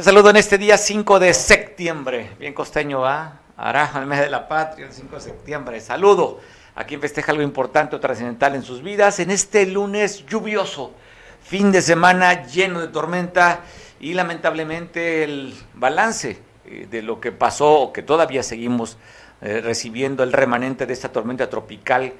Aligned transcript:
Te 0.00 0.04
saludo 0.04 0.30
en 0.30 0.36
este 0.36 0.56
día 0.56 0.78
5 0.78 1.18
de 1.18 1.34
septiembre. 1.34 2.30
Bien 2.38 2.54
costeño, 2.54 3.00
¿va? 3.00 3.42
Araja, 3.54 4.00
el 4.00 4.06
mes 4.06 4.20
de 4.20 4.30
la 4.30 4.48
patria, 4.48 4.86
el 4.86 4.94
5 4.94 5.16
de 5.16 5.20
septiembre. 5.20 5.78
Saludo 5.78 6.40
a 6.74 6.84
quien 6.84 7.02
festeja 7.02 7.32
algo 7.32 7.42
importante 7.42 7.96
o 7.96 8.00
trascendental 8.00 8.54
en 8.54 8.62
sus 8.62 8.82
vidas 8.82 9.20
en 9.20 9.30
este 9.30 9.66
lunes 9.66 10.24
lluvioso. 10.24 10.94
Fin 11.42 11.70
de 11.70 11.82
semana 11.82 12.46
lleno 12.46 12.80
de 12.80 12.88
tormenta 12.88 13.60
y 14.00 14.14
lamentablemente 14.14 15.22
el 15.22 15.54
balance 15.74 16.38
eh, 16.64 16.86
de 16.90 17.02
lo 17.02 17.20
que 17.20 17.30
pasó 17.30 17.90
que 17.92 18.02
todavía 18.02 18.42
seguimos 18.42 18.96
eh, 19.42 19.60
recibiendo 19.62 20.22
el 20.22 20.32
remanente 20.32 20.86
de 20.86 20.94
esta 20.94 21.12
tormenta 21.12 21.50
tropical 21.50 22.14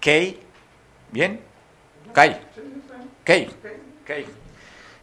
Kay. 0.00 0.36
¿Bien? 1.12 1.40
Kay. 2.12 2.40
Kay. 3.22 3.48
Kay 4.04 4.39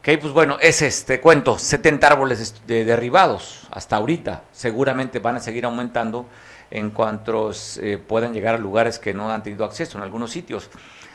Ok, 0.08 0.20
pues 0.22 0.32
bueno, 0.32 0.56
es 0.62 0.82
este 0.82 1.20
cuento, 1.20 1.60
70 1.60 2.08
árboles 2.08 2.56
derribados 2.66 3.68
hasta 3.72 3.98
ahorita, 3.98 4.44
seguramente 4.54 5.20
van 5.20 5.36
a 5.36 5.42
seguir 5.42 5.66
aumentando 5.66 6.28
en 6.72 6.92
cuanto 6.92 7.52
eh, 7.82 7.98
puedan 7.98 8.34
llegar 8.34 8.56
a 8.56 8.58
lugares 8.58 9.00
que 9.00 9.14
no 9.14 9.30
han 9.30 9.44
tenido 9.44 9.66
acceso 9.66 9.98
en 9.98 10.06
algunos 10.06 10.32
sitios. 10.32 10.70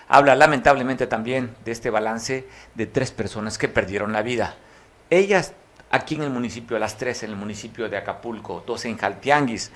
Habla 0.09 0.35
lamentablemente 0.35 1.07
también 1.07 1.55
de 1.65 1.73
este 1.73 1.89
balance 1.89 2.47
de 2.75 2.85
tres 2.85 3.13
personas 3.13 3.57
que 3.57 3.67
perdieron 3.67 4.13
la 4.13 4.21
vida. 4.21 4.57
Ellas 5.09 5.55
aquí 5.91 6.17
en 6.17 6.25
el 6.25 6.31
municipio, 6.31 6.79
las 6.79 6.99
tres 6.99 7.23
en 7.23 7.31
el 7.31 7.37
municipio 7.37 7.89
de 7.89 7.97
Acapulco, 7.97 8.63
dos 8.67 8.85
en 8.85 8.99
Jaltianguis. 8.99 9.71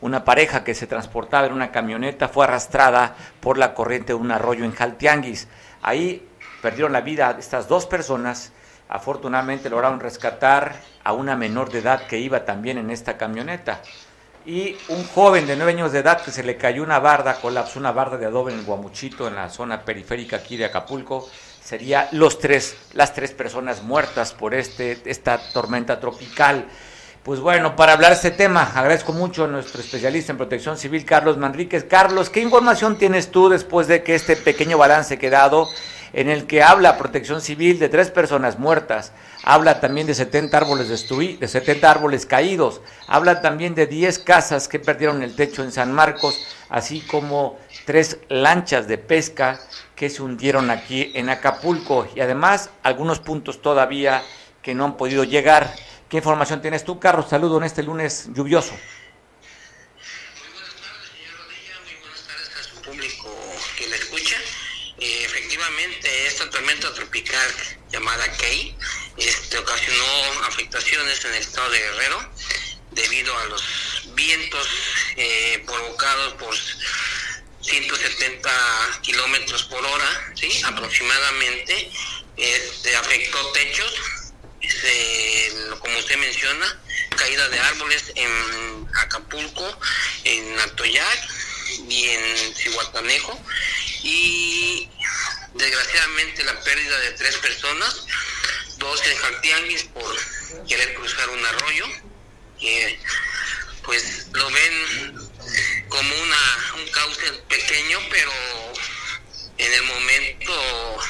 Una 0.00 0.24
pareja 0.24 0.64
que 0.64 0.74
se 0.74 0.88
transportaba 0.88 1.46
en 1.46 1.52
una 1.52 1.70
camioneta 1.70 2.26
fue 2.26 2.42
arrastrada 2.42 3.14
por 3.38 3.56
la 3.56 3.72
corriente 3.72 4.08
de 4.08 4.14
un 4.14 4.32
arroyo 4.32 4.64
en 4.64 4.72
Jaltianguis. 4.72 5.46
Ahí 5.80 6.27
perdieron 6.62 6.92
la 6.92 7.00
vida 7.00 7.36
estas 7.38 7.68
dos 7.68 7.86
personas. 7.86 8.52
Afortunadamente 8.88 9.68
lograron 9.68 10.00
rescatar 10.00 10.76
a 11.04 11.12
una 11.12 11.36
menor 11.36 11.70
de 11.70 11.80
edad 11.80 12.06
que 12.06 12.18
iba 12.18 12.44
también 12.44 12.78
en 12.78 12.90
esta 12.90 13.16
camioneta. 13.16 13.82
Y 14.46 14.76
un 14.88 15.06
joven 15.08 15.46
de 15.46 15.56
nueve 15.56 15.72
años 15.72 15.92
de 15.92 15.98
edad 15.98 16.22
que 16.22 16.30
se 16.30 16.42
le 16.42 16.56
cayó 16.56 16.82
una 16.82 16.98
barda, 16.98 17.34
colapsó 17.34 17.78
una 17.78 17.92
barda 17.92 18.16
de 18.16 18.24
adobe 18.24 18.54
en 18.54 18.64
Guamuchito, 18.64 19.28
en 19.28 19.34
la 19.34 19.50
zona 19.50 19.84
periférica 19.84 20.36
aquí 20.36 20.56
de 20.56 20.64
Acapulco. 20.64 21.28
Sería 21.62 22.08
los 22.12 22.38
tres, 22.38 22.74
las 22.94 23.12
tres 23.12 23.32
personas 23.32 23.82
muertas 23.82 24.32
por 24.32 24.54
este, 24.54 25.02
esta 25.04 25.38
tormenta 25.52 26.00
tropical. 26.00 26.64
Pues 27.22 27.40
bueno, 27.40 27.76
para 27.76 27.92
hablar 27.92 28.12
de 28.12 28.16
este 28.16 28.30
tema, 28.30 28.72
agradezco 28.74 29.12
mucho 29.12 29.44
a 29.44 29.48
nuestro 29.48 29.82
especialista 29.82 30.32
en 30.32 30.38
protección 30.38 30.78
civil, 30.78 31.04
Carlos 31.04 31.36
Manríquez. 31.36 31.84
Carlos, 31.84 32.30
¿qué 32.30 32.40
información 32.40 32.96
tienes 32.96 33.30
tú 33.30 33.50
después 33.50 33.86
de 33.86 34.02
que 34.02 34.14
este 34.14 34.34
pequeño 34.34 34.78
balance 34.78 35.18
quedado 35.18 35.68
en 36.12 36.28
el 36.28 36.46
que 36.46 36.62
habla 36.62 36.96
protección 36.96 37.40
civil 37.40 37.78
de 37.78 37.88
tres 37.88 38.10
personas 38.10 38.58
muertas, 38.58 39.12
habla 39.44 39.80
también 39.80 40.06
de 40.06 40.14
70 40.14 40.56
árboles 40.56 40.88
destruidos, 40.88 41.40
de 41.40 41.48
70 41.48 41.90
árboles 41.90 42.26
caídos, 42.26 42.80
habla 43.06 43.40
también 43.40 43.74
de 43.74 43.86
10 43.86 44.18
casas 44.20 44.68
que 44.68 44.78
perdieron 44.78 45.22
el 45.22 45.34
techo 45.34 45.62
en 45.62 45.72
San 45.72 45.92
Marcos, 45.92 46.56
así 46.68 47.00
como 47.00 47.58
tres 47.84 48.18
lanchas 48.28 48.88
de 48.88 48.98
pesca 48.98 49.58
que 49.96 50.10
se 50.10 50.22
hundieron 50.22 50.70
aquí 50.70 51.10
en 51.14 51.28
Acapulco 51.28 52.06
y 52.14 52.20
además 52.20 52.70
algunos 52.82 53.18
puntos 53.18 53.62
todavía 53.62 54.22
que 54.62 54.74
no 54.74 54.84
han 54.84 54.96
podido 54.96 55.24
llegar. 55.24 55.74
¿Qué 56.08 56.18
información 56.18 56.60
tienes 56.60 56.84
tú, 56.84 56.98
Carlos? 56.98 57.28
Saludo 57.28 57.58
en 57.58 57.64
este 57.64 57.82
lunes 57.82 58.28
lluvioso. 58.32 58.74
Esta 66.38 66.50
tormenta 66.50 66.94
tropical 66.94 67.52
llamada 67.90 68.30
Key 68.36 68.72
este, 69.16 69.58
ocasionó 69.58 70.44
afectaciones 70.44 71.24
en 71.24 71.34
el 71.34 71.40
estado 71.40 71.68
de 71.68 71.80
Guerrero 71.80 72.30
debido 72.92 73.36
a 73.36 73.44
los 73.46 73.62
vientos 74.14 74.68
eh, 75.16 75.60
provocados 75.66 76.34
por 76.34 76.54
170 77.60 78.50
kilómetros 79.02 79.64
por 79.64 79.84
hora, 79.84 80.32
¿sí? 80.36 80.62
aproximadamente. 80.64 81.90
Este, 82.36 82.94
afectó 82.94 83.44
techos, 83.50 83.92
como 85.80 85.98
usted 85.98 86.18
menciona, 86.18 86.80
caída 87.16 87.48
de 87.48 87.58
árboles 87.58 88.12
en 88.14 88.88
Acapulco, 88.94 89.76
en 90.22 90.60
Atoyac 90.60 91.28
y 91.88 92.04
en 92.10 92.54
Cihuatanejo. 92.54 93.36
Y 94.04 94.88
desgraciadamente 95.58 96.44
la 96.44 96.60
pérdida 96.60 96.98
de 97.00 97.12
tres 97.12 97.36
personas, 97.36 98.06
dos 98.78 99.06
en 99.06 99.16
Jaltianguis 99.16 99.84
por 99.84 100.16
querer 100.66 100.94
cruzar 100.94 101.28
un 101.30 101.44
arroyo, 101.44 101.86
que 102.58 102.98
pues 103.82 104.26
lo 104.32 104.50
ven 104.50 105.30
como 105.88 106.14
una, 106.22 106.74
un 106.76 106.88
cauce 106.90 107.32
pequeño, 107.48 107.98
pero 108.10 108.30
en 109.58 109.74
el 109.74 109.82
momento 109.82 111.02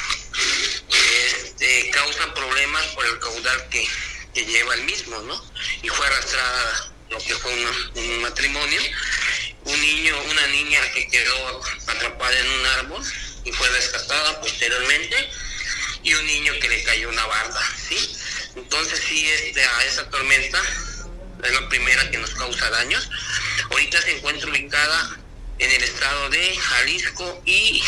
este, 1.35 1.91
causa 1.91 2.35
problemas 2.35 2.87
por 2.89 3.05
el 3.05 3.19
caudal 3.19 3.69
que, 3.69 3.87
que 4.35 4.45
lleva 4.45 4.75
el 4.75 4.85
mismo, 4.85 5.19
¿no? 5.23 5.53
Y 5.83 5.89
fue 5.89 6.07
arrastrada 6.07 6.93
lo 7.11 7.19
que 7.19 7.35
fue 7.35 7.53
un 7.95 8.23
matrimonio, 8.23 8.81
un 9.65 9.81
niño, 9.81 10.23
una 10.31 10.47
niña 10.49 10.81
que 10.93 11.09
quedó 11.09 11.63
atrapada 11.87 12.39
en 12.39 12.51
un 12.51 12.67
árbol, 12.67 13.05
y 13.45 13.53
fue 13.53 13.69
rescatada 13.71 14.41
posteriormente 14.41 15.31
y 16.03 16.15
un 16.15 16.27
niño 16.27 16.53
que 16.61 16.69
le 16.69 16.83
cayó 16.85 17.09
una 17.09 17.27
barda, 17.27 17.61
¿sí? 17.89 18.17
Entonces 18.57 19.01
sí, 19.01 19.29
este, 19.29 19.63
esa 19.87 20.09
tormenta 20.11 20.61
es 21.45 21.53
la 21.53 21.69
primera 21.69 22.11
que 22.11 22.19
nos 22.19 22.31
causa 22.31 22.71
daños. 22.71 23.09
Ahorita 23.71 24.01
se 24.03 24.17
encuentra 24.17 24.51
ubicada 24.51 25.19
en 25.59 25.71
el 25.71 25.83
estado 25.83 26.31
de 26.31 26.57
Jalisco 26.57 27.43
y 27.45 27.83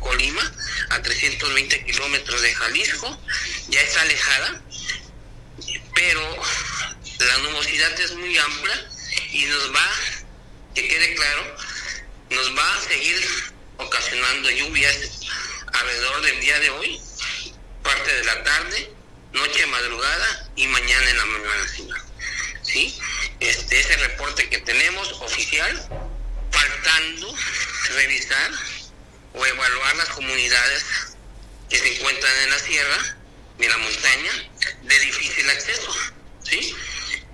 Colima, 0.00 0.52
a 0.90 1.00
320 1.02 1.84
kilómetros 1.84 2.42
de 2.42 2.54
Jalisco, 2.54 3.18
ya 3.68 3.80
está 3.80 4.02
alejada, 4.02 4.62
pero 5.94 6.42
la 7.20 7.38
nubosidad 7.38 8.00
es 8.00 8.14
muy 8.16 8.36
amplia 8.36 8.90
y 9.32 9.44
nos 9.44 9.74
va, 9.74 9.90
que 10.74 10.88
quede 10.88 11.14
claro, 11.14 11.56
nos 12.30 12.58
va 12.58 12.74
a 12.74 12.80
seguir 12.80 13.52
ocasionando 13.82 14.50
lluvias 14.50 14.96
alrededor 15.72 16.22
del 16.22 16.40
día 16.40 16.58
de 16.60 16.70
hoy, 16.70 17.00
parte 17.82 18.14
de 18.14 18.24
la 18.24 18.42
tarde, 18.44 18.90
noche, 19.32 19.66
madrugada 19.66 20.50
y 20.56 20.66
mañana 20.66 21.10
en 21.10 21.16
la 21.16 21.24
mañana. 21.24 22.04
¿Sí? 22.62 22.98
Este 23.40 23.80
es 23.80 23.90
el 23.90 24.00
reporte 24.00 24.48
que 24.48 24.58
tenemos 24.58 25.12
oficial, 25.20 25.88
faltando 26.50 27.34
revisar 27.96 28.50
o 29.34 29.46
evaluar 29.46 29.96
las 29.96 30.08
comunidades 30.10 30.84
que 31.68 31.78
se 31.78 31.96
encuentran 31.96 32.32
en 32.44 32.50
la 32.50 32.58
sierra, 32.58 33.16
de 33.58 33.68
la 33.68 33.78
montaña, 33.78 34.32
de 34.82 34.98
difícil 34.98 35.48
acceso, 35.50 35.94
¿sí? 36.42 36.74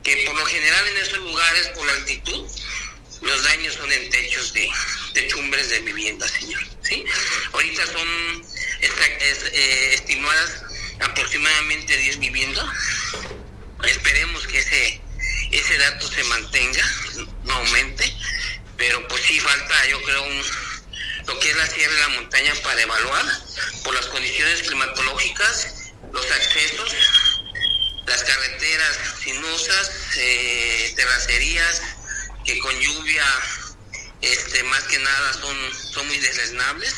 Que 0.02 0.24
por 0.26 0.34
lo 0.36 0.46
general 0.46 0.88
en 0.88 0.96
esos 0.98 1.18
lugares, 1.18 1.68
por 1.68 1.86
la 1.86 1.92
altitud, 1.94 2.48
los 3.20 3.42
daños 3.42 3.74
son 3.74 3.90
en 3.92 4.10
techos 4.10 4.52
de 4.52 4.70
techumbres 5.14 5.70
de 5.70 5.80
vivienda, 5.80 6.28
señor, 6.28 6.62
¿sí? 6.82 7.04
Ahorita 7.52 7.86
son 7.86 8.08
eh, 8.80 9.90
estimadas 9.94 10.62
aproximadamente 11.00 11.96
10 11.96 12.18
viviendas. 12.18 12.64
Esperemos 13.84 14.46
que 14.46 14.58
ese, 14.58 15.00
ese 15.50 15.78
dato 15.78 16.08
se 16.08 16.24
mantenga, 16.24 16.84
no 17.44 17.54
aumente, 17.54 18.12
pero 18.76 19.06
pues 19.08 19.22
sí 19.22 19.40
falta, 19.40 19.86
yo 19.88 20.02
creo, 20.02 20.22
un, 20.24 20.42
lo 21.26 21.38
que 21.40 21.50
es 21.50 21.56
la 21.56 21.66
sierra 21.66 21.94
y 21.94 22.00
la 22.00 22.08
montaña 22.08 22.54
para 22.62 22.80
evaluar 22.80 23.24
por 23.84 23.94
las 23.94 24.06
condiciones 24.06 24.62
climatológicas, 24.62 25.92
los 26.12 26.30
accesos, 26.30 26.94
las 28.06 28.24
carreteras 28.24 28.98
sinuosas, 29.22 29.90
eh, 30.16 30.92
terracerías, 30.96 31.82
que 32.48 32.58
con 32.60 32.74
lluvia, 32.80 33.26
este, 34.22 34.62
más 34.62 34.82
que 34.84 34.98
nada 34.98 35.32
son, 35.34 35.56
son 35.92 36.06
muy 36.06 36.16
desleznables 36.16 36.94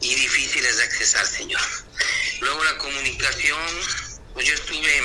y 0.00 0.14
difíciles 0.14 0.78
de 0.78 0.82
accesar, 0.84 1.26
señor. 1.26 1.60
Luego 2.40 2.64
la 2.64 2.78
comunicación, 2.78 3.60
pues 4.32 4.46
yo 4.46 4.54
estuve 4.54 4.96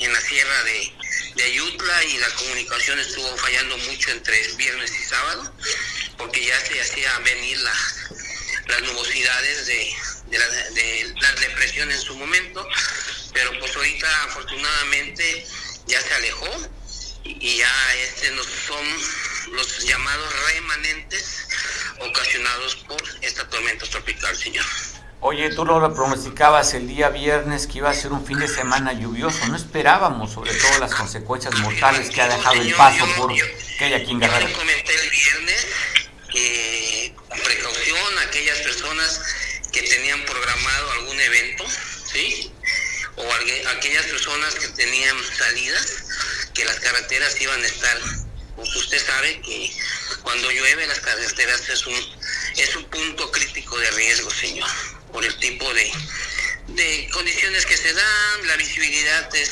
en, 0.00 0.12
la 0.12 0.20
sierra 0.20 0.64
de, 0.64 0.92
de, 1.36 1.44
Ayutla 1.44 2.04
y 2.04 2.18
la 2.18 2.30
comunicación 2.30 2.98
estuvo 2.98 3.36
fallando 3.36 3.78
mucho 3.78 4.10
entre 4.10 4.42
viernes 4.56 4.90
y 4.90 5.04
sábado, 5.04 5.54
porque 6.18 6.44
ya 6.44 6.58
se 6.66 6.80
hacía 6.80 7.16
venir 7.20 7.58
la, 7.58 7.74
las 8.66 8.82
nubosidades 8.82 9.66
de, 9.66 9.94
de, 10.30 10.38
la, 10.40 10.48
de 10.48 11.14
la 11.20 11.32
depresión 11.34 11.92
en 11.92 12.00
su 12.00 12.16
momento, 12.16 12.68
pero 13.32 13.56
pues 13.60 13.76
ahorita 13.76 14.24
afortunadamente 14.24 15.46
ya 15.86 16.00
se 16.00 16.12
alejó 16.12 16.68
y 17.24 17.58
ya 17.58 17.94
este 18.04 18.30
no 18.32 18.42
son 18.42 18.86
los 19.54 19.84
llamados 19.84 20.32
remanentes 20.54 21.46
ocasionados 22.00 22.76
por 22.76 23.02
esta 23.20 23.48
tormenta 23.48 23.86
tropical, 23.86 24.36
señor. 24.36 24.64
Oye, 25.24 25.54
tú 25.54 25.64
lo 25.64 25.94
pronosticabas 25.94 26.74
el 26.74 26.88
día 26.88 27.08
viernes 27.08 27.68
que 27.68 27.78
iba 27.78 27.88
a 27.90 27.94
ser 27.94 28.10
un 28.10 28.26
fin 28.26 28.40
de 28.40 28.48
semana 28.48 28.92
lluvioso. 28.92 29.46
No 29.46 29.56
esperábamos, 29.56 30.32
sobre 30.32 30.52
todo, 30.52 30.80
las 30.80 30.92
consecuencias 30.92 31.54
mortales 31.60 32.10
que 32.10 32.20
ha 32.20 32.28
dejado 32.28 32.60
el 32.60 32.74
paso 32.74 33.06
por 33.16 33.32
que 33.32 33.84
hay 33.84 33.94
aquí 33.94 34.10
en 34.10 34.18
Guerrero. 34.18 34.48
Yo 34.48 34.58
comenté 34.58 34.94
el 34.94 35.10
viernes 35.10 35.66
que, 36.28 37.14
con 37.28 37.38
precaución, 37.38 38.18
aquellas 38.26 38.58
personas 38.58 39.20
que 39.72 39.82
tenían 39.82 40.20
programado 40.24 40.90
algún 40.90 41.20
evento, 41.20 41.64
¿sí? 42.12 42.52
O 43.14 43.22
aquellas 43.76 44.06
personas 44.06 44.54
que 44.56 44.68
tenían 44.68 45.16
salidas, 45.38 46.04
que 46.54 46.64
las 46.64 46.80
carreteras 46.80 47.40
iban 47.40 47.62
a 47.62 47.66
estar. 47.66 47.98
Pues 48.56 48.76
usted 48.76 49.04
sabe 49.04 49.40
que 49.40 49.72
cuando 50.22 50.50
llueve 50.50 50.86
las 50.86 51.00
carreteras 51.00 51.68
es 51.68 51.86
un, 51.86 51.98
es 52.56 52.76
un 52.76 52.84
punto 52.84 53.30
crítico 53.30 53.78
de 53.78 53.90
riesgo, 53.92 54.30
señor 54.30 54.68
por 55.12 55.24
el 55.24 55.36
tipo 55.36 55.72
de, 55.74 55.92
de 56.68 57.08
condiciones 57.12 57.66
que 57.66 57.76
se 57.76 57.92
dan, 57.92 58.46
la 58.46 58.56
visibilidad 58.56 59.28
es, 59.34 59.50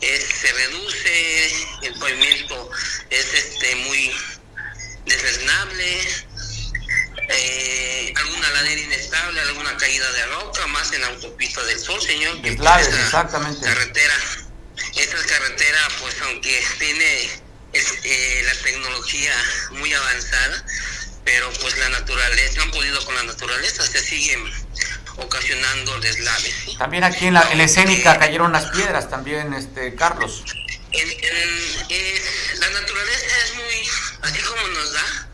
se 0.00 0.52
reduce, 0.52 1.46
el 1.82 1.94
pavimento 1.98 2.70
es 3.10 3.32
este 3.32 3.76
muy 3.76 4.12
desresnable, 5.06 6.00
eh, 7.28 8.12
alguna 8.16 8.50
ladera 8.50 8.80
inestable, 8.80 9.40
alguna 9.40 9.76
caída 9.76 10.10
de 10.12 10.26
roca, 10.26 10.66
más 10.66 10.92
en 10.92 11.00
la 11.00 11.08
autopista 11.08 11.62
del 11.64 11.78
sol, 11.78 12.00
señor. 12.02 12.42
Que 12.42 12.56
claro, 12.56 12.84
exactamente. 12.84 13.64
Carretera, 13.64 14.14
esta 14.96 15.24
carretera, 15.26 15.88
pues 16.00 16.14
aunque 16.22 16.62
tiene 16.78 17.30
eh, 17.72 18.42
la 18.44 18.54
tecnología 18.62 19.34
muy 19.70 19.92
avanzada, 19.92 20.64
pero 21.24 21.50
pues 21.60 21.76
la 21.78 21.88
naturaleza, 21.90 22.56
no 22.56 22.62
han 22.62 22.70
podido 22.70 23.04
con 23.04 23.14
la 23.14 23.24
naturaleza, 23.24 23.82
se 23.84 24.00
siguen 24.00 24.40
ocasionando 25.16 25.98
deslaves. 26.00 26.78
También 26.78 27.04
aquí 27.04 27.26
en 27.26 27.34
la, 27.34 27.52
en 27.52 27.60
escénica 27.60 28.18
cayeron 28.18 28.52
las 28.52 28.66
piedras 28.70 29.10
también, 29.10 29.52
este 29.54 29.94
Carlos. 29.94 30.44
la 30.92 32.70
naturaleza 32.70 33.44
es 33.44 33.54
muy, 33.54 33.88
así 34.22 34.40
como 34.42 34.68
nos 34.68 34.92
da, 34.92 35.28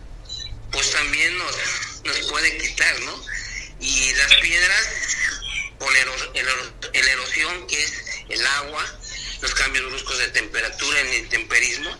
pues 0.70 0.90
también 0.92 1.36
nos, 1.38 1.56
nos 2.04 2.18
puede 2.28 2.58
quitar, 2.58 3.00
¿no? 3.00 3.22
Y 3.80 4.14
las 4.14 4.34
piedras, 4.36 4.88
por 5.78 5.92
el, 5.96 7.08
erosión 7.08 7.66
que 7.66 7.82
es 7.82 7.92
el 8.28 8.46
agua, 8.46 8.84
los 9.42 9.54
cambios 9.54 9.84
bruscos 9.86 10.18
de 10.18 10.28
temperatura 10.28 11.00
en 11.00 11.08
el 11.08 11.28
temperismo, 11.28 11.90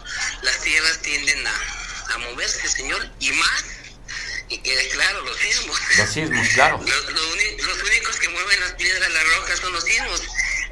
las 0.43 0.61
tierras 0.63 1.03
tienden 1.03 1.47
a, 1.47 2.15
a 2.15 2.19
moverse, 2.19 2.69
señor, 2.69 3.11
y 3.21 3.33
más 3.33 3.65
y 4.53 4.59
quede 4.59 4.87
claro, 4.91 5.23
los 5.23 5.37
sismos. 5.39 5.81
Los 5.97 6.11
sismos, 6.11 6.49
claro. 6.49 6.79
Los, 6.87 7.83
únicos 7.83 8.17
que 8.19 8.29
mueven 8.29 8.61
las 8.61 8.73
piedras, 8.73 9.11
las 9.11 9.37
rocas, 9.37 9.59
son 9.61 9.73
los 9.73 9.83
sismos. 9.85 10.23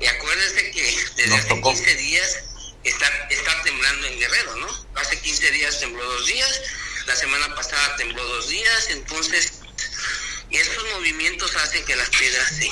Y 0.00 0.06
acuérdense 0.06 0.70
que 0.70 1.06
desde 1.16 1.34
hace 1.34 1.60
15 1.60 1.94
días 1.94 2.38
está, 2.84 3.06
está 3.30 3.62
temblando 3.62 4.06
en 4.06 4.18
Guerrero, 4.18 4.56
¿no? 4.56 4.86
Hace 4.96 5.18
15 5.18 5.50
días 5.52 5.80
tembló 5.80 6.04
dos 6.04 6.26
días, 6.26 6.60
la 7.06 7.16
semana 7.16 7.54
pasada 7.54 7.96
tembló 7.96 8.22
dos 8.22 8.48
días, 8.48 8.88
entonces 8.90 9.52
esos 10.50 10.84
movimientos 10.92 11.56
hacen 11.56 11.84
que 11.84 11.96
las 11.96 12.08
piedras 12.10 12.48
se, 12.48 12.68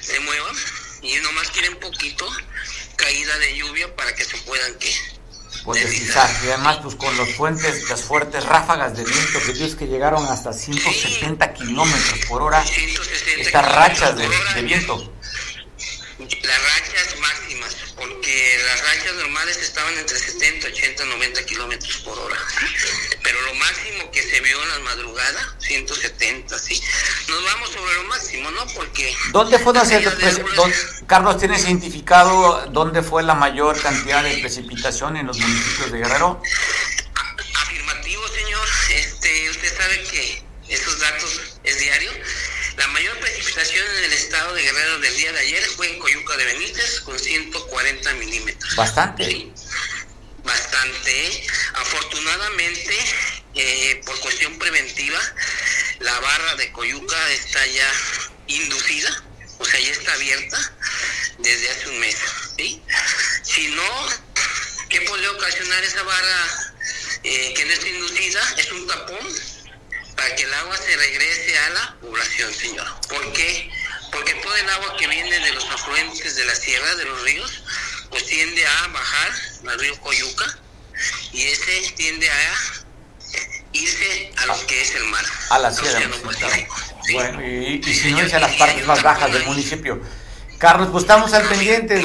se 0.00 0.20
muevan 0.20 0.56
y 1.02 1.16
nomás 1.16 1.50
quieren 1.50 1.78
poquito 1.80 2.30
caída 3.02 3.38
de 3.38 3.56
lluvia 3.58 3.96
para 3.96 4.14
que 4.14 4.24
se 4.24 4.36
puedan 4.38 4.74
que 4.78 4.92
pues 5.64 5.82
deslizar. 5.82 6.28
Y 6.44 6.48
además, 6.48 6.78
pues 6.82 6.94
con 6.94 7.16
los 7.16 7.34
fuentes, 7.34 7.88
las 7.88 8.02
fuertes 8.02 8.44
ráfagas 8.44 8.96
de 8.96 9.04
viento 9.04 9.40
que 9.44 9.52
dios 9.52 9.74
que 9.74 9.86
llegaron 9.86 10.24
hasta 10.26 10.52
170 10.52 11.52
kilómetros 11.54 12.26
por 12.28 12.42
hora, 12.42 12.64
estas 13.38 13.74
rachas 13.74 14.16
de, 14.16 14.28
de 14.28 14.62
viento. 14.62 15.12
Las 16.18 16.62
rachas 16.62 17.16
máximas, 17.62 17.92
porque 17.96 18.58
las 18.66 18.80
rachas 18.80 19.14
normales 19.14 19.56
estaban 19.58 19.96
entre 19.98 20.18
70, 20.18 20.68
80, 20.68 21.04
90 21.04 21.46
kilómetros 21.46 21.96
por 21.98 22.18
hora. 22.18 22.36
Pero 23.22 23.40
lo 23.42 23.54
máximo 23.54 24.10
que 24.10 24.22
se 24.22 24.40
vio 24.40 24.62
en 24.62 24.68
la 24.68 24.78
madrugada, 24.80 25.56
170, 25.60 26.58
¿sí? 26.58 26.82
Nos 27.28 27.44
vamos 27.44 27.70
sobre 27.70 27.94
lo 27.94 28.04
máximo, 28.04 28.50
¿no? 28.50 28.66
Porque. 28.74 29.14
¿Dónde 29.32 29.58
fue 29.58 29.72
Carlos, 31.06 31.38
¿tienes 31.38 31.64
identificado 31.64 32.66
dónde 32.70 33.02
fue 33.02 33.22
la 33.22 33.34
mayor 33.34 33.80
cantidad 33.80 34.22
de 34.22 34.38
precipitación 34.38 35.16
en 35.16 35.26
los 35.26 35.38
municipios 35.38 35.92
de 35.92 35.98
Guerrero? 35.98 36.42
Afirmativo, 37.54 38.28
señor. 38.28 38.68
Este, 38.90 39.50
usted 39.50 39.76
sabe 39.76 40.02
que 40.04 40.42
esos 40.68 40.98
datos 41.00 41.40
es 41.64 41.78
diario. 41.78 42.10
La 42.76 42.86
mayor 42.88 43.18
precipitación 43.18 43.86
en 43.98 44.04
el 44.04 44.12
estado 44.12 44.54
de 44.54 44.62
Guerrero 44.62 44.98
del 45.00 45.16
día 45.16 45.32
de 45.32 45.40
ayer 45.40 45.62
fue 45.76 45.92
en 45.92 45.98
Coyuca 45.98 46.36
de 46.36 46.44
Benítez 46.46 47.00
con 47.00 47.18
140 47.18 48.14
milímetros. 48.14 48.76
Bastante. 48.76 49.52
Bastante. 50.42 51.46
Afortunadamente, 51.74 52.98
eh, 53.54 54.00
por 54.06 54.18
cuestión 54.20 54.58
preventiva, 54.58 55.20
la 56.00 56.18
barra 56.20 56.56
de 56.56 56.72
Coyuca 56.72 57.30
está 57.32 57.66
ya 57.66 57.92
inducida, 58.46 59.22
o 59.58 59.64
sea, 59.64 59.78
ya 59.78 59.90
está 59.92 60.12
abierta 60.14 60.72
desde 61.38 61.70
hace 61.70 61.88
un 61.90 62.00
mes. 62.00 62.16
¿sí? 62.56 62.82
Si 63.42 63.68
no, 63.68 64.06
¿qué 64.88 65.02
puede 65.02 65.28
ocasionar 65.28 65.84
esa 65.84 66.02
barra 66.02 66.74
eh, 67.22 67.52
que 67.54 67.64
no 67.66 67.72
está 67.72 67.88
inducida? 67.88 68.54
Es 68.56 68.72
un 68.72 68.86
tapón 68.86 69.28
para 70.16 70.34
que 70.34 70.42
el 70.44 70.54
agua 70.54 70.76
se 70.76 70.96
regrese 70.96 71.58
a 71.58 71.70
la 71.70 71.96
señor. 72.62 72.86
¿Por 73.08 73.32
qué? 73.32 73.70
Porque 74.10 74.34
todo 74.34 74.54
el 74.56 74.68
agua 74.68 74.96
que 74.96 75.06
viene 75.06 75.38
de 75.40 75.52
los 75.52 75.68
afluentes 75.70 76.36
de 76.36 76.44
la 76.44 76.54
sierra, 76.54 76.94
de 76.96 77.04
los 77.04 77.22
ríos, 77.22 77.62
pues 78.10 78.26
tiende 78.26 78.64
a 78.66 78.88
bajar 78.88 79.30
al 79.68 79.78
río 79.78 79.98
Coyuca 80.00 80.44
y 81.32 81.42
ese 81.42 81.92
tiende 81.96 82.28
a 82.28 82.82
irse 83.72 84.32
a 84.36 84.46
lo 84.46 84.66
que 84.66 84.82
es 84.82 84.94
el 84.94 85.04
mar. 85.04 85.24
A 85.50 85.58
la 85.58 85.72
sierra. 85.72 86.00
Bueno, 87.12 87.46
y, 87.46 87.82
si 87.82 88.12
no 88.12 88.20
es 88.20 88.34
a 88.34 88.40
las 88.40 88.54
partes 88.56 88.86
más 88.86 89.02
bajas 89.02 89.32
del 89.32 89.44
municipio. 89.44 90.00
Carlos, 90.58 90.90
pues 90.92 91.02
estamos 91.02 91.32
al 91.32 91.48
pendiente. 91.48 92.00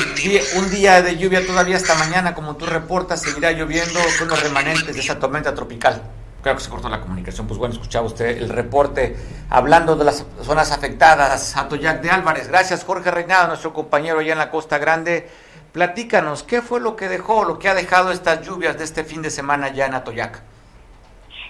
Un 0.56 0.72
día 0.72 1.02
de 1.04 1.18
lluvia 1.18 1.46
todavía 1.46 1.78
hasta 1.78 1.94
mañana, 1.96 2.34
como 2.34 2.58
tú 2.58 2.66
reportas, 2.66 3.22
seguirá 3.22 3.52
lloviendo 3.52 4.00
con 4.18 4.30
los 4.30 4.42
remanentes 4.42 4.96
de 4.96 5.02
esa 5.02 5.20
tormenta 5.20 5.54
tropical. 5.54 6.02
Creo 6.42 6.56
que 6.56 6.62
se 6.62 6.70
cortó 6.70 6.88
la 6.90 7.02
comunicación. 7.02 7.48
Pues 7.48 7.58
bueno, 7.58 7.74
escuchaba 7.74 8.06
usted 8.06 8.38
el 8.38 8.50
reporte 8.50 9.16
hablando 9.50 9.96
de 9.96 10.06
las 10.06 10.26
zonas 10.44 10.72
afectadas. 10.72 11.58
Atoyac 11.58 12.02
de 12.02 12.10
Álvarez. 12.10 12.48
Gracias, 12.48 12.84
Jorge 12.84 13.12
Reinado, 13.12 13.48
nuestro 13.48 13.74
compañero 13.74 14.20
allá 14.20 14.34
en 14.34 14.40
la 14.40 14.52
Costa 14.52 14.78
Grande. 14.78 15.30
Platícanos, 15.74 16.44
¿qué 16.44 16.62
fue 16.62 16.80
lo 16.80 16.96
que 16.96 17.08
dejó, 17.08 17.44
lo 17.44 17.60
que 17.60 17.70
ha 17.70 17.76
dejado 17.76 18.12
estas 18.12 18.46
lluvias 18.46 18.78
de 18.78 18.84
este 18.84 19.04
fin 19.04 19.22
de 19.22 19.30
semana 19.30 19.70
ya 19.70 19.86
en 19.86 19.94
Atoyac? 19.94 20.42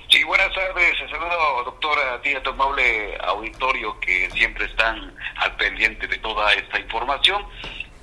Sí, 0.10 0.24
buenas 0.24 0.54
tardes. 0.54 0.98
Saludo, 1.10 1.64
doctora, 1.66 2.14
a 2.14 2.22
ti, 2.22 2.34
a 2.34 2.42
tu 2.42 2.50
amable 2.52 3.18
auditorio 3.26 4.00
que 4.00 4.30
siempre 4.32 4.66
están 4.66 5.14
al 5.36 5.56
pendiente 5.58 6.08
de 6.08 6.18
toda 6.20 6.54
esta 6.54 6.80
información. 6.80 7.46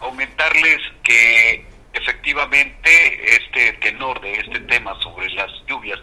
aumentarles 0.00 0.80
que 1.02 1.66
efectivamente 1.94 3.36
este 3.36 3.72
tenor 3.74 4.20
de 4.20 4.34
este 4.34 4.60
tema 4.60 4.94
sobre 5.00 5.30
las 5.30 5.50
lluvias 5.66 5.98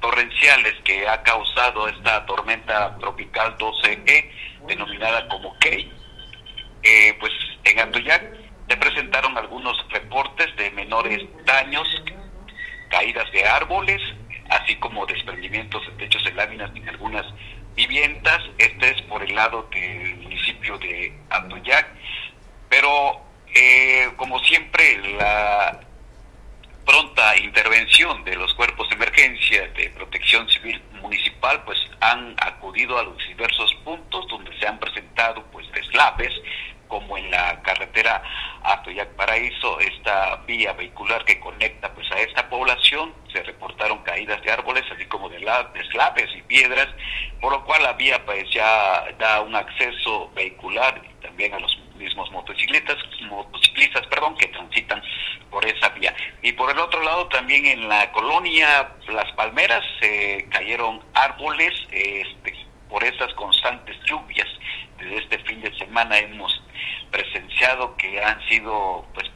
torrenciales 0.00 0.74
que 0.84 1.06
ha 1.08 1.22
causado 1.22 1.88
esta 1.88 2.24
tormenta 2.26 2.96
tropical 2.98 3.56
12E, 3.58 4.30
denominada 4.66 5.28
como 5.28 5.56
Key, 5.58 5.90
eh, 6.82 7.16
pues 7.18 7.32
en 7.64 7.80
Atoyac 7.80 8.36
se 8.68 8.76
presentaron 8.76 9.36
algunos 9.36 9.76
reportes 9.90 10.54
de 10.56 10.70
menores 10.72 11.22
daños, 11.44 11.88
caídas 12.90 13.30
de 13.32 13.44
árboles, 13.44 14.00
así 14.50 14.76
como 14.76 15.06
desprendimientos 15.06 15.84
de 15.86 15.92
techos 15.92 16.24
de 16.24 16.32
láminas 16.32 16.70
en 16.74 16.88
algunas 16.88 17.26
viviendas. 17.74 18.40
Este 18.58 18.90
es 18.90 19.02
por 19.02 19.22
el 19.22 19.34
lado 19.34 19.68
del 19.70 20.16
municipio 20.16 20.78
de 20.78 21.12
Atoyac. 21.30 21.86
Pero, 22.68 23.20
eh, 23.54 24.10
como 24.16 24.38
siempre, 24.40 24.98
la 25.16 25.80
pronta 26.88 27.36
intervención 27.36 28.24
de 28.24 28.34
los 28.34 28.54
cuerpos 28.54 28.88
de 28.88 28.94
emergencia 28.94 29.68
de 29.76 29.90
protección 29.90 30.48
civil 30.48 30.80
municipal 31.02 31.62
pues 31.66 31.78
han 32.00 32.34
acudido 32.40 32.98
a 32.98 33.02
los 33.02 33.18
diversos 33.28 33.74
puntos 33.84 34.26
donde 34.28 34.58
se 34.58 34.66
han 34.66 34.78
presentado 34.78 35.44
pues 35.52 35.70
deslaves 35.72 36.32
como 36.86 37.18
en 37.18 37.30
la 37.30 37.60
carretera 37.60 38.22
Atoyac 38.62 39.10
Paraíso, 39.16 39.78
esta 39.80 40.36
vía 40.46 40.72
vehicular 40.72 41.22
que 41.26 41.38
conecta 41.38 41.92
pues 41.92 42.10
a 42.10 42.20
esta 42.20 42.48
población, 42.48 43.12
se 43.30 43.42
reportaron 43.42 43.98
caídas 43.98 44.42
de 44.42 44.50
árboles, 44.50 44.84
así 44.90 45.04
como 45.04 45.28
de 45.28 45.38
deslaves 45.74 46.30
y 46.34 46.42
piedras, 46.42 46.88
por 47.42 47.52
lo 47.52 47.64
cual 47.66 47.82
la 47.82 47.92
vía 47.92 48.24
pues 48.24 48.48
ya 48.50 49.04
da 49.18 49.42
un 49.42 49.54
acceso 49.54 50.30
vehicular 50.34 51.02
también 51.20 51.52
a 51.52 51.60
los 51.60 51.78
mismos 51.98 52.30
motocicletas, 52.30 52.96
motociclistas, 53.28 54.06
perdón, 54.06 54.36
que 54.36 54.48
transitan 54.48 55.02
por 56.58 56.70
el 56.70 56.78
otro 56.80 57.00
lado, 57.02 57.28
también 57.28 57.64
en 57.64 57.88
la 57.88 58.10
colonia 58.10 58.92
Las 59.06 59.30
Palmeras 59.32 59.82
se 60.00 60.46
cayeron 60.50 61.00
árboles 61.14 61.72
este, 61.92 62.52
por 62.90 63.02
esas 63.04 63.32
constantes 63.34 63.96
lluvias. 64.04 64.48
Desde 64.98 65.18
este 65.18 65.38
fin 65.44 65.62
de 65.62 65.72
semana 65.78 66.18
hemos 66.18 66.60
presenciado 67.12 67.96
que 67.96 68.22
han 68.22 68.40
sido 68.48 69.06
pues 69.14 69.30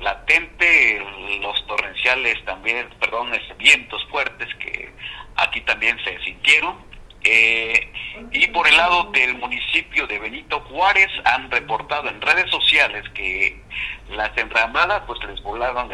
latente 0.00 1.02
los 1.40 1.66
torrenciales 1.66 2.44
también, 2.44 2.88
perdón, 3.00 3.32
vientos 3.58 4.06
fuertes 4.10 4.54
que 4.56 4.92
aquí 5.36 5.62
también 5.62 5.98
se 6.04 6.18
sintieron 6.24 6.85
eh, 7.28 7.92
y 8.30 8.46
por 8.48 8.68
el 8.68 8.76
lado 8.76 9.10
del 9.10 9.34
municipio 9.34 10.06
de 10.06 10.20
Benito 10.20 10.60
Juárez 10.60 11.08
han 11.24 11.50
reportado 11.50 12.08
en 12.08 12.20
redes 12.20 12.48
sociales 12.52 13.04
que 13.14 13.60
las 14.10 14.30
enramadas 14.38 15.02
pues 15.08 15.18
les 15.24 15.42
volaron, 15.42 15.90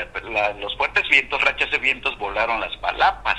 los 0.60 0.76
fuertes 0.76 1.08
vientos, 1.08 1.42
rachas 1.42 1.70
de 1.70 1.78
vientos 1.78 2.18
volaron 2.18 2.60
las 2.60 2.76
palapas. 2.76 3.38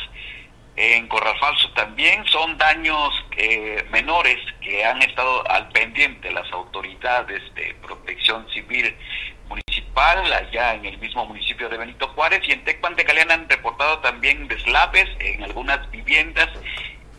En 0.75 1.07
Corrafalso 1.07 1.69
también 1.73 2.25
son 2.25 2.57
daños 2.57 3.13
eh, 3.37 3.85
menores 3.91 4.39
que 4.59 4.83
han 4.83 4.99
estado 5.03 5.47
al 5.51 5.69
pendiente 5.69 6.31
las 6.31 6.51
autoridades 6.51 7.43
de 7.53 7.75
protección 7.75 8.49
civil 8.49 8.95
municipal 9.47 10.33
allá 10.33 10.73
en 10.73 10.85
el 10.85 10.97
mismo 10.97 11.27
municipio 11.27 11.69
de 11.69 11.77
Benito 11.77 12.07
Juárez 12.07 12.41
y 12.47 12.53
en 12.53 12.63
Tecpan 12.63 12.95
de 12.95 13.03
Galeana 13.03 13.35
han 13.35 13.47
reportado 13.47 13.99
también 13.99 14.47
deslaves 14.47 15.07
en 15.19 15.43
algunas 15.43 15.91
viviendas 15.91 16.49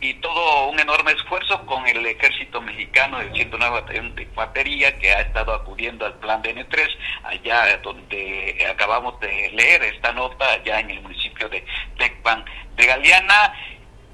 y 0.01 0.13
todo 0.15 0.67
un 0.67 0.79
enorme 0.79 1.13
esfuerzo 1.13 1.65
con 1.65 1.85
el 1.87 2.05
ejército 2.05 2.61
mexicano 2.61 3.19
del 3.19 3.33
109 3.33 3.81
Batallón 3.81 4.15
de 4.15 4.23
Infantería 4.23 4.97
que 4.99 5.11
ha 5.11 5.21
estado 5.21 5.53
acudiendo 5.53 6.05
al 6.05 6.13
plan 6.15 6.41
de 6.41 6.55
N3, 6.55 6.87
allá 7.23 7.77
donde 7.77 8.67
acabamos 8.69 9.19
de 9.19 9.51
leer 9.53 9.83
esta 9.83 10.11
nota, 10.11 10.45
allá 10.51 10.79
en 10.79 10.91
el 10.91 11.01
municipio 11.01 11.49
de 11.49 11.65
Tecpan 11.97 12.45
de 12.75 12.85
Galeana. 12.85 13.53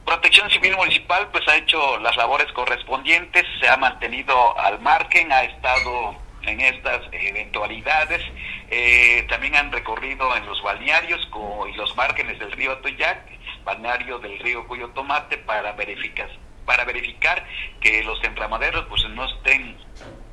Protección 0.06 0.50
Civil 0.50 0.76
Municipal 0.76 1.30
pues 1.32 1.48
ha 1.48 1.58
hecho 1.58 1.98
las 2.00 2.16
labores 2.18 2.52
correspondientes, 2.54 3.46
se 3.60 3.70
ha 3.70 3.78
mantenido 3.78 4.58
al 4.60 4.80
margen, 4.80 5.32
ha 5.32 5.44
estado 5.44 6.16
en 6.44 6.60
estas 6.60 7.02
eventualidades. 7.12 8.22
Eh, 8.70 9.26
también 9.30 9.56
han 9.56 9.72
recorrido 9.72 10.36
en 10.36 10.46
los 10.46 10.62
balnearios 10.64 11.28
y 11.70 11.76
los 11.76 11.96
márgenes 11.96 12.40
del 12.40 12.52
río 12.52 12.72
Atoyac 12.72 13.41
balneario 13.64 14.20
del 14.20 14.40
río 14.40 14.68
Cuyo 14.68 14.90
Tomate 14.90 15.38
para 15.38 15.72
verificar, 15.74 16.30
para 16.66 16.86
verificar 16.86 17.46
que 17.80 18.04
los 18.04 18.24
enramaderos 18.24 18.86
pues 18.88 19.04
no 19.10 19.26
estén 19.26 19.78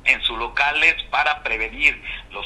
en 0.05 0.21
sus 0.21 0.37
locales 0.37 0.95
para 1.11 1.43
prevenir 1.43 2.01
los, 2.31 2.45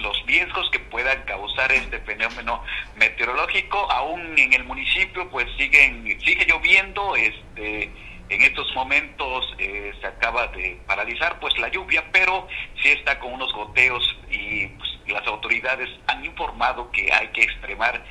los 0.00 0.26
riesgos 0.26 0.70
que 0.70 0.80
puedan 0.80 1.22
causar 1.22 1.70
este 1.72 2.00
fenómeno 2.00 2.62
meteorológico. 2.96 3.90
Aún 3.90 4.38
en 4.38 4.52
el 4.52 4.64
municipio 4.64 5.28
pues 5.30 5.46
siguen 5.56 6.18
sigue 6.20 6.46
lloviendo, 6.46 7.14
este 7.16 7.90
en 8.30 8.42
estos 8.42 8.74
momentos 8.74 9.54
eh, 9.58 9.92
se 10.00 10.06
acaba 10.06 10.48
de 10.48 10.78
paralizar 10.86 11.40
pues 11.40 11.56
la 11.58 11.68
lluvia, 11.68 12.04
pero 12.12 12.46
sí 12.82 12.90
está 12.90 13.18
con 13.18 13.32
unos 13.32 13.52
goteos 13.54 14.18
y 14.30 14.66
pues, 14.66 14.88
las 15.06 15.26
autoridades 15.26 15.88
han 16.06 16.24
informado 16.24 16.90
que 16.90 17.10
hay 17.10 17.28
que 17.28 17.42
extremar 17.42 18.04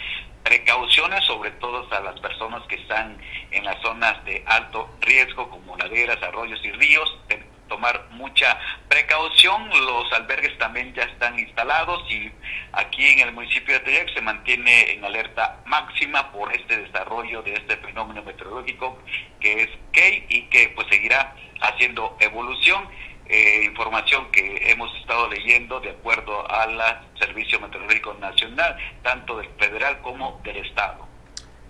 precauciones, 0.48 1.26
sobre 1.26 1.52
todo 1.52 1.86
a 1.92 2.00
las 2.00 2.18
personas 2.22 2.64
que 2.68 2.76
están 2.76 3.18
en 3.52 3.66
las 3.66 3.82
zonas 3.82 4.24
de 4.24 4.42
alto 4.46 4.90
riesgo, 5.02 5.50
como 5.50 5.76
laderas, 5.76 6.24
arroyos 6.24 6.64
y 6.64 6.72
ríos, 6.72 7.20
tomar 7.68 8.08
mucha 8.12 8.58
precaución. 8.88 9.70
Los 9.70 10.12
albergues 10.14 10.58
también 10.58 10.94
ya 10.94 11.04
están 11.04 11.38
instalados 11.38 12.10
y 12.10 12.32
aquí 12.72 13.10
en 13.10 13.28
el 13.28 13.34
municipio 13.34 13.74
de 13.74 13.82
Teyac 13.82 14.14
se 14.14 14.22
mantiene 14.22 14.94
en 14.94 15.04
alerta 15.04 15.58
máxima 15.66 16.32
por 16.32 16.56
este 16.56 16.78
desarrollo 16.78 17.42
de 17.42 17.54
este 17.54 17.76
fenómeno 17.76 18.24
meteorológico 18.24 18.98
que 19.42 19.64
es 19.64 19.70
Key 19.92 20.28
y 20.30 20.44
que 20.44 20.70
pues 20.70 20.88
seguirá 20.90 21.36
haciendo 21.60 22.16
evolución. 22.22 22.88
Eh, 23.30 23.66
información 23.66 24.32
que 24.32 24.72
hemos 24.72 24.94
estado 24.96 25.30
leyendo 25.30 25.82
de 25.82 25.90
acuerdo 25.90 26.50
al 26.50 26.80
Servicio 27.20 27.60
Meteorológico 27.60 28.14
Nacional, 28.14 28.78
tanto 29.04 29.38
del 29.38 29.50
federal 29.60 30.00
como 30.02 30.40
del 30.44 30.58
Estado. 30.58 31.06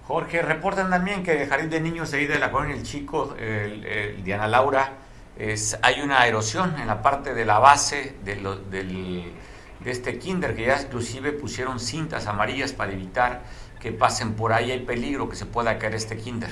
Jorge, 0.04 0.42
reportan 0.44 0.90
también 0.90 1.24
que 1.24 1.42
el 1.42 1.50
Jardín 1.50 1.70
de 1.70 1.82
Niños 1.82 2.14
ahí 2.14 2.28
de 2.28 2.38
la 2.38 2.52
Colonia 2.52 2.76
El 2.76 2.84
Chico, 2.84 3.36
el, 3.40 4.24
Diana 4.24 4.48
Laura, 4.48 4.94
es, 5.38 5.80
hay 5.82 6.02
una 6.02 6.26
erosión 6.28 6.80
en 6.80 6.88
la 6.88 7.02
parte 7.02 7.34
de 7.34 7.44
la 7.44 7.60
base 7.60 8.16
de, 8.24 8.36
del, 8.70 9.34
de 9.80 9.92
este 9.92 10.20
kinder, 10.20 10.56
que 10.56 10.68
ya 10.68 10.80
inclusive 10.82 11.34
pusieron 11.34 11.80
cintas 11.80 12.28
amarillas 12.28 12.72
para 12.72 12.92
evitar 12.92 13.42
que 13.80 13.92
pasen 13.92 14.36
por 14.36 14.54
ahí, 14.54 14.72
hay 14.72 14.80
peligro 14.80 15.28
que 15.28 15.36
se 15.36 15.46
pueda 15.46 15.78
caer 15.78 15.96
este 15.96 16.18
kinder. 16.18 16.52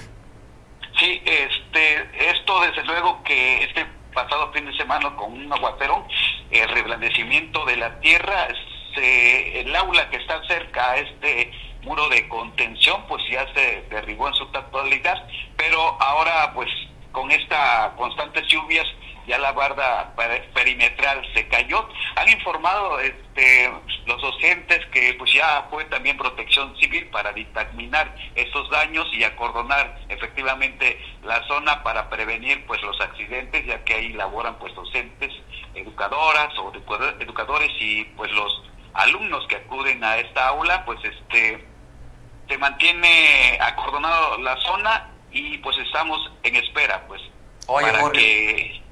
Sí, 0.98 1.22
este, 1.26 2.30
esto 2.30 2.62
desde 2.62 2.84
luego 2.84 3.22
que 3.24 3.64
este 3.64 3.86
pasado 4.16 4.52
fin 4.52 4.66
de 4.66 4.76
semana 4.78 5.16
con 5.16 5.32
un 5.34 5.54
aguacero, 5.54 6.08
el 6.50 6.70
reblandecimiento 6.70 7.64
de 7.66 7.78
la 7.78 8.00
tierra, 8.00 8.48
se, 8.96 9.60
el 9.62 9.76
aula 9.76 10.10
que 10.10 10.18
está 10.18 10.42
cerca 10.48 10.92
a 10.92 10.98
este 10.98 11.52
muro 11.84 12.10
de 12.10 12.28
contención, 12.28 13.04
pues 13.08 13.22
ya 13.30 13.46
se 13.54 13.84
derribó 13.92 14.28
en 14.28 14.34
su 14.34 14.48
totalidad, 14.48 15.28
pero 15.56 15.80
ahora 16.02 16.52
pues 16.56 16.70
con 17.12 17.30
esta 17.30 17.94
constantes 17.98 18.48
lluvias 18.48 18.88
ya 19.28 19.38
la 19.40 19.52
barda 19.52 20.14
perimetral 20.54 21.26
se 21.34 21.48
cayó. 21.48 21.88
Han 22.16 22.30
informado 22.30 23.00
este, 23.00 23.72
los 24.06 24.22
docentes 24.22 24.86
que 24.88 25.14
pues 25.16 25.34
ya 25.34 25.68
fue 25.70 25.86
también 25.86 26.18
protección 26.18 26.76
civil 26.78 27.08
para 27.08 27.34
dictaminar 27.34 28.16
estos 28.36 28.70
daños 28.70 29.08
y 29.14 29.24
acordonar 29.24 30.00
efectivamente 30.10 31.00
la 31.24 31.46
zona 31.48 31.84
para 31.84 32.10
prevenir 32.10 32.66
pues 32.66 32.82
los 32.82 33.00
accidentes, 33.02 33.66
ya 33.66 33.84
que 33.84 33.96
ahí 33.96 34.14
laboran 34.14 34.58
pues 34.60 34.74
docentes, 34.76 35.32
educadoras 35.74 36.58
o 36.58 36.72
educadores 37.20 37.72
y 37.80 38.04
pues 38.16 38.32
los 38.32 38.64
alumnos 38.94 39.46
que 39.48 39.58
acuden 39.58 40.04
a 40.04 40.18
esta 40.18 40.48
aula, 40.48 40.86
pues 40.86 41.00
este 41.04 41.66
se 42.48 42.58
mantiene 42.58 43.58
acordonado 43.60 44.38
la 44.38 44.56
zona 44.58 45.10
y 45.32 45.58
pues 45.58 45.78
estamos 45.80 46.32
en 46.44 46.56
espera 46.56 47.04
pues 47.08 47.22
para 47.68 48.12
que 48.12 48.85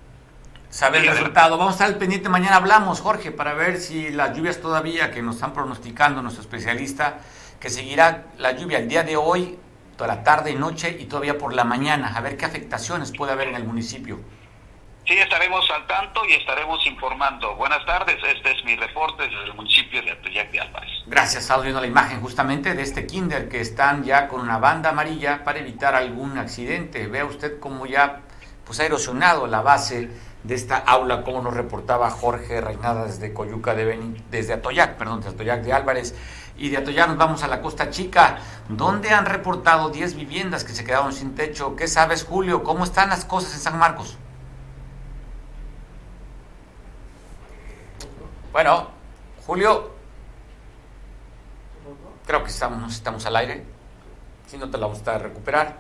saber 0.74 1.04
el 1.04 1.12
resultado. 1.12 1.56
Vamos 1.56 1.74
a 1.74 1.76
estar 1.76 1.88
al 1.88 1.98
pendiente, 1.98 2.30
mañana 2.30 2.56
hablamos, 2.56 3.00
Jorge, 3.00 3.32
para 3.32 3.54
ver 3.54 3.78
si 3.78 4.10
las 4.10 4.36
lluvias 4.36 4.60
todavía 4.60 5.12
que 5.12 5.22
nos 5.22 5.36
están 5.36 5.54
pronosticando 5.54 6.24
nuestro 6.24 6.42
especialista, 6.42 7.20
que 7.60 7.70
seguirá 7.70 8.26
la 8.40 8.54
lluvia 8.54 8.80
el 8.80 8.88
día 8.88 9.04
de 9.04 9.16
hoy, 9.16 9.60
toda 9.96 10.16
la 10.16 10.24
tarde 10.24 10.50
y 10.50 10.56
noche 10.56 10.98
y 11.00 11.06
todavía 11.06 11.38
por 11.38 11.54
la 11.54 11.64
mañana, 11.64 12.12
a 12.16 12.22
ver 12.22 12.38
qué 12.38 12.46
afectaciones 12.46 13.12
puede 13.16 13.34
haber 13.34 13.50
en 13.50 13.56
el 13.56 13.66
municipio. 13.66 14.20
Sí, 15.06 15.14
estaremos 15.14 15.70
al 15.70 15.86
tanto 15.86 16.26
y 16.26 16.34
estaremos 16.34 16.84
informando. 16.88 17.56
Buenas 17.56 17.86
tardes, 17.86 18.18
este 18.36 18.52
es 18.54 18.66
mi 18.66 18.76
reporte 18.76 19.24
desde 19.24 19.44
el 19.44 19.54
municipio 19.54 20.02
de 20.02 20.12
Atoyac 20.12 20.50
de 20.50 20.60
Álvarez. 20.60 20.92
Gracias, 21.06 21.44
estamos 21.44 21.66
viendo 21.66 21.82
la 21.82 21.88
imagen 21.88 22.20
justamente 22.20 22.74
de 22.74 22.82
este 22.82 23.06
kinder 23.06 23.48
que 23.48 23.62
están 23.62 24.04
ya 24.04 24.28
con 24.28 24.42
una 24.42 24.58
banda 24.58 24.90
amarilla 24.90 25.44
para 25.44 25.60
evitar 25.60 25.94
algún 25.94 26.40
accidente. 26.40 27.06
Vea 27.06 27.26
usted 27.26 27.60
cómo 27.60 27.86
ya 27.86 28.22
pues 28.66 28.80
ha 28.80 28.86
erosionado 28.86 29.46
la 29.46 29.62
base 29.62 30.10
de 30.44 30.56
esta 30.56 30.78
aula, 30.78 31.24
como 31.24 31.42
nos 31.42 31.54
reportaba 31.54 32.10
Jorge 32.10 32.60
Reinada 32.60 33.06
desde 33.06 33.34
Coyuca 33.34 33.76
de 33.76 33.86
Beni, 33.86 34.24
desde 34.30 34.54
Atoyac, 34.54 34.98
perdón, 34.98 35.22
desde 35.22 35.32
Atoyac 35.36 35.62
de 35.64 35.74
Álvarez. 35.74 36.16
Y 36.58 36.70
de 36.70 36.78
Atoyac 36.78 37.08
nos 37.08 37.18
vamos 37.18 37.44
a 37.44 37.48
la 37.48 37.62
Costa 37.62 37.90
Chica, 37.90 38.38
donde 38.70 39.10
han 39.10 39.26
reportado 39.26 39.90
10 39.90 40.16
viviendas 40.16 40.64
que 40.64 40.74
se 40.74 40.84
quedaron 40.84 41.14
sin 41.14 41.34
techo. 41.34 41.76
¿Qué 41.76 41.88
sabes, 41.88 42.24
Julio? 42.26 42.64
¿Cómo 42.64 42.84
están 42.84 43.10
las 43.10 43.26
cosas 43.26 43.54
en 43.54 43.60
San 43.60 43.78
Marcos? 43.78 44.18
Bueno, 48.52 48.90
Julio, 49.48 49.92
creo 52.28 52.44
que 52.44 52.50
estamos, 52.50 52.94
estamos 52.94 53.26
al 53.26 53.36
aire. 53.38 53.66
Si 54.46 54.58
no 54.58 54.70
te 54.70 54.78
la 54.78 54.88
vamos 54.88 55.08
a 55.08 55.18
recuperar 55.18 55.78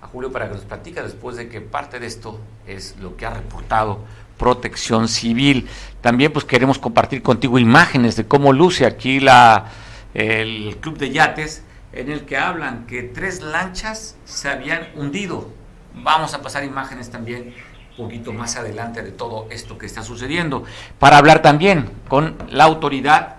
a 0.00 0.06
Julio 0.06 0.30
para 0.32 0.48
que 0.48 0.54
nos 0.54 0.64
platique 0.64 1.02
después 1.02 1.36
de 1.36 1.48
que 1.48 1.60
parte 1.60 1.98
de 1.98 2.06
esto 2.06 2.40
es 2.66 2.96
lo 3.00 3.16
que 3.16 3.26
ha 3.26 3.30
reportado 3.30 4.00
Protección 4.36 5.08
Civil. 5.08 5.68
También 6.00 6.32
pues 6.32 6.44
queremos 6.44 6.78
compartir 6.78 7.22
contigo 7.22 7.58
imágenes 7.58 8.16
de 8.16 8.26
cómo 8.26 8.52
luce 8.52 8.86
aquí 8.86 9.20
la 9.20 9.66
el 10.14 10.78
club 10.80 10.96
de 10.96 11.10
yates 11.10 11.62
en 11.92 12.10
el 12.10 12.24
que 12.24 12.36
hablan 12.36 12.86
que 12.86 13.02
tres 13.02 13.42
lanchas 13.42 14.16
se 14.24 14.48
habían 14.48 14.88
hundido. 14.94 15.50
Vamos 15.94 16.34
a 16.34 16.42
pasar 16.42 16.64
imágenes 16.64 17.10
también 17.10 17.54
un 17.90 18.04
poquito 18.04 18.32
más 18.32 18.56
adelante 18.56 19.02
de 19.02 19.10
todo 19.10 19.46
esto 19.50 19.78
que 19.78 19.86
está 19.86 20.02
sucediendo 20.02 20.64
para 20.98 21.16
hablar 21.16 21.40
también 21.40 21.90
con 22.08 22.36
la 22.50 22.64
autoridad 22.64 23.35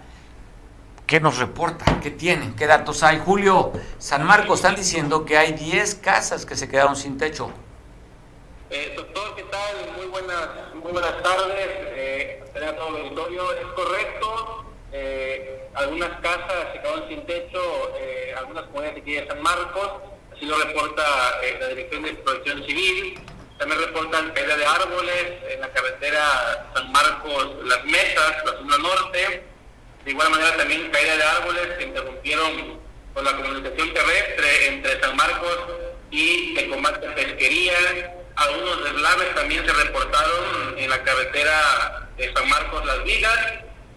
¿Qué 1.07 1.21
nos 1.21 1.37
reporta? 1.37 2.01
¿Qué 2.03 2.11
tienen? 2.11 2.53
¿Qué 2.53 2.67
datos 2.67 3.01
hay? 3.01 3.17
Julio, 3.23 3.71
San 3.97 4.25
Marcos, 4.25 4.59
están 4.59 4.75
diciendo 4.75 5.23
que 5.23 5.37
hay 5.37 5.53
10 5.53 5.95
casas 5.95 6.45
que 6.45 6.57
se 6.57 6.67
quedaron 6.67 6.97
sin 6.97 7.17
techo. 7.17 7.49
Eh, 8.69 8.93
doctor, 8.93 9.33
¿qué 9.37 9.43
tal? 9.43 9.93
Muy 9.95 10.07
buenas, 10.07 10.49
muy 10.75 10.91
buenas 10.91 11.23
tardes. 11.23 11.55
Eh, 11.55 12.43
todo 12.53 12.97
el 12.97 13.03
auditorio. 13.03 13.53
Es 13.53 13.67
correcto. 13.67 14.65
Eh, 14.91 15.69
algunas 15.75 16.09
casas 16.19 16.73
se 16.73 16.81
quedaron 16.81 17.07
sin 17.07 17.25
techo, 17.25 17.61
eh, 17.97 18.35
algunas 18.37 18.65
comunidades 18.65 19.01
aquí 19.01 19.13
de 19.13 19.27
San 19.27 19.41
Marcos. 19.41 19.89
Así 20.35 20.45
lo 20.45 20.57
reporta 20.57 21.03
eh, 21.41 21.57
la 21.61 21.67
Dirección 21.69 22.03
de 22.03 22.15
Protección 22.15 22.65
Civil. 22.65 23.17
También 23.57 23.79
reportan 23.79 24.31
caída 24.33 24.57
de 24.57 24.65
árboles 24.65 25.25
en 25.51 25.61
la 25.61 25.69
carretera 25.71 26.69
San 26.75 26.91
Marcos, 26.91 27.55
Las 27.63 27.85
Mesas, 27.85 28.43
la 28.45 28.51
zona 28.51 28.77
norte 28.77 29.56
de 30.07 30.13
igual 30.13 30.29
manera 30.29 30.55
también 30.55 30.89
caída 30.89 31.17
de 31.17 31.23
árboles 31.23 31.67
que 31.77 31.83
interrumpieron 31.83 32.79
con 33.13 33.25
la 33.25 33.35
comunicación 33.35 33.93
terrestre 33.93 34.67
entre 34.67 35.01
San 35.01 35.17
Marcos 35.17 35.57
y 36.11 36.57
el 36.57 36.69
combate 36.69 37.09
pesquería. 37.09 37.73
Algunos 38.37 38.85
deslaves 38.85 39.35
también 39.35 39.65
se 39.65 39.73
reportaron 39.73 40.77
en 40.77 40.89
la 40.89 41.03
carretera 41.03 42.09
de 42.15 42.33
San 42.33 42.47
Marcos 42.47 42.85
Las 42.85 43.03
Vigas. 43.03 43.37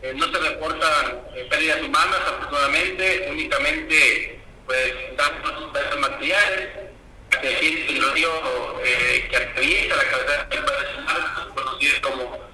Eh, 0.02 0.12
no 0.16 0.26
se 0.32 0.38
reportan 0.40 1.20
eh, 1.36 1.46
pérdidas 1.48 1.80
humanas 1.80 2.20
afortunadamente, 2.26 3.28
únicamente 3.30 4.40
pues 4.66 4.92
daños 5.16 6.00
materiales. 6.00 6.70
Es 7.30 7.42
decir, 7.42 7.86
el 7.88 8.12
río 8.14 8.30
eh, 8.84 9.28
que 9.30 9.36
atraviesa 9.36 9.94
la 9.94 10.04
carretera 10.10 10.42
de 10.44 10.94
San 10.96 11.04
Marcos, 11.04 11.46
conocido 11.54 12.02
como 12.02 12.50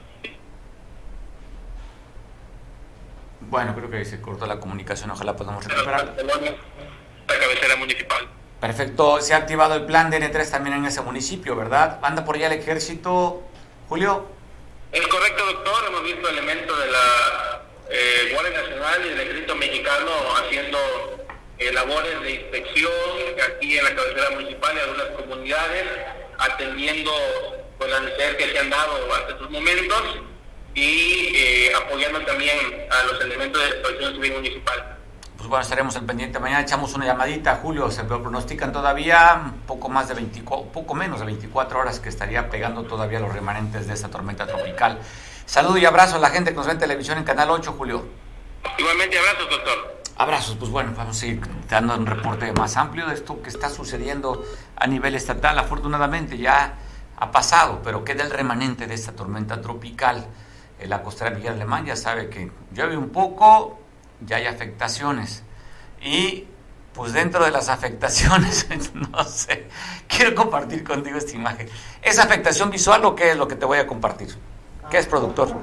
Bueno, 3.56 3.74
creo 3.74 3.88
que 3.88 4.04
se 4.04 4.20
cortó 4.20 4.44
la 4.44 4.60
comunicación, 4.60 5.10
ojalá 5.12 5.34
podamos 5.34 5.64
recuperar. 5.64 6.14
La 6.14 7.38
cabecera 7.38 7.76
municipal. 7.76 8.28
Perfecto, 8.60 9.22
se 9.22 9.32
ha 9.32 9.38
activado 9.38 9.76
el 9.76 9.86
plan 9.86 10.10
de 10.10 10.20
N3 10.20 10.50
también 10.50 10.76
en 10.76 10.84
ese 10.84 11.00
municipio, 11.00 11.56
¿verdad? 11.56 11.98
¿Anda 12.02 12.22
por 12.22 12.36
allá 12.36 12.48
el 12.48 12.60
ejército, 12.60 13.44
Julio? 13.88 14.26
Es 14.92 15.06
correcto, 15.06 15.46
doctor. 15.46 15.86
Hemos 15.86 16.02
visto 16.02 16.28
elementos 16.28 16.78
de 16.78 16.90
la 16.90 17.62
eh, 17.88 18.30
Guardia 18.34 18.60
Nacional 18.60 19.06
y 19.06 19.08
del 19.08 19.20
Ejército 19.20 19.54
Mexicano 19.56 20.10
haciendo 20.36 20.78
eh, 21.56 21.72
labores 21.72 22.20
de 22.20 22.32
inspección 22.32 22.92
aquí 23.54 23.78
en 23.78 23.84
la 23.84 23.94
cabecera 23.94 24.30
municipal 24.32 24.76
y 24.76 24.80
algunas 24.80 25.06
comunidades, 25.18 25.84
atendiendo 26.36 27.10
pues, 27.78 27.90
las 27.90 28.02
necesidades 28.02 28.36
que 28.36 28.52
se 28.52 28.58
han 28.58 28.68
dado 28.68 29.14
hasta 29.14 29.32
estos 29.32 29.50
momentos 29.50 30.02
y 30.76 31.32
eh, 31.34 31.72
apoyando 31.74 32.20
también 32.20 32.58
a 32.90 33.02
los 33.04 33.20
elementos 33.22 33.62
de 33.62 33.76
protección 33.76 34.12
civil 34.12 34.32
municipal. 34.34 34.98
Pues 35.38 35.48
bueno, 35.48 35.62
estaremos 35.62 35.96
en 35.96 36.06
pendiente. 36.06 36.38
Mañana 36.38 36.60
echamos 36.60 36.92
una 36.94 37.06
llamadita, 37.06 37.56
Julio. 37.62 37.90
Se 37.90 38.04
pronostican 38.04 38.72
todavía 38.72 39.54
poco 39.66 39.88
más 39.88 40.08
de 40.08 40.14
24, 40.14 40.70
poco 40.72 40.94
menos 40.94 41.20
de 41.20 41.26
24 41.26 41.78
horas 41.78 41.98
que 41.98 42.10
estaría 42.10 42.50
pegando 42.50 42.82
todavía 42.84 43.20
los 43.20 43.32
remanentes 43.32 43.86
de 43.86 43.94
esta 43.94 44.08
tormenta 44.08 44.46
tropical. 44.46 44.98
Saludo 45.46 45.78
y 45.78 45.86
abrazo 45.86 46.16
a 46.16 46.18
la 46.18 46.28
gente 46.28 46.50
que 46.50 46.56
nos 46.56 46.66
ve 46.66 46.72
en 46.72 46.78
televisión 46.78 47.16
en 47.16 47.24
Canal 47.24 47.50
8, 47.50 47.74
Julio. 47.78 48.04
Igualmente, 48.76 49.18
abrazos, 49.18 49.48
doctor. 49.48 50.02
Abrazos, 50.18 50.56
pues 50.56 50.70
bueno, 50.70 50.92
vamos 50.94 51.22
a 51.22 51.26
ir 51.26 51.40
dando 51.70 51.94
un 51.94 52.04
reporte 52.04 52.52
más 52.52 52.76
amplio 52.76 53.06
de 53.06 53.14
esto 53.14 53.40
que 53.40 53.48
está 53.48 53.70
sucediendo 53.70 54.44
a 54.76 54.86
nivel 54.86 55.14
estatal. 55.14 55.58
Afortunadamente 55.58 56.36
ya 56.36 56.74
ha 57.16 57.30
pasado, 57.30 57.80
pero 57.82 58.04
queda 58.04 58.24
el 58.24 58.30
remanente 58.30 58.86
de 58.86 58.94
esta 58.94 59.12
tormenta 59.12 59.62
tropical 59.62 60.26
la 60.84 61.02
costera 61.02 61.30
Miguel 61.30 61.54
Alemán 61.54 61.86
ya 61.86 61.96
sabe 61.96 62.28
que 62.28 62.50
llueve 62.72 62.96
un 62.96 63.08
poco, 63.08 63.78
ya 64.20 64.36
hay 64.36 64.46
afectaciones. 64.46 65.42
Y 66.02 66.46
pues 66.92 67.12
dentro 67.12 67.44
de 67.44 67.50
las 67.50 67.68
afectaciones, 67.68 68.66
no 68.94 69.24
sé, 69.24 69.68
quiero 70.08 70.34
compartir 70.34 70.84
contigo 70.84 71.18
esta 71.18 71.32
imagen. 71.32 71.68
¿Es 72.02 72.18
afectación 72.18 72.70
visual 72.70 73.04
o 73.04 73.14
qué 73.14 73.32
es 73.32 73.36
lo 73.36 73.48
que 73.48 73.54
te 73.56 73.64
voy 73.64 73.78
a 73.78 73.86
compartir? 73.86 74.36
¿Qué 74.90 74.98
es 74.98 75.06
productor? 75.06 75.54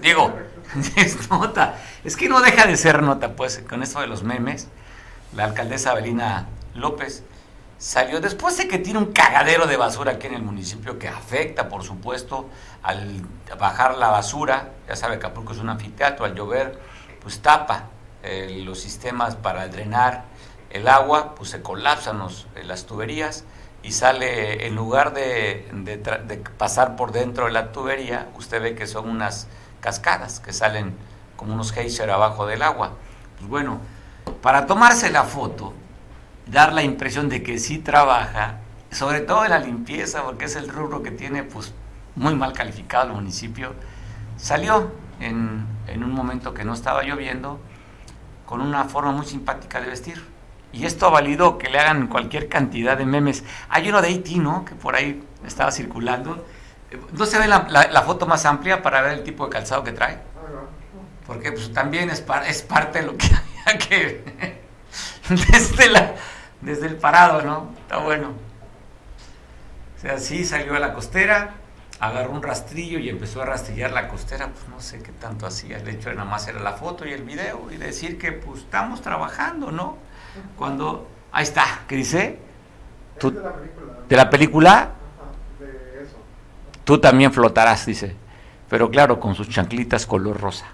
Digo, 0.00 0.34
es 0.96 1.30
nota. 1.30 1.78
Es 2.04 2.16
que 2.16 2.28
no 2.28 2.40
deja 2.40 2.66
de 2.66 2.76
ser 2.76 3.02
nota, 3.02 3.36
pues, 3.36 3.62
con 3.68 3.82
esto 3.82 4.00
de 4.00 4.06
los 4.06 4.22
memes. 4.22 4.68
La 5.34 5.44
alcaldesa 5.44 5.92
Abelina 5.92 6.48
López 6.74 7.22
salió 7.82 8.20
después 8.20 8.56
de 8.58 8.68
que 8.68 8.78
tiene 8.78 9.00
un 9.00 9.12
cagadero 9.12 9.66
de 9.66 9.76
basura 9.76 10.12
aquí 10.12 10.28
en 10.28 10.34
el 10.34 10.42
municipio 10.42 11.00
que 11.00 11.08
afecta, 11.08 11.68
por 11.68 11.82
supuesto, 11.82 12.48
al 12.80 13.26
bajar 13.58 13.96
la 13.96 14.08
basura, 14.08 14.68
ya 14.86 14.94
sabe 14.94 15.16
Acapulco 15.16 15.52
es 15.52 15.58
un 15.58 15.68
anfiteatro, 15.68 16.24
al 16.24 16.36
llover, 16.36 16.78
pues 17.20 17.40
tapa 17.40 17.86
eh, 18.22 18.62
los 18.64 18.78
sistemas 18.78 19.34
para 19.34 19.66
drenar 19.66 20.26
el 20.70 20.86
agua, 20.86 21.34
pues 21.34 21.50
se 21.50 21.60
colapsan 21.60 22.20
eh, 22.54 22.62
las 22.62 22.86
tuberías 22.86 23.42
y 23.82 23.90
sale, 23.90 24.64
en 24.64 24.76
lugar 24.76 25.12
de, 25.12 25.68
de, 25.72 26.36
pasar 26.56 26.94
por 26.94 27.10
dentro 27.10 27.46
de 27.46 27.50
la 27.50 27.72
tubería, 27.72 28.28
usted 28.36 28.62
ve 28.62 28.76
que 28.76 28.86
son 28.86 29.08
unas 29.08 29.48
cascadas 29.80 30.38
que 30.38 30.52
salen 30.52 30.94
como 31.34 31.54
unos 31.54 31.72
geysers 31.72 32.12
abajo 32.12 32.46
del 32.46 32.62
agua. 32.62 32.92
Pues 33.38 33.50
bueno, 33.50 33.80
para 34.40 34.66
tomarse 34.66 35.10
la 35.10 35.24
foto, 35.24 35.74
dar 36.46 36.72
la 36.72 36.82
impresión 36.82 37.28
de 37.28 37.42
que 37.42 37.58
sí 37.58 37.78
trabaja, 37.78 38.60
sobre 38.90 39.20
todo 39.20 39.44
en 39.44 39.50
la 39.50 39.58
limpieza, 39.58 40.22
porque 40.22 40.46
es 40.46 40.56
el 40.56 40.68
rubro 40.68 41.02
que 41.02 41.10
tiene 41.10 41.42
pues 41.42 41.72
muy 42.14 42.34
mal 42.34 42.52
calificado 42.52 43.06
el 43.06 43.12
municipio, 43.12 43.74
salió 44.36 44.92
en, 45.20 45.66
en, 45.86 46.04
un 46.04 46.12
momento 46.12 46.52
que 46.52 46.64
no 46.64 46.74
estaba 46.74 47.02
lloviendo 47.02 47.60
con 48.44 48.60
una 48.60 48.84
forma 48.84 49.12
muy 49.12 49.26
simpática 49.26 49.80
de 49.80 49.88
vestir. 49.88 50.22
Y 50.72 50.86
esto 50.86 51.06
ha 51.06 51.10
valido 51.10 51.58
que 51.58 51.68
le 51.68 51.78
hagan 51.78 52.06
cualquier 52.06 52.48
cantidad 52.48 52.96
de 52.96 53.04
memes. 53.04 53.44
Hay 53.68 53.88
uno 53.88 54.00
de 54.00 54.08
Haití, 54.08 54.38
¿no? 54.38 54.64
Que 54.64 54.74
por 54.74 54.94
ahí 54.94 55.22
estaba 55.46 55.70
circulando. 55.70 56.46
¿No 57.12 57.26
se 57.26 57.38
ve 57.38 57.46
la, 57.46 57.66
la, 57.68 58.02
foto 58.02 58.26
más 58.26 58.44
amplia 58.46 58.82
para 58.82 59.02
ver 59.02 59.12
el 59.12 59.22
tipo 59.22 59.44
de 59.44 59.50
calzado 59.50 59.84
que 59.84 59.92
trae? 59.92 60.18
Porque 61.26 61.52
pues, 61.52 61.72
también 61.72 62.10
es, 62.10 62.24
es 62.46 62.62
parte 62.62 63.00
de 63.00 63.06
lo 63.06 63.16
que 63.16 63.26
había 63.66 63.78
que... 63.78 64.61
desde, 65.50 65.88
la, 65.88 66.14
desde 66.60 66.86
el 66.86 66.96
parado, 66.96 67.42
¿no? 67.42 67.70
Está 67.80 67.98
bueno. 67.98 68.32
O 69.96 70.00
sea, 70.00 70.18
sí 70.18 70.44
salió 70.44 70.74
a 70.74 70.80
la 70.80 70.94
costera, 70.94 71.54
agarró 72.00 72.32
un 72.32 72.42
rastrillo 72.42 72.98
y 72.98 73.08
empezó 73.08 73.42
a 73.42 73.46
rastrillar 73.46 73.92
la 73.92 74.08
costera, 74.08 74.48
pues 74.48 74.68
no 74.68 74.80
sé 74.80 75.00
qué 75.00 75.12
tanto 75.12 75.46
hacía, 75.46 75.76
el 75.76 75.88
hecho 75.88 76.08
de 76.08 76.16
nada 76.16 76.28
más 76.28 76.48
era 76.48 76.58
la 76.58 76.72
foto 76.72 77.06
y 77.06 77.12
el 77.12 77.22
video 77.22 77.70
y 77.70 77.76
decir 77.76 78.18
que 78.18 78.32
pues 78.32 78.62
estamos 78.62 79.00
trabajando, 79.00 79.70
¿no? 79.70 79.98
Cuando, 80.56 81.08
ahí 81.30 81.44
está, 81.44 81.82
¿qué 81.86 81.94
dice? 81.94 82.38
¿Tú, 83.20 83.30
de 83.30 83.40
la 83.40 83.52
película? 83.52 83.94
¿De 84.08 84.16
la 84.16 84.30
película? 84.30 84.90
de 85.60 86.02
eso. 86.02 86.16
Tú 86.82 86.98
también 86.98 87.32
flotarás, 87.32 87.86
dice, 87.86 88.16
pero 88.68 88.90
claro, 88.90 89.20
con 89.20 89.36
sus 89.36 89.48
chanclitas 89.48 90.04
color 90.04 90.40
rosa, 90.40 90.66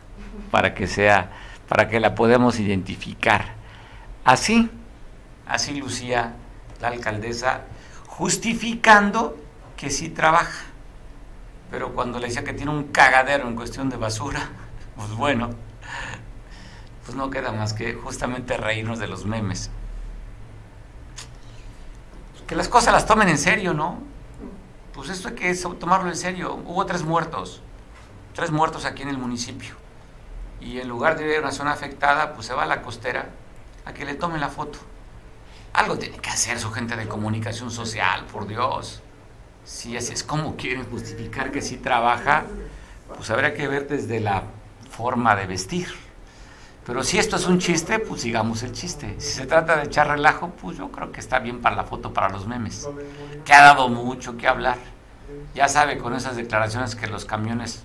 para 0.50 0.72
que 0.72 0.86
sea, 0.86 1.30
para 1.68 1.88
que 1.88 2.00
la 2.00 2.14
podamos 2.14 2.58
identificar. 2.58 3.57
Así, 4.28 4.70
así 5.46 5.74
lucía 5.80 6.34
la 6.82 6.88
alcaldesa, 6.88 7.62
justificando 8.06 9.38
que 9.74 9.88
sí 9.88 10.10
trabaja 10.10 10.66
pero 11.70 11.92
cuando 11.94 12.18
le 12.18 12.28
decía 12.28 12.44
que 12.44 12.52
tiene 12.52 12.70
un 12.70 12.84
cagadero 12.84 13.46
en 13.46 13.54
cuestión 13.54 13.90
de 13.90 13.96
basura, 13.96 14.48
pues 14.96 15.10
bueno, 15.10 15.50
pues 17.04 17.16
no 17.16 17.30
queda 17.30 17.52
más 17.52 17.72
que 17.72 17.94
justamente 17.94 18.56
reírnos 18.56 18.98
de 18.98 19.06
los 19.06 19.26
memes. 19.26 19.70
Que 22.46 22.56
las 22.56 22.68
cosas 22.68 22.94
las 22.94 23.06
tomen 23.06 23.28
en 23.28 23.38
serio, 23.38 23.74
¿no? 23.74 23.98
pues 24.94 25.10
esto 25.10 25.28
hay 25.28 25.34
que 25.34 25.54
tomarlo 25.54 26.08
en 26.08 26.16
serio. 26.16 26.54
Hubo 26.66 26.84
tres 26.86 27.04
muertos, 27.04 27.62
tres 28.34 28.50
muertos 28.50 28.84
aquí 28.84 29.02
en 29.02 29.10
el 29.10 29.18
municipio. 29.18 29.74
Y 30.60 30.80
en 30.80 30.88
lugar 30.88 31.16
de 31.16 31.28
ir 31.28 31.36
a 31.36 31.40
una 31.40 31.52
zona 31.52 31.72
afectada, 31.72 32.34
pues 32.34 32.46
se 32.46 32.54
va 32.54 32.64
a 32.64 32.66
la 32.66 32.82
costera 32.82 33.28
a 33.88 33.94
que 33.94 34.04
le 34.04 34.14
tomen 34.14 34.40
la 34.40 34.50
foto. 34.50 34.78
Algo 35.72 35.98
tiene 35.98 36.18
que 36.18 36.28
hacer 36.28 36.58
su 36.58 36.70
gente 36.70 36.94
de 36.94 37.08
comunicación 37.08 37.70
social, 37.70 38.26
por 38.26 38.46
Dios. 38.46 39.00
Si 39.64 39.96
así 39.96 40.12
es 40.12 40.22
como 40.22 40.56
quieren 40.56 40.84
justificar 40.84 41.50
que 41.50 41.62
sí 41.62 41.78
trabaja, 41.78 42.44
pues 43.16 43.30
habrá 43.30 43.54
que 43.54 43.66
ver 43.66 43.88
desde 43.88 44.20
la 44.20 44.42
forma 44.90 45.34
de 45.36 45.46
vestir. 45.46 45.88
Pero 46.84 47.02
si 47.02 47.18
esto 47.18 47.36
es 47.36 47.46
un 47.46 47.58
chiste, 47.58 47.98
pues 47.98 48.22
sigamos 48.22 48.62
el 48.62 48.72
chiste. 48.72 49.14
Si 49.18 49.32
se 49.32 49.46
trata 49.46 49.76
de 49.76 49.84
echar 49.84 50.08
relajo, 50.08 50.50
pues 50.50 50.76
yo 50.76 50.90
creo 50.90 51.10
que 51.10 51.20
está 51.20 51.38
bien 51.38 51.60
para 51.60 51.76
la 51.76 51.84
foto, 51.84 52.12
para 52.12 52.28
los 52.28 52.46
memes. 52.46 52.88
Que 53.44 53.52
ha 53.54 53.62
dado 53.62 53.88
mucho 53.88 54.36
que 54.36 54.48
hablar. 54.48 54.78
Ya 55.54 55.68
sabe 55.68 55.98
con 55.98 56.14
esas 56.14 56.36
declaraciones 56.36 56.94
que 56.94 57.06
los 57.06 57.24
camiones 57.24 57.84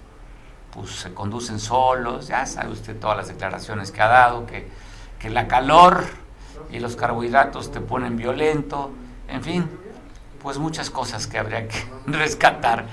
pues 0.72 0.92
se 0.92 1.14
conducen 1.14 1.60
solos, 1.60 2.28
ya 2.28 2.46
sabe 2.46 2.72
usted 2.72 3.00
todas 3.00 3.16
las 3.16 3.28
declaraciones 3.28 3.92
que 3.92 4.02
ha 4.02 4.08
dado, 4.08 4.46
que, 4.48 4.68
que 5.24 5.30
la 5.30 5.48
calor 5.48 6.04
y 6.70 6.80
los 6.80 6.98
carbohidratos 6.98 7.72
te 7.72 7.80
ponen 7.80 8.18
violento, 8.18 8.92
en 9.30 9.42
fin, 9.42 9.70
pues 10.42 10.58
muchas 10.58 10.90
cosas 10.90 11.28
que 11.28 11.38
habría 11.38 11.66
que 11.70 11.78
rescatar 12.08 12.88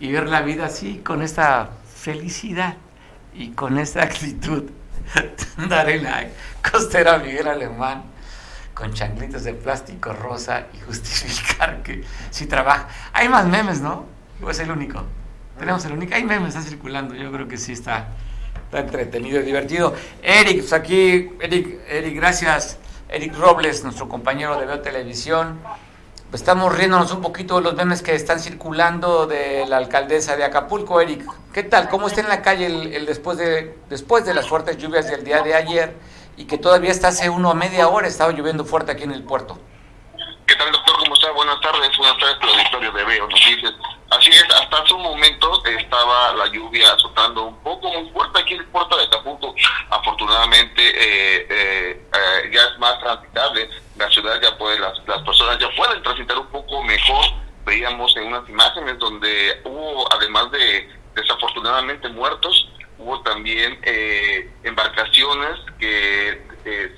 y 0.00 0.10
ver 0.10 0.28
la 0.28 0.42
vida 0.42 0.66
así, 0.66 0.98
con 1.04 1.22
esta 1.22 1.70
felicidad 1.94 2.74
y 3.32 3.50
con 3.50 3.78
esta 3.78 4.02
actitud. 4.02 4.64
Dar 5.68 5.88
en 5.88 6.02
la 6.02 6.26
costera 6.68 7.18
Miguel 7.18 7.46
Alemán 7.46 8.02
con 8.74 8.92
changlitos 8.92 9.44
de 9.44 9.54
plástico 9.54 10.12
rosa 10.12 10.66
y 10.74 10.80
justificar 10.80 11.84
que 11.84 12.02
si 12.30 12.46
trabaja. 12.46 12.88
Hay 13.12 13.28
más 13.28 13.46
memes, 13.46 13.80
¿no? 13.80 14.06
Yo 14.40 14.50
es 14.50 14.58
el 14.58 14.72
único. 14.72 15.04
Tenemos 15.56 15.84
el 15.84 15.92
único. 15.92 16.16
Hay 16.16 16.24
memes, 16.24 16.56
está 16.56 16.68
circulando. 16.68 17.14
Yo 17.14 17.30
creo 17.30 17.46
que 17.46 17.56
sí 17.56 17.70
está, 17.70 18.08
está 18.66 18.80
entretenido 18.80 19.40
y 19.40 19.44
divertido. 19.44 19.94
Eric, 20.22 20.58
pues 20.58 20.72
aquí, 20.72 21.30
Eric, 21.40 21.80
Eric, 21.88 22.16
gracias. 22.16 22.78
Eric 23.08 23.36
Robles, 23.38 23.84
nuestro 23.84 24.08
compañero 24.08 24.58
de 24.58 24.66
Veo 24.66 24.80
Televisión. 24.80 25.60
Estamos 26.32 26.76
riéndonos 26.76 27.12
un 27.12 27.22
poquito 27.22 27.56
de 27.56 27.62
los 27.62 27.74
memes 27.74 28.02
que 28.02 28.14
están 28.14 28.40
circulando 28.40 29.26
de 29.26 29.64
la 29.66 29.76
alcaldesa 29.76 30.36
de 30.36 30.44
Acapulco, 30.44 31.00
Eric. 31.00 31.24
¿Qué 31.52 31.62
tal? 31.62 31.88
¿Cómo 31.88 32.08
está 32.08 32.20
en 32.20 32.28
la 32.28 32.42
calle 32.42 32.66
el, 32.66 33.06
después, 33.06 33.38
de, 33.38 33.78
después 33.88 34.26
de 34.26 34.34
las 34.34 34.48
fuertes 34.48 34.76
lluvias 34.76 35.08
del 35.08 35.22
día 35.22 35.42
de 35.42 35.54
ayer 35.54 35.94
y 36.36 36.44
que 36.44 36.58
todavía 36.58 36.90
está 36.90 37.08
hace 37.08 37.30
uno 37.30 37.50
a 37.50 37.54
media 37.54 37.88
hora, 37.88 38.08
estaba 38.08 38.32
lloviendo 38.32 38.64
fuerte 38.64 38.90
aquí 38.92 39.04
en 39.04 39.12
el 39.12 39.22
puerto? 39.22 39.56
¿Qué 40.46 40.54
tal, 40.54 40.70
doctor? 40.70 40.96
¿Cómo 40.98 41.14
está? 41.14 41.32
Buenas 41.32 41.60
tardes. 41.60 41.96
Buenas 41.98 42.16
tardes 42.18 42.36
auditorio 42.40 42.92
de 42.92 43.04
Veo 43.04 43.26
Noticias. 43.26 43.74
Así 44.10 44.30
es, 44.30 44.44
hasta 44.44 44.78
hace 44.78 44.94
un 44.94 45.02
momento 45.02 45.64
estaba 45.66 46.34
la 46.34 46.46
lluvia 46.46 46.92
azotando 46.92 47.46
un 47.46 47.62
poco 47.64 47.88
muy 47.88 48.08
fuerte 48.12 48.40
aquí 48.40 48.54
en 48.54 48.60
el 48.60 48.66
puerto 48.66 48.96
de 48.96 49.04
Acapulco. 49.04 49.52
Afortunadamente 49.90 50.82
eh, 50.86 51.46
eh, 51.50 52.08
eh, 52.14 52.50
ya 52.52 52.62
es 52.62 52.78
más 52.78 52.96
transitable 53.00 53.68
la 53.96 54.08
ciudad, 54.08 54.40
ya 54.40 54.56
puede, 54.56 54.78
las, 54.78 54.96
las 55.08 55.20
personas 55.22 55.58
ya 55.58 55.68
pueden 55.76 56.00
transitar 56.04 56.38
un 56.38 56.46
poco 56.46 56.80
mejor. 56.84 57.24
Veíamos 57.64 58.16
en 58.16 58.28
unas 58.28 58.48
imágenes 58.48 59.00
donde 59.00 59.60
hubo, 59.64 60.06
además 60.14 60.48
de 60.52 60.88
desafortunadamente 61.16 62.08
muertos, 62.10 62.68
hubo 62.98 63.20
también 63.22 63.80
embarcaciones 64.62 65.58
que 65.80 66.40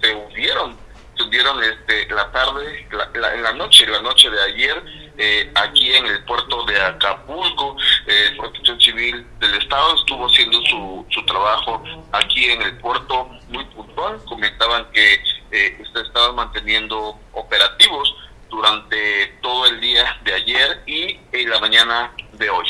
se 0.02 0.14
hundieron, 0.14 0.76
se 1.18 1.24
hundieron 1.24 1.62
este, 1.62 2.06
la 2.14 2.30
tarde, 2.30 2.88
en 3.14 3.42
la 3.42 3.52
noche, 3.52 3.86
la 3.86 4.00
noche 4.00 4.30
de 4.30 4.40
ayer 4.40 4.82
eh, 5.18 5.50
aquí 5.56 5.92
en 5.92 6.06
el 6.06 6.24
puerto 6.24 6.64
de 6.64 6.80
Acapulco. 6.80 7.76
Eh, 8.06 8.36
Protección 8.38 8.80
Civil 8.80 9.26
del 9.40 9.54
Estado 9.54 9.96
estuvo 9.96 10.26
haciendo 10.26 10.60
su, 10.62 11.04
su 11.10 11.26
trabajo 11.26 11.82
aquí 12.12 12.44
en 12.44 12.62
el 12.62 12.78
puerto 12.78 13.28
muy 13.48 13.64
puntual. 13.66 14.22
Comentaban 14.26 14.86
que 14.92 15.14
eh, 15.50 15.82
estaban 16.06 16.36
manteniendo 16.36 17.18
operativos 17.32 18.14
durante 18.48 19.26
todo 19.42 19.66
el 19.66 19.80
día 19.80 20.16
de 20.24 20.34
ayer 20.34 20.82
y 20.86 21.18
en 21.32 21.50
la 21.50 21.58
mañana 21.58 22.12
de 22.34 22.48
hoy. 22.48 22.66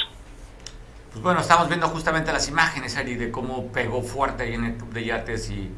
Pues 1.11 1.23
bueno, 1.23 1.41
estamos 1.41 1.69
viendo 1.69 1.89
justamente 1.89 2.33
las 2.33 2.49
imágenes, 2.49 2.97
Ari, 2.97 3.15
de 3.15 3.31
cómo 3.31 3.71
pegó 3.73 4.03
fuerte 4.03 4.45
ahí 4.45 4.55
en 4.55 4.65
el 4.65 4.77
club 4.77 4.91
de 4.93 5.05
yates 5.05 5.51
y, 5.51 5.71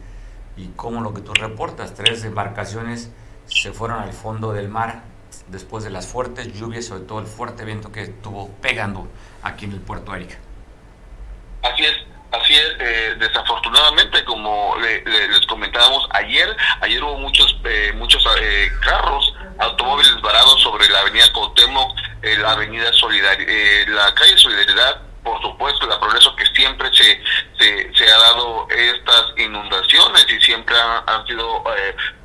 y 0.57 0.69
cómo 0.77 1.01
lo 1.01 1.15
que 1.15 1.21
tú 1.21 1.33
reportas, 1.35 1.95
tres 1.95 2.25
embarcaciones 2.25 3.11
se 3.47 3.73
fueron 3.73 4.01
al 4.01 4.13
fondo 4.13 4.53
del 4.53 4.69
mar 4.69 5.03
después 5.49 5.85
de 5.85 5.91
las 5.91 6.07
fuertes 6.07 6.53
lluvias, 6.59 6.87
sobre 6.87 7.03
todo 7.03 7.21
el 7.21 7.27
fuerte 7.27 7.65
viento 7.65 7.93
que 7.93 8.03
estuvo 8.03 8.49
pegando 8.61 9.09
aquí 9.43 9.65
en 9.65 9.73
el 9.73 9.81
puerto 9.81 10.15
Erika. 10.15 10.37
Así 11.63 11.85
es, 11.85 11.95
así 12.33 12.55
es. 12.55 12.77
Eh, 12.79 13.17
desafortunadamente, 13.19 14.25
como 14.25 14.75
les 14.79 15.47
comentábamos 15.47 16.09
ayer, 16.13 16.57
ayer 16.81 17.03
hubo 17.03 17.19
muchos 17.19 17.61
eh, 17.65 17.93
muchos 17.95 18.25
eh, 18.41 18.71
carros, 18.83 19.35
automóviles 19.59 20.21
varados 20.23 20.61
sobre 20.63 20.89
la 20.89 21.01
avenida 21.01 21.25
Cuauhtémoc, 21.33 21.97
la 22.23 22.53
avenida 22.53 22.93
Solidaridad, 22.93 23.89
la 23.89 24.15
calle 24.15 24.39
Solidaridad, 24.39 25.03
por 25.23 25.41
supuesto, 25.43 25.87
la 25.87 26.01
progreso 26.01 26.35
que 26.37 26.47
siempre 26.47 26.89
se, 26.93 27.21
se, 27.59 28.13
ha 28.13 28.19
dado 28.19 28.67
estas 28.71 29.33
inundaciones 29.37 30.27
y 30.29 30.41
siempre 30.41 30.75
han, 31.07 31.27
sido 31.27 31.63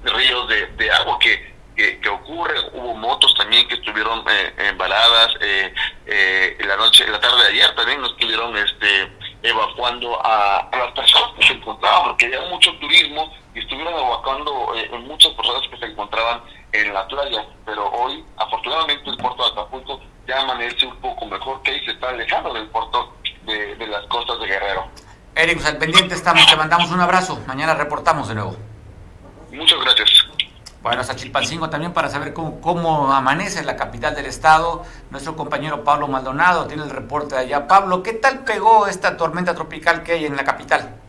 ríos 0.03 0.47
de, 0.47 0.67
de 0.67 0.91
agua 0.91 1.19
que 1.19 1.55
que, 1.75 2.09
ocurre. 2.09 2.55
Hubo 2.73 2.93
motos 2.95 3.33
también 3.35 3.67
que 3.67 3.75
estuvieron 3.75 4.23
eh, 4.29 4.53
embaladas 4.69 5.33
eh, 5.41 5.73
eh, 6.05 6.57
la 6.65 6.77
noche, 6.77 7.07
la 7.07 7.19
tarde 7.19 7.43
de 7.43 7.49
ayer 7.49 7.75
también 7.75 8.01
nos 8.01 8.11
estuvieron 8.11 8.55
este, 8.57 9.11
evacuando 9.43 10.19
a, 10.23 10.69
las 10.71 10.91
personas 10.93 11.31
que 11.37 11.47
se 11.47 11.53
encontraban, 11.53 12.09
porque 12.09 12.25
había 12.25 12.41
mucho 12.49 12.71
turismo 12.79 13.33
y 13.53 13.59
estuvieron 13.59 13.93
evacuando 13.93 14.73
muchas 15.01 15.33
personas 15.33 15.67
que 15.69 15.77
se 15.77 15.85
encontraban 15.85 16.41
en 16.71 16.93
la 16.93 17.07
playa. 17.07 17.45
Pero 17.65 17.89
hoy, 17.91 18.23
afortunadamente, 18.37 19.09
el 19.09 19.17
puerto 19.17 19.43
de 19.43 19.51
Acapulco 19.51 20.01
ya 20.27 20.41
amanece 20.41 20.85
un 20.85 20.95
poco 20.97 21.25
mejor 21.25 21.61
que 21.61 21.71
ahí 21.71 21.85
se 21.85 21.91
está 21.91 22.09
alejando 22.09 22.53
del 22.53 22.67
puerto 22.69 23.15
de, 23.45 23.75
de 23.75 23.87
las 23.87 24.05
costas 24.07 24.39
de 24.39 24.47
Guerrero. 24.47 24.87
Eric, 25.35 25.55
pues 25.55 25.67
al 25.67 25.77
pendiente 25.77 26.15
estamos, 26.15 26.47
te 26.47 26.55
mandamos 26.55 26.91
un 26.91 27.01
abrazo. 27.01 27.39
Mañana 27.45 27.73
reportamos 27.73 28.27
de 28.27 28.35
nuevo. 28.35 28.55
Muchas 29.51 29.79
gracias. 29.81 30.09
Bueno, 30.81 31.01
hasta 31.01 31.15
Chilpancingo 31.15 31.69
también 31.69 31.93
para 31.93 32.09
saber 32.09 32.33
cómo, 32.33 32.61
cómo 32.61 33.11
amanece 33.11 33.63
la 33.63 33.75
capital 33.75 34.15
del 34.15 34.27
estado. 34.27 34.83
Nuestro 35.09 35.35
compañero 35.35 35.83
Pablo 35.83 36.07
Maldonado 36.07 36.67
tiene 36.67 36.83
el 36.83 36.89
reporte 36.89 37.35
de 37.35 37.41
allá. 37.41 37.67
Pablo, 37.67 38.03
¿qué 38.03 38.13
tal 38.13 38.39
pegó 38.43 38.87
esta 38.87 39.17
tormenta 39.17 39.55
tropical 39.55 40.03
que 40.03 40.13
hay 40.13 40.25
en 40.25 40.35
la 40.35 40.43
capital? 40.43 41.01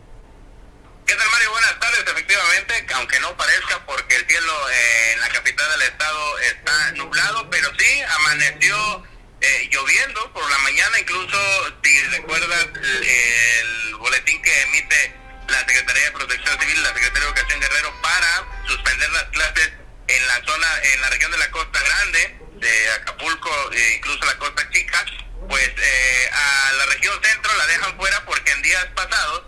¿Qué 1.07 1.15
tal, 1.15 1.29
Mario? 1.31 1.51
Buenas 1.51 1.79
tardes. 1.79 2.03
Efectivamente, 2.05 2.85
aunque 2.95 3.17
no 3.21 3.37
parezca 3.37 3.85
porque 3.85 4.17
el 4.17 4.27
cielo 4.27 4.69
eh, 4.69 5.13
en 5.13 5.21
la 5.21 5.29
capital 5.29 5.71
del 5.71 5.83
estado 5.83 6.39
está 6.39 6.91
nublado, 6.91 7.49
pero 7.49 7.71
sí 7.79 8.01
amaneció 8.01 9.03
eh, 9.39 9.69
lloviendo 9.71 10.33
por 10.33 10.49
la 10.49 10.57
mañana. 10.59 10.99
Incluso, 10.99 11.37
si 11.81 12.01
recuerdas 12.07 12.67
el 12.83 13.95
boletín 13.95 14.41
que 14.41 14.61
emite 14.63 15.15
la 15.47 15.59
Secretaría 15.59 16.03
de 16.03 16.11
Protección 16.11 16.59
Civil 16.59 16.83
la 16.83 16.89
Secretaría 16.89 17.19
de 17.21 17.25
Educación 17.25 17.59
Guerrero 17.61 18.01
para 18.01 18.67
suspender 18.67 19.09
las 19.11 19.23
clases 19.25 19.71
en 20.09 20.27
la 20.27 20.43
zona, 20.45 20.67
en 20.93 21.01
la 21.01 21.09
región 21.09 21.31
de 21.31 21.37
la 21.37 21.51
Costa 21.51 21.79
Grande, 21.79 22.37
de 22.55 22.91
Acapulco 22.91 23.71
e 23.71 23.93
incluso 23.95 24.25
la 24.25 24.37
Costa 24.39 24.69
Chica, 24.71 25.05
pues 25.47 25.69
eh, 25.69 26.29
a 26.33 26.73
la 26.73 26.85
región 26.87 27.17
centro 27.23 27.55
la 27.55 27.65
dejan 27.67 27.95
fuera 27.95 28.25
porque 28.25 28.51
en 28.51 28.61
días 28.61 28.85
pasados, 28.93 29.43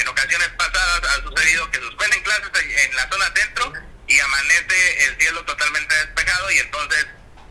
en 0.00 0.08
ocasiones 0.08 0.48
pasadas, 0.56 1.02
ha 1.10 1.22
sucedido 1.22 1.70
que 1.70 1.78
suspenden 1.78 2.22
clases 2.22 2.50
en 2.54 2.96
la 2.96 3.08
zona 3.08 3.32
centro 3.34 3.72
y 4.08 4.20
amanece 4.20 5.04
el 5.06 5.20
cielo 5.20 5.44
totalmente 5.44 5.94
despejado 5.94 6.50
y 6.50 6.58
entonces 6.58 7.06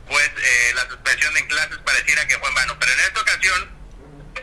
pues 0.07 0.31
eh, 0.37 0.71
la 0.75 0.87
suspensión 0.87 1.35
en 1.37 1.47
clases 1.47 1.77
pareciera 1.79 2.27
que 2.27 2.37
fue 2.37 2.49
en 2.49 2.55
vano. 2.55 2.77
Pero 2.79 2.91
en 2.91 2.99
esta 2.99 3.21
ocasión, 3.21 3.75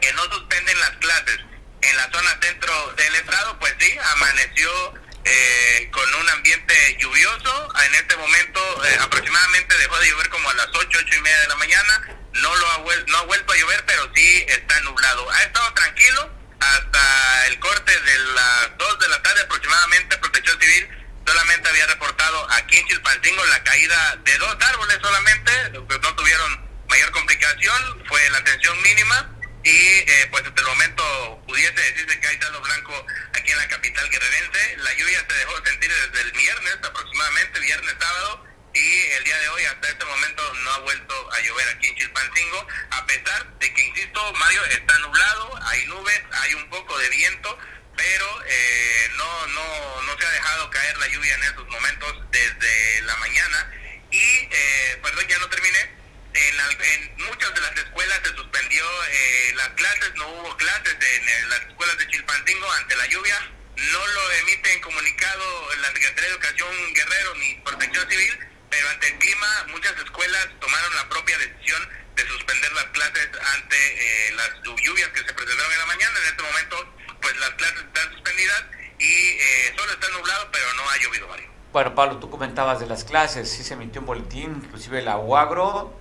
que 0.01 0.13
no 0.15 0.23
suspenden 0.25 0.81
las 0.81 0.91
clases 0.93 1.39
en 1.83 1.97
la 1.97 2.11
zona 2.11 2.39
centro 2.41 2.93
del 2.97 3.15
estado, 3.17 3.59
pues 3.59 3.75
sí, 3.79 3.97
amaneció 4.15 4.95
eh, 5.25 5.89
con 5.93 6.15
un 6.15 6.31
ambiente 6.31 6.97
lluvioso. 6.99 7.73
En 7.87 7.95
este 7.95 8.17
momento 8.17 8.85
eh, 8.85 8.99
aproximadamente 9.01 9.77
dejó 9.79 9.99
de 9.99 10.11
llover 10.11 10.29
como 10.31 10.51
a 10.51 10.55
las 10.55 10.69
8, 10.75 10.99
8 11.01 11.17
y 11.17 11.21
media 11.21 11.41
de 11.41 11.49
la 11.49 11.57
mañana. 11.57 12.09
No, 12.35 12.55
lo 12.57 12.71
ha, 12.73 12.79
no 13.07 13.19
ha 13.19 13.23
vuelto 13.23 13.53
a 13.53 13.57
llover, 13.57 13.85
pero 13.87 14.11
sí 14.15 14.45
está 14.49 14.81
nublado. 14.81 15.31
Ha 15.31 15.43
estado 15.43 15.73
tranquilo 15.75 16.31
hasta 16.61 17.47
el 17.49 17.59
corte 17.61 18.01
de 18.01 18.19
las 18.19 18.79
2 18.79 18.99
de 18.99 19.09
la 19.09 19.23
tarde 19.23 19.43
aproximadamente. 19.43 20.19
Protección 20.19 20.61
Civil 20.61 20.89
solamente 21.27 21.69
había 21.69 21.87
reportado 21.87 22.51
aquí 22.53 22.79
en 22.79 22.87
Chilpancingo 22.89 23.45
la 23.47 23.63
caída 23.63 24.17
de 24.25 24.39
dos 24.39 24.57
árboles 24.61 24.99
solamente, 25.01 25.53
pues 25.87 26.01
no 26.01 26.15
tuvieron 26.15 26.71
mayor 26.89 27.11
complicación, 27.13 28.05
fue 28.07 28.29
la 28.31 28.43
tensión 28.45 28.81
mínima 28.83 29.31
y 29.65 29.71
eh, 29.71 30.29
pues 30.31 30.45
hasta 30.45 30.61
el 30.61 30.67
momento 30.67 31.43
pudiese 31.47 31.73
decirse 31.73 32.21
que 32.21 32.29
hay 32.29 32.39
saldo 32.41 32.61
blanco 32.61 33.07
aquí 33.33 33.51
en 33.53 33.59
la 33.59 33.69
capital 33.69 34.09
guerrerense. 34.11 34.77
La 34.79 34.93
lluvia 34.95 35.25
se 35.29 35.35
dejó 35.37 35.65
sentir 35.65 35.93
desde 35.93 36.21
el 36.23 36.33
viernes 36.33 36.79
aproximadamente, 36.83 37.61
viernes 37.61 37.95
sábado, 38.01 38.45
y 38.75 39.01
el 39.19 39.25
día 39.25 39.39
de 39.39 39.49
hoy 39.51 39.65
hasta 39.65 39.89
este 39.89 40.05
momento 40.05 40.55
no 40.65 40.73
ha 40.73 40.79
vuelto 40.81 41.33
a 41.33 41.41
llover 41.41 41.69
aquí 41.69 41.89
en 41.89 41.97
Chilpancingo, 41.97 42.67
a 42.91 43.07
pesar 43.07 43.59
de 43.59 43.75
que, 43.75 43.83
insisto, 43.83 44.33
Mario, 44.35 44.65
está 44.65 44.99
nublado, 44.99 45.61
hay 45.67 45.87
nubes, 45.87 46.23
hay 46.33 46.55
un 46.55 46.69
poco 46.71 46.99
de 46.99 47.09
viento, 47.11 47.59
pero 47.97 48.43
eh, 48.47 49.11
no, 49.17 49.47
no, 49.49 50.03
no 50.03 50.19
se 50.19 50.27
ha 50.27 50.31
dejado 50.31 50.71
caer 50.71 50.99
la 50.99 51.09
lluvia 51.09 51.35
en 51.35 51.43
estos 51.45 51.69
momentos 51.69 52.15
desde 52.31 53.03
la 53.03 53.17
mañana 53.17 53.71
y, 54.11 54.19
eh, 54.19 54.99
perdón, 55.03 55.27
ya 55.29 55.39
no 55.39 55.49
terminé, 55.49 55.91
en, 56.35 56.61
en, 56.61 57.17
muchas 57.27 57.55
de 57.55 57.61
las 57.61 57.77
escuelas 57.77 58.21
se 58.25 58.35
suspendió 58.35 58.85
eh, 59.11 59.53
las 59.55 59.69
clases, 59.71 60.15
no 60.17 60.29
hubo 60.29 60.57
clases 60.57 60.97
en, 61.01 61.49
las 61.51 61.61
escuelas 61.61 61.99
de 61.99 62.09
Chilpancingo 62.09 62.73
ante 62.73 62.97
la 62.97 63.07
lluvia, 63.07 63.51
no 63.77 64.07
lo 64.07 64.33
emite 64.33 64.73
en 64.73 64.81
comunicado 64.81 65.75
la 65.77 65.89
Secretaría 65.89 66.23
de 66.23 66.29
Educación 66.29 66.95
Guerrero 66.95 67.35
ni 67.37 67.55
Protección 67.57 68.11
Civil, 68.11 68.39
pero 68.71 68.89
ante 68.89 69.09
el 69.09 69.19
clima 69.19 69.67
muchas 69.69 69.97
escuelas 69.99 70.49
tomaron 70.61 70.95
la 70.97 71.09
propia 71.09 71.37
decisión 71.39 71.89
de 72.17 72.27
suspender 72.27 72.73
las 72.73 72.85
clases 72.87 73.29
ante 73.55 73.77
eh, 73.77 74.33
las 74.33 74.51
lluvias 74.63 75.09
que 75.11 75.25
se 75.25 75.33
presentaron 75.33 75.73
en 75.73 75.79
la 75.79 75.87
mañana. 75.87 76.19
En 76.19 76.29
este 76.29 76.43
momento, 76.43 76.95
pues 77.21 77.37
las 77.37 77.51
clases 77.51 77.83
están 77.83 78.13
suspendidas 78.13 78.65
y 78.99 79.29
eh, 79.29 79.75
solo 79.77 79.93
está 79.93 80.09
nublado, 80.09 80.51
pero 80.53 80.73
no 80.75 80.91
ha 80.91 80.97
llovido, 80.99 81.29
Mario. 81.29 81.51
Pablo, 81.91 82.17
tú 82.17 82.31
comentabas 82.31 82.81
de 82.81 82.87
las 82.87 83.05
clases, 83.05 83.51
sí 83.51 83.63
se 83.63 83.75
emitió 83.75 84.01
un 84.01 84.07
boletín, 84.07 84.63
inclusive 84.65 85.03
la 85.03 85.19
UAGRO 85.19 85.93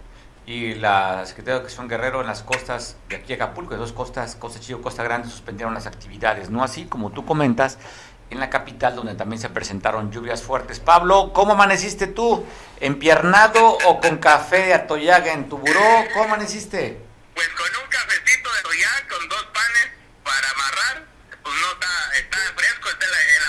y 0.46 0.76
la 0.76 1.26
Secretaría 1.26 1.56
de 1.56 1.60
Educación 1.60 1.88
Guerrero 1.88 2.22
en 2.22 2.28
las 2.28 2.44
costas 2.44 2.98
de 3.10 3.18
aquí 3.18 3.34
a 3.34 3.36
Acapulco, 3.36 3.74
de 3.74 3.80
dos 3.80 3.92
costas, 3.92 4.36
Costa 4.36 4.60
Chido, 4.60 4.82
Costa 4.82 5.04
Grande, 5.04 5.30
suspendieron 5.30 5.74
las 5.74 5.88
actividades, 5.88 6.50
no 6.50 6.64
así 6.64 6.86
como 6.86 7.12
tú 7.12 7.26
comentas 7.26 7.78
en 8.32 8.40
la 8.40 8.50
capital, 8.50 8.96
donde 8.96 9.14
también 9.16 9.42
se 9.42 9.50
presentaron 9.50 10.10
lluvias 10.12 10.42
fuertes. 10.42 10.80
Pablo, 10.80 11.32
¿cómo 11.34 11.52
amaneciste 11.52 12.08
tú? 12.08 12.46
¿Empiernado 12.80 13.78
o 13.86 14.00
con 14.00 14.18
café 14.18 14.68
de 14.68 14.74
atoyaga 14.74 15.34
en 15.34 15.50
tu 15.50 15.58
buró? 15.58 16.06
¿Cómo 16.14 16.26
amaneciste? 16.26 17.02
Pues 17.36 17.48
con 17.50 17.84
un 17.84 17.90
cafecito 17.90 18.52
de 18.54 18.60
atoyaga, 18.60 19.08
con 19.10 19.30
dos 19.30 19.44
panes 19.54 19.92
para 20.24 20.50
amarrar. 20.50 21.06
Pues 21.44 21.56
no 21.56 21.72
está, 21.74 22.18
está 22.18 22.38
fresco, 22.56 22.90
está 22.90 23.06
en, 23.06 23.12
la, 23.12 23.18
en 23.22 23.41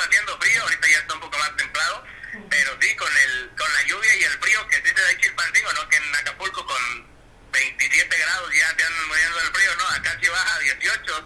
estuvo 0.00 0.08
haciendo 0.08 0.38
frío, 0.38 0.62
ahorita 0.62 0.88
ya 0.88 0.98
está 0.98 1.14
un 1.14 1.20
poco 1.20 1.38
más 1.38 1.56
templado, 1.56 2.04
pero 2.48 2.70
sí, 2.80 2.96
con 2.96 3.08
el 3.08 3.50
con 3.56 3.72
la 3.72 3.82
lluvia 3.82 4.16
y 4.16 4.24
el 4.24 4.38
frío 4.40 4.66
que 4.68 4.76
sí 4.76 4.88
se 4.94 5.02
da 5.02 5.10
en 5.10 5.20
Chilpancingo, 5.20 5.72
¿no? 5.72 5.88
Que 5.88 5.96
en 5.96 6.14
Acapulco 6.14 6.66
con 6.66 7.06
27 7.52 8.18
grados 8.18 8.50
ya 8.54 8.66
se 8.76 8.84
andan 8.84 9.08
muriendo 9.08 9.36
del 9.38 9.52
frío, 9.52 9.76
¿no? 9.76 9.88
Acá 9.88 10.18
sí 10.20 10.28
baja 10.28 10.56
a 10.56 10.58
18 10.58 11.24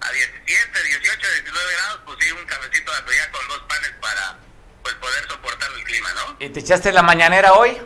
a 0.00 0.12
17, 0.12 0.82
18, 0.84 1.28
19 1.42 1.74
grados, 1.74 2.00
pues 2.06 2.18
sí, 2.20 2.32
un 2.32 2.46
cafecito 2.46 2.92
de 2.92 2.98
atoyac 2.98 3.30
con 3.32 3.48
dos 3.48 3.62
panes 3.68 3.90
para 4.00 4.38
pues 4.82 4.94
poder 4.94 5.28
soportar 5.28 5.70
el 5.72 5.84
clima, 5.84 6.12
¿no? 6.14 6.36
¿Y 6.38 6.48
te 6.50 6.60
echaste 6.60 6.92
la 6.92 7.02
mañanera 7.02 7.54
hoy? 7.54 7.76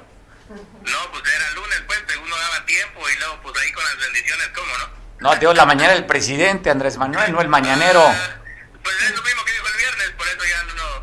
No, 0.50 1.10
pues 1.10 1.22
era 1.34 1.50
lunes, 1.52 1.82
pues, 1.86 2.00
uno 2.22 2.36
daba 2.36 2.66
tiempo 2.66 3.08
y 3.08 3.16
luego 3.16 3.40
pues 3.42 3.56
ahí 3.58 3.72
con 3.72 3.84
las 3.84 3.96
bendiciones, 3.96 4.48
¿cómo, 4.54 4.78
no? 4.78 5.02
No, 5.20 5.36
digo 5.36 5.54
la 5.54 5.64
mañana 5.64 5.94
del 5.94 6.04
presidente, 6.04 6.68
Andrés 6.68 6.98
Manuel, 6.98 7.32
no 7.32 7.40
el 7.40 7.48
mañanero. 7.48 8.04
Ah, 8.06 8.42
pues 8.82 8.96
es 9.02 9.14
lo 9.14 9.22
mismo 9.22 9.44
que 9.44 9.52
dijo 9.52 9.66
el 9.68 9.71
por 10.22 10.28
eso 10.28 10.38
ya 10.48 10.74
no... 10.74 11.02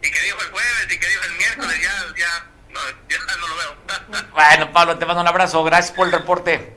Y 0.00 0.10
que 0.10 0.20
dijo 0.22 0.38
el 0.40 0.50
jueves 0.50 0.86
y 0.86 0.98
que 0.98 1.06
dijo 1.06 1.22
el 1.24 1.36
miércoles, 1.36 1.82
ya, 1.82 2.16
ya, 2.16 2.46
no, 2.72 2.80
ya 3.08 3.18
no 3.40 3.46
lo 3.46 3.56
veo. 3.56 4.30
bueno, 4.32 4.72
Pablo, 4.72 4.98
te 4.98 5.04
mando 5.04 5.20
un 5.20 5.28
abrazo, 5.28 5.62
gracias 5.64 5.94
por 5.94 6.06
el 6.06 6.12
reporte. 6.12 6.76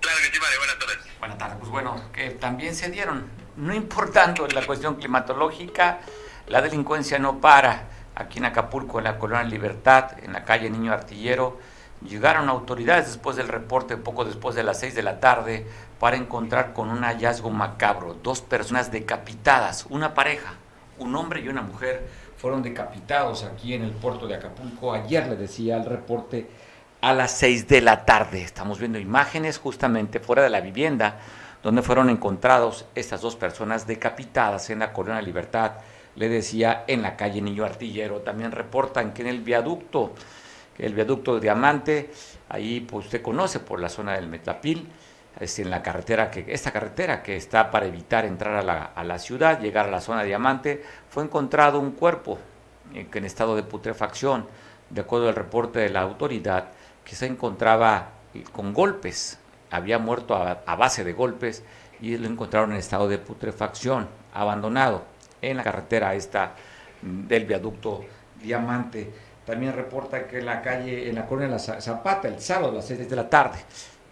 Claro 0.00 0.18
que 0.18 0.32
sí, 0.32 0.38
vale, 0.40 0.58
buenas 0.58 0.78
tardes. 0.78 0.98
Buenas 1.20 1.38
tardes, 1.38 1.56
pues 1.60 1.70
bueno, 1.70 2.10
que 2.12 2.30
también 2.30 2.74
se 2.74 2.90
dieron, 2.90 3.30
no 3.56 3.72
importando 3.72 4.48
la 4.48 4.66
cuestión 4.66 4.96
climatológica, 4.96 6.00
la 6.48 6.60
delincuencia 6.60 7.18
no 7.20 7.40
para. 7.40 7.90
Aquí 8.16 8.38
en 8.38 8.46
Acapulco, 8.46 8.98
en 8.98 9.04
la 9.04 9.18
Colonia 9.18 9.44
Libertad, 9.44 10.18
en 10.22 10.32
la 10.32 10.44
calle 10.44 10.70
Niño 10.70 10.92
Artillero, 10.92 11.60
llegaron 12.02 12.48
autoridades 12.48 13.06
después 13.06 13.36
del 13.36 13.48
reporte, 13.48 13.96
poco 13.96 14.24
después 14.24 14.54
de 14.54 14.62
las 14.62 14.78
6 14.80 14.94
de 14.94 15.02
la 15.02 15.20
tarde, 15.20 15.66
para 15.98 16.16
encontrar 16.16 16.72
con 16.72 16.90
un 16.90 17.02
hallazgo 17.02 17.50
macabro, 17.50 18.14
dos 18.14 18.40
personas 18.40 18.92
decapitadas, 18.92 19.86
una 19.88 20.14
pareja, 20.14 20.54
un 20.98 21.14
hombre 21.16 21.40
y 21.40 21.48
una 21.48 21.62
mujer, 21.62 22.06
fueron 22.36 22.62
decapitados 22.62 23.44
aquí 23.44 23.74
en 23.74 23.82
el 23.82 23.92
puerto 23.92 24.26
de 24.26 24.34
Acapulco. 24.34 24.92
Ayer 24.92 25.26
le 25.28 25.36
decía 25.36 25.76
el 25.76 25.84
reporte 25.84 26.46
a 27.00 27.12
las 27.12 27.32
6 27.32 27.68
de 27.68 27.80
la 27.80 28.04
tarde. 28.04 28.42
Estamos 28.42 28.78
viendo 28.78 28.98
imágenes 28.98 29.58
justamente 29.58 30.20
fuera 30.20 30.42
de 30.42 30.50
la 30.50 30.60
vivienda 30.60 31.18
donde 31.64 31.80
fueron 31.80 32.10
encontrados 32.10 32.84
estas 32.94 33.22
dos 33.22 33.36
personas 33.36 33.86
decapitadas 33.86 34.68
en 34.68 34.80
la 34.80 34.92
Corona 34.92 35.22
Libertad. 35.22 35.72
Le 36.14 36.28
decía 36.28 36.84
en 36.86 37.00
la 37.00 37.16
calle 37.16 37.40
Niño 37.40 37.64
Artillero. 37.64 38.20
También 38.20 38.52
reportan 38.52 39.14
que 39.14 39.22
en 39.22 39.28
el 39.28 39.40
viaducto, 39.40 40.12
el 40.78 40.92
viaducto 40.92 41.34
de 41.34 41.40
Diamante, 41.40 42.10
ahí 42.50 42.80
pues 42.80 43.06
usted 43.06 43.22
conoce 43.22 43.60
por 43.60 43.80
la 43.80 43.88
zona 43.88 44.12
del 44.12 44.28
Metlapil, 44.28 44.86
es 45.40 45.58
en 45.58 45.70
la 45.70 45.82
carretera 45.82 46.30
que 46.30 46.44
esta 46.48 46.70
carretera 46.70 47.22
que 47.22 47.36
está 47.36 47.70
para 47.70 47.86
evitar 47.86 48.24
entrar 48.24 48.54
a 48.54 48.62
la, 48.62 48.84
a 48.84 49.04
la 49.04 49.18
ciudad, 49.18 49.60
llegar 49.60 49.86
a 49.86 49.90
la 49.90 50.00
zona 50.00 50.20
de 50.20 50.28
Diamante, 50.28 50.84
fue 51.08 51.24
encontrado 51.24 51.80
un 51.80 51.92
cuerpo 51.92 52.38
eh, 52.94 53.06
en 53.12 53.24
estado 53.24 53.56
de 53.56 53.62
putrefacción, 53.62 54.46
de 54.90 55.00
acuerdo 55.00 55.28
al 55.28 55.34
reporte 55.34 55.80
de 55.80 55.90
la 55.90 56.02
autoridad 56.02 56.68
que 57.04 57.16
se 57.16 57.26
encontraba 57.26 58.10
eh, 58.34 58.44
con 58.52 58.72
golpes, 58.72 59.38
había 59.70 59.98
muerto 59.98 60.36
a, 60.36 60.76
base 60.76 61.02
de 61.02 61.12
golpes 61.12 61.64
y 62.00 62.16
lo 62.16 62.28
encontraron 62.28 62.72
en 62.72 62.78
estado 62.78 63.08
de 63.08 63.18
putrefacción, 63.18 64.08
abandonado 64.32 65.04
en 65.42 65.56
la 65.56 65.64
carretera 65.64 66.14
esta 66.14 66.54
mm, 67.02 67.26
del 67.26 67.44
viaducto 67.44 68.04
Diamante. 68.40 69.10
También 69.44 69.72
reporta 69.72 70.26
que 70.26 70.38
en 70.38 70.46
la 70.46 70.62
calle, 70.62 71.08
en 71.08 71.16
la 71.16 71.26
colonia 71.26 71.50
La 71.50 71.58
Zapata, 71.58 72.28
el 72.28 72.40
sábado 72.40 72.72
a 72.72 72.74
las 72.76 72.86
6 72.86 73.08
de 73.08 73.16
la 73.16 73.28
tarde, 73.28 73.58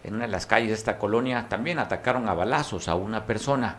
en 0.03 0.15
una 0.15 0.25
de 0.25 0.31
las 0.31 0.45
calles 0.45 0.69
de 0.69 0.75
esta 0.75 0.97
colonia, 0.97 1.47
también 1.49 1.79
atacaron 1.79 2.27
a 2.27 2.33
balazos 2.33 2.87
a 2.87 2.95
una 2.95 3.25
persona. 3.25 3.77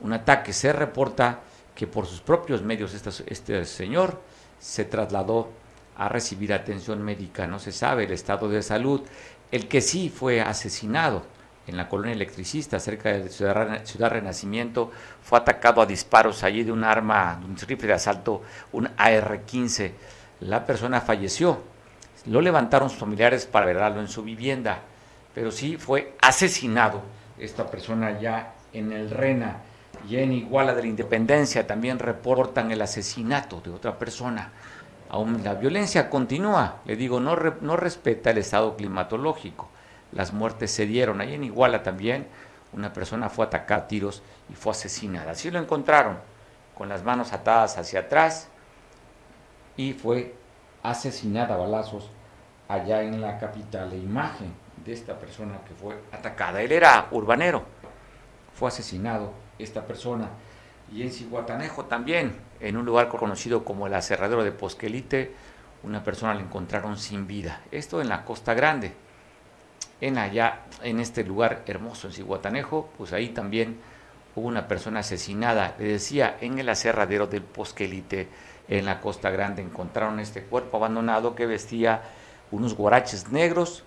Un 0.00 0.12
ataque 0.12 0.52
se 0.52 0.72
reporta 0.72 1.40
que 1.74 1.86
por 1.86 2.06
sus 2.06 2.20
propios 2.20 2.62
medios 2.62 2.94
este, 2.94 3.10
este 3.32 3.64
señor 3.64 4.20
se 4.58 4.84
trasladó 4.84 5.50
a 5.96 6.08
recibir 6.08 6.52
atención 6.52 7.02
médica. 7.02 7.46
No 7.46 7.58
se 7.58 7.72
sabe 7.72 8.04
el 8.04 8.12
estado 8.12 8.48
de 8.48 8.62
salud. 8.62 9.02
El 9.52 9.68
que 9.68 9.80
sí 9.80 10.08
fue 10.08 10.40
asesinado 10.40 11.22
en 11.66 11.76
la 11.76 11.88
colonia 11.88 12.14
electricista, 12.14 12.80
cerca 12.80 13.12
de 13.12 13.28
Ciudad, 13.28 14.10
Renacimiento, 14.10 14.90
fue 15.22 15.38
atacado 15.38 15.82
a 15.82 15.86
disparos 15.86 16.42
allí 16.42 16.64
de 16.64 16.72
un 16.72 16.84
arma, 16.84 17.40
un 17.44 17.56
rifle 17.56 17.88
de 17.88 17.94
asalto, 17.94 18.42
un 18.72 18.88
AR-15. 18.96 19.92
La 20.40 20.64
persona 20.64 21.00
falleció. 21.00 21.62
Lo 22.26 22.40
levantaron 22.40 22.90
sus 22.90 22.98
familiares 22.98 23.46
para 23.46 23.66
verlo 23.66 24.00
en 24.00 24.08
su 24.08 24.22
vivienda, 24.22 24.80
pero 25.34 25.50
sí 25.50 25.76
fue 25.76 26.14
asesinado 26.20 27.02
esta 27.38 27.70
persona 27.70 28.20
ya 28.20 28.54
en 28.72 28.92
el 28.92 29.10
Rena 29.10 29.58
y 30.08 30.16
en 30.16 30.32
Iguala 30.32 30.74
de 30.74 30.82
la 30.82 30.88
Independencia 30.88 31.66
también 31.66 31.98
reportan 31.98 32.70
el 32.70 32.82
asesinato 32.82 33.60
de 33.60 33.70
otra 33.70 33.98
persona 33.98 34.52
Aún 35.10 35.42
la 35.42 35.54
violencia 35.54 36.08
continúa, 36.08 36.76
le 36.84 36.94
digo, 36.94 37.18
no, 37.18 37.36
no 37.60 37.76
respeta 37.76 38.30
el 38.30 38.38
estado 38.38 38.76
climatológico. 38.76 39.68
Las 40.12 40.32
muertes 40.32 40.70
se 40.70 40.86
dieron. 40.86 41.20
Ahí 41.20 41.34
en 41.34 41.42
Iguala 41.42 41.82
también 41.82 42.28
una 42.72 42.92
persona 42.92 43.28
fue 43.28 43.44
atacada 43.44 43.82
a 43.82 43.88
tiros 43.88 44.22
y 44.48 44.54
fue 44.54 44.70
asesinada. 44.70 45.32
Así 45.32 45.50
lo 45.50 45.58
encontraron, 45.58 46.16
con 46.78 46.88
las 46.88 47.02
manos 47.02 47.32
atadas 47.32 47.76
hacia 47.76 48.00
atrás 48.00 48.48
y 49.76 49.94
fue 49.94 50.36
asesinada 50.84 51.54
a 51.54 51.58
balazos 51.58 52.08
allá 52.68 53.02
en 53.02 53.20
la 53.20 53.40
capital. 53.40 53.90
La 53.90 53.96
imagen 53.96 54.54
de 54.84 54.92
esta 54.92 55.18
persona 55.18 55.58
que 55.66 55.74
fue 55.74 55.98
atacada, 56.12 56.62
él 56.62 56.72
era 56.72 57.08
urbanero, 57.10 57.64
fue 58.54 58.68
asesinado 58.68 59.32
esta 59.58 59.84
persona. 59.86 60.28
Y 60.92 61.02
en 61.02 61.12
Cihuatanejo 61.12 61.84
también, 61.84 62.34
en 62.60 62.76
un 62.76 62.84
lugar 62.84 63.08
conocido 63.08 63.64
como 63.64 63.86
el 63.86 63.94
aserradero 63.94 64.42
de 64.42 64.52
Posquelite, 64.52 65.32
una 65.82 66.02
persona 66.02 66.34
la 66.34 66.40
encontraron 66.40 66.98
sin 66.98 67.26
vida. 67.26 67.62
Esto 67.70 68.00
en 68.00 68.08
la 68.08 68.24
Costa 68.24 68.54
Grande. 68.54 68.92
En 70.00 70.18
allá, 70.18 70.62
en 70.82 70.98
este 70.98 71.24
lugar 71.24 71.62
hermoso 71.66 72.08
en 72.08 72.14
Cihuatanejo, 72.14 72.90
pues 72.98 73.12
ahí 73.12 73.28
también 73.28 73.78
hubo 74.34 74.48
una 74.48 74.66
persona 74.66 75.00
asesinada. 75.00 75.74
Le 75.78 75.86
decía, 75.86 76.36
en 76.40 76.58
el 76.58 76.68
aserradero 76.68 77.26
del 77.26 77.42
Posquelite, 77.42 78.28
en 78.68 78.86
la 78.86 79.00
Costa 79.00 79.30
Grande, 79.30 79.62
encontraron 79.62 80.20
este 80.20 80.42
cuerpo 80.42 80.78
abandonado 80.78 81.34
que 81.34 81.46
vestía 81.46 82.02
unos 82.50 82.74
guaraches 82.74 83.30
negros, 83.30 83.84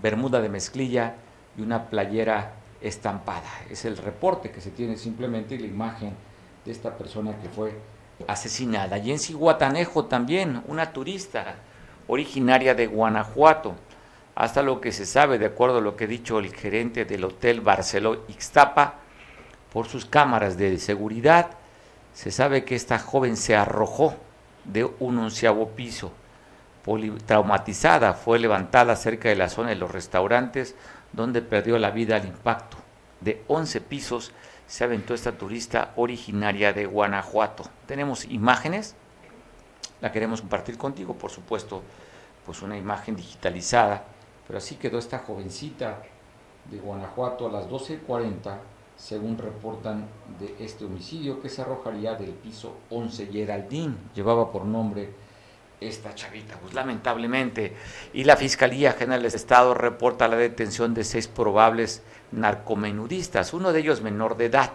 bermuda 0.00 0.40
de 0.40 0.48
mezclilla 0.48 1.14
y 1.56 1.62
una 1.62 1.88
playera 1.88 2.54
estampada. 2.80 3.48
Es 3.70 3.84
el 3.84 3.96
reporte 3.96 4.50
que 4.50 4.60
se 4.60 4.70
tiene 4.70 4.96
simplemente 4.96 5.54
y 5.54 5.58
la 5.58 5.66
imagen 5.66 6.14
de 6.64 6.72
esta 6.72 6.96
persona 6.96 7.36
que 7.40 7.48
fue 7.48 7.78
asesinada. 8.26 8.98
Y 8.98 9.10
en 9.10 9.18
Cihuatanejo 9.18 10.06
también, 10.06 10.62
una 10.66 10.92
turista 10.92 11.56
originaria 12.08 12.74
de 12.74 12.86
Guanajuato. 12.86 13.74
Hasta 14.34 14.62
lo 14.62 14.80
que 14.80 14.92
se 14.92 15.04
sabe, 15.04 15.38
de 15.38 15.46
acuerdo 15.46 15.78
a 15.78 15.82
lo 15.82 15.96
que 15.96 16.04
ha 16.04 16.08
dicho 16.08 16.38
el 16.38 16.54
gerente 16.54 17.04
del 17.04 17.24
Hotel 17.24 17.60
Barceló 17.60 18.24
Ixtapa, 18.28 18.94
por 19.72 19.86
sus 19.86 20.04
cámaras 20.04 20.56
de 20.56 20.78
seguridad, 20.78 21.50
se 22.14 22.30
sabe 22.30 22.64
que 22.64 22.74
esta 22.74 22.98
joven 22.98 23.36
se 23.36 23.56
arrojó 23.56 24.14
de 24.64 24.84
un 24.84 25.18
onceavo 25.18 25.68
piso. 25.70 26.12
Traumatizada 27.26 28.14
fue 28.14 28.38
levantada 28.38 28.96
cerca 28.96 29.28
de 29.28 29.36
la 29.36 29.48
zona 29.48 29.70
de 29.70 29.76
los 29.76 29.90
restaurantes 29.90 30.74
donde 31.12 31.42
perdió 31.42 31.78
la 31.78 31.90
vida 31.90 32.16
al 32.16 32.26
impacto. 32.26 32.76
De 33.20 33.42
11 33.48 33.80
pisos 33.82 34.32
se 34.66 34.84
aventó 34.84 35.14
esta 35.14 35.32
turista 35.32 35.92
originaria 35.96 36.72
de 36.72 36.86
Guanajuato. 36.86 37.64
Tenemos 37.86 38.24
imágenes, 38.24 38.94
la 40.00 40.10
queremos 40.10 40.40
compartir 40.40 40.78
contigo, 40.78 41.14
por 41.14 41.30
supuesto, 41.30 41.82
pues 42.44 42.62
una 42.62 42.76
imagen 42.76 43.14
digitalizada, 43.14 44.04
pero 44.46 44.58
así 44.58 44.76
quedó 44.76 44.98
esta 44.98 45.18
jovencita 45.20 46.02
de 46.70 46.78
Guanajuato 46.78 47.46
a 47.46 47.52
las 47.52 47.68
12.40, 47.68 48.56
según 48.96 49.38
reportan 49.38 50.06
de 50.38 50.56
este 50.64 50.84
homicidio 50.84 51.40
que 51.40 51.48
se 51.48 51.62
arrojaría 51.62 52.14
del 52.14 52.30
piso 52.30 52.76
11. 52.90 53.26
Geraldine 53.26 53.94
llevaba 54.14 54.50
por 54.50 54.64
nombre 54.64 55.10
esta 55.88 56.14
chavita, 56.14 56.56
pues 56.60 56.74
lamentablemente. 56.74 57.74
Y 58.12 58.24
la 58.24 58.36
Fiscalía 58.36 58.92
General 58.92 59.22
del 59.22 59.34
Estado 59.34 59.74
reporta 59.74 60.28
la 60.28 60.36
detención 60.36 60.94
de 60.94 61.04
seis 61.04 61.28
probables 61.28 62.02
narcomenudistas, 62.32 63.52
uno 63.54 63.72
de 63.72 63.80
ellos 63.80 64.00
menor 64.02 64.36
de 64.36 64.46
edad. 64.46 64.72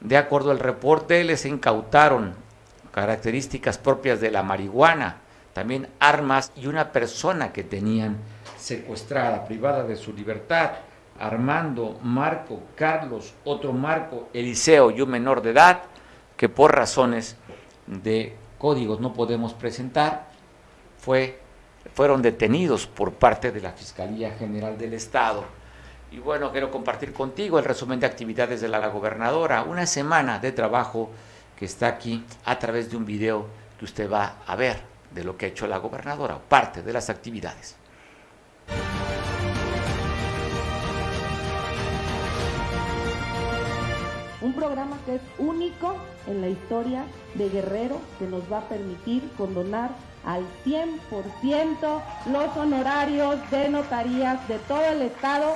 De 0.00 0.16
acuerdo 0.16 0.50
al 0.50 0.58
reporte, 0.58 1.22
les 1.24 1.46
incautaron 1.46 2.34
características 2.92 3.78
propias 3.78 4.20
de 4.20 4.30
la 4.30 4.42
marihuana, 4.42 5.18
también 5.54 5.88
armas 6.00 6.52
y 6.56 6.66
una 6.66 6.92
persona 6.92 7.52
que 7.52 7.64
tenían 7.64 8.16
secuestrada, 8.58 9.44
privada 9.44 9.84
de 9.84 9.96
su 9.96 10.12
libertad. 10.12 10.72
Armando, 11.18 12.00
Marco, 12.02 12.60
Carlos, 12.74 13.34
otro 13.44 13.72
Marco, 13.72 14.28
Eliseo 14.32 14.90
y 14.90 15.02
un 15.02 15.10
menor 15.10 15.42
de 15.42 15.50
edad 15.50 15.82
que 16.36 16.48
por 16.48 16.74
razones 16.74 17.36
de 17.86 18.34
códigos 18.62 19.00
no 19.00 19.12
podemos 19.12 19.54
presentar, 19.54 20.28
fue, 20.96 21.40
fueron 21.94 22.22
detenidos 22.22 22.86
por 22.86 23.12
parte 23.12 23.50
de 23.50 23.60
la 23.60 23.72
Fiscalía 23.72 24.30
General 24.38 24.78
del 24.78 24.94
Estado. 24.94 25.42
Y 26.12 26.18
bueno, 26.18 26.52
quiero 26.52 26.70
compartir 26.70 27.12
contigo 27.12 27.58
el 27.58 27.64
resumen 27.64 27.98
de 27.98 28.06
actividades 28.06 28.60
de 28.60 28.68
la 28.68 28.86
gobernadora, 28.86 29.64
una 29.64 29.84
semana 29.84 30.38
de 30.38 30.52
trabajo 30.52 31.10
que 31.58 31.64
está 31.64 31.88
aquí 31.88 32.24
a 32.44 32.56
través 32.60 32.88
de 32.88 32.96
un 32.96 33.04
video 33.04 33.46
que 33.80 33.84
usted 33.84 34.08
va 34.08 34.36
a 34.46 34.54
ver 34.54 34.80
de 35.10 35.24
lo 35.24 35.36
que 35.36 35.46
ha 35.46 35.48
hecho 35.48 35.66
la 35.66 35.78
gobernadora, 35.78 36.38
parte 36.38 36.84
de 36.84 36.92
las 36.92 37.10
actividades. 37.10 37.74
Un 44.42 44.52
programa 44.54 44.98
que 45.06 45.16
es 45.16 45.22
único 45.38 45.96
en 46.26 46.40
la 46.40 46.48
historia 46.48 47.04
de 47.34 47.48
Guerrero 47.48 48.00
que 48.18 48.26
nos 48.26 48.42
va 48.52 48.58
a 48.58 48.68
permitir 48.68 49.22
condonar 49.36 49.90
al 50.24 50.44
100% 50.64 52.02
los 52.32 52.56
honorarios 52.56 53.38
de 53.50 53.68
notarías 53.68 54.46
de 54.48 54.58
todo 54.60 54.84
el 54.84 55.02
estado 55.02 55.54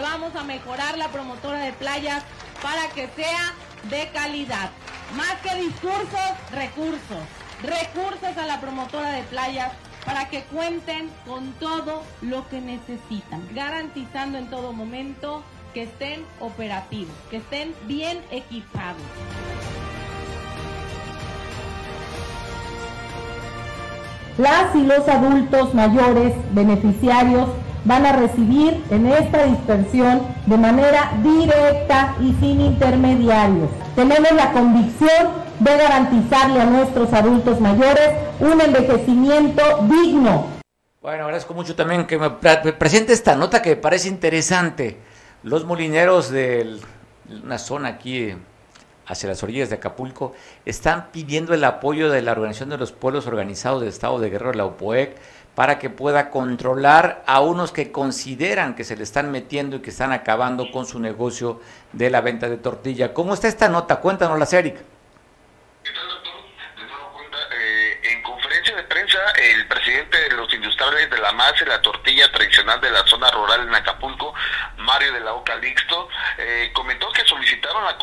vamos 0.00 0.34
a 0.36 0.44
mejorar 0.44 0.98
la 0.98 1.08
promotora 1.08 1.60
de 1.60 1.72
playas 1.72 2.22
para 2.62 2.88
que 2.88 3.08
sea 3.16 3.54
de 3.90 4.08
calidad. 4.12 4.70
Más 5.16 5.34
que 5.42 5.54
discursos, 5.62 6.30
recursos. 6.52 7.24
Recursos 7.62 8.36
a 8.36 8.46
la 8.46 8.60
promotora 8.60 9.12
de 9.12 9.22
playas 9.24 9.72
para 10.04 10.28
que 10.28 10.44
cuenten 10.44 11.10
con 11.26 11.52
todo 11.54 12.02
lo 12.22 12.48
que 12.48 12.60
necesitan, 12.60 13.46
garantizando 13.54 14.38
en 14.38 14.48
todo 14.48 14.72
momento 14.72 15.42
que 15.74 15.82
estén 15.82 16.24
operativos, 16.40 17.14
que 17.30 17.38
estén 17.38 17.74
bien 17.86 18.20
equipados. 18.30 19.02
Las 24.38 24.74
y 24.74 24.84
los 24.84 25.08
adultos 25.08 25.74
mayores 25.74 26.34
beneficiarios 26.52 27.48
van 27.86 28.04
a 28.04 28.12
recibir 28.12 28.82
en 28.90 29.06
esta 29.06 29.44
dispersión 29.44 30.22
de 30.46 30.58
manera 30.58 31.12
directa 31.22 32.16
y 32.20 32.34
sin 32.40 32.60
intermediarios. 32.60 33.70
Tenemos 33.94 34.32
la 34.32 34.52
convicción 34.52 35.28
de 35.60 35.76
garantizarle 35.76 36.60
a 36.60 36.66
nuestros 36.66 37.12
adultos 37.12 37.60
mayores 37.60 38.10
un 38.40 38.60
envejecimiento 38.60 39.62
digno. 39.88 40.48
Bueno, 41.00 41.24
agradezco 41.24 41.54
mucho 41.54 41.76
también 41.76 42.06
que 42.06 42.18
me 42.18 42.30
presente 42.30 43.12
esta 43.12 43.36
nota 43.36 43.62
que 43.62 43.70
me 43.70 43.76
parece 43.76 44.08
interesante. 44.08 44.98
Los 45.44 45.64
molineros 45.64 46.30
de 46.30 46.78
una 47.44 47.58
zona 47.58 47.88
aquí 47.88 48.34
hacia 49.06 49.28
las 49.28 49.42
orillas 49.44 49.70
de 49.70 49.76
Acapulco 49.76 50.34
están 50.64 51.06
pidiendo 51.12 51.54
el 51.54 51.62
apoyo 51.62 52.10
de 52.10 52.22
la 52.22 52.32
Organización 52.32 52.70
de 52.70 52.78
los 52.78 52.90
Pueblos 52.90 53.28
Organizados 53.28 53.80
del 53.80 53.90
Estado 53.90 54.18
de 54.18 54.30
Guerrero, 54.30 54.52
la 54.54 54.64
OPOEC, 54.64 55.16
para 55.56 55.78
que 55.78 55.88
pueda 55.88 56.28
controlar 56.28 57.24
a 57.26 57.40
unos 57.40 57.72
que 57.72 57.90
consideran 57.90 58.76
que 58.76 58.84
se 58.84 58.94
le 58.94 59.02
están 59.02 59.32
metiendo 59.32 59.76
y 59.76 59.80
que 59.80 59.88
están 59.88 60.12
acabando 60.12 60.70
con 60.70 60.84
su 60.84 61.00
negocio 61.00 61.62
de 61.94 62.10
la 62.10 62.20
venta 62.20 62.50
de 62.50 62.58
tortilla. 62.58 63.14
¿Cómo 63.14 63.32
está 63.32 63.48
esta 63.48 63.68
nota? 63.70 63.96
Cuéntanos, 63.96 64.52
Eric. 64.52 64.76
el 69.38 69.66
presidente 69.66 70.18
de 70.28 70.36
los 70.36 70.52
de 70.94 71.18
la 71.18 71.32
masa 71.32 71.64
y 71.64 71.66
la 71.66 71.82
tortilla 71.82 72.30
tradicional 72.30 72.80
de 72.80 72.90
la 72.90 73.04
zona 73.06 73.28
rural 73.32 73.66
en 73.66 73.74
Acapulco, 73.74 74.32
Mario 74.76 75.12
de 75.12 75.20
la 75.20 75.34
Oca 75.34 75.56
Lixto, 75.56 76.08
eh, 76.38 76.70
comentó 76.72 77.10
que 77.10 77.24
solicitaron 77.24 77.84
la, 77.84 77.96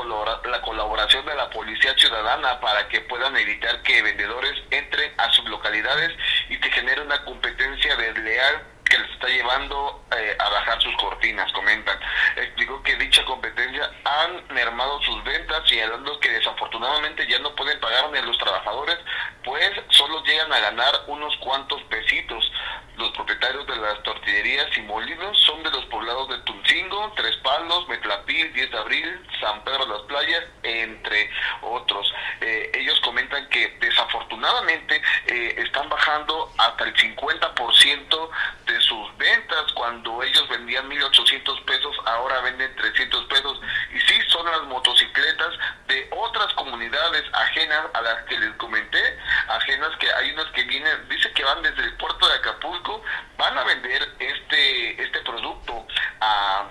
la 0.49 0.61
colaboración 0.61 1.25
de 1.25 1.35
la 1.35 1.49
Policía 1.49 1.93
Ciudadana 1.97 2.59
para 2.59 2.87
que 2.89 3.01
puedan 3.01 3.37
evitar 3.37 3.81
que 3.83 4.01
vendedores 4.01 4.61
entren 4.69 5.13
a 5.17 5.31
sus 5.31 5.45
localidades 5.45 6.11
y 6.49 6.59
que 6.59 6.71
genere 6.71 7.01
una 7.01 7.23
competencia 7.23 7.95
desleal 7.95 8.63
que 8.93 8.99
les 8.99 9.09
está 9.09 9.27
llevando 9.27 10.05
eh, 10.15 10.35
a 10.37 10.49
bajar 10.49 10.81
sus 10.81 10.95
cortinas, 10.97 11.51
comentan. 11.53 11.97
Explicó 12.35 12.83
que 12.83 12.95
dicha 12.97 13.25
competencia 13.25 13.89
han 14.03 14.53
mermado 14.53 15.01
sus 15.01 15.23
ventas 15.23 15.71
y 15.71 15.79
hablando 15.79 16.19
que 16.19 16.29
desafortunadamente 16.29 17.25
ya 17.27 17.39
no 17.39 17.55
pueden 17.55 17.79
pagar 17.79 18.11
ni 18.11 18.19
a 18.19 18.21
los 18.21 18.37
trabajadores, 18.37 18.97
pues 19.43 19.71
solo 19.89 20.23
llegan 20.23 20.53
a 20.53 20.59
ganar 20.59 20.93
unos 21.07 21.35
cuantos 21.37 21.81
pesitos. 21.83 22.51
Los 22.97 23.09
propietarios 23.11 23.65
de 23.65 23.75
las 23.77 24.03
tortillerías 24.03 24.77
y 24.77 24.81
molinos 24.93 25.35
son 25.39 25.63
de 25.63 25.71
los 25.71 25.83
poblados 25.85 26.29
de 26.29 26.37
Tulcingo, 26.39 27.11
Tres 27.15 27.35
Palos, 27.37 27.87
Metlapil, 27.87 28.53
10 28.53 28.71
de 28.71 28.77
Abril, 28.77 29.27
San 29.41 29.63
Pedro 29.63 29.87
de 29.87 29.93
las 29.93 30.01
Playas, 30.03 30.43
entre 30.61 31.31
otros. 31.63 32.13
Eh, 32.41 32.71
ellos 32.75 32.99
comentan 33.01 33.49
que 33.49 33.75
desafortunadamente 33.81 35.01
eh, 35.27 35.55
están 35.57 35.89
bajando 35.89 36.53
hasta 36.59 36.83
el 36.83 36.93
50% 36.93 38.29
de 38.67 38.81
sus 38.81 39.17
ventas. 39.17 39.71
Cuando 39.73 40.21
ellos 40.21 40.47
vendían 40.49 40.87
1.800 40.89 41.65
pesos, 41.65 41.95
ahora 42.05 42.41
venden 42.41 42.75
300 42.75 43.25
pesos. 43.25 43.59
Y 43.95 43.99
sí, 43.99 44.21
son 44.27 44.45
las 44.45 44.61
motocicletas 44.63 45.57
de 45.87 46.07
otras 46.11 46.53
comunidades 46.53 47.23
ajenas 47.33 47.85
a 47.93 48.01
las 48.01 48.23
que 48.25 48.39
les 48.39 48.51
comenté, 48.57 49.17
ajenas 49.47 49.95
que 49.97 50.11
hay 50.11 50.31
unas 50.31 50.47
que 50.47 50.63
vienen, 50.63 51.09
dice 51.09 51.31
que 51.33 51.43
van 51.43 51.61
desde 51.61 51.83
el 51.83 51.97
puerto 51.97 52.27
de 52.27 52.35
Acapulco, 52.35 53.01
van 53.37 53.57
a 53.57 53.63
vender 53.63 54.07
este, 54.19 55.03
este 55.03 55.19
producto 55.21 55.85
a 56.21 56.65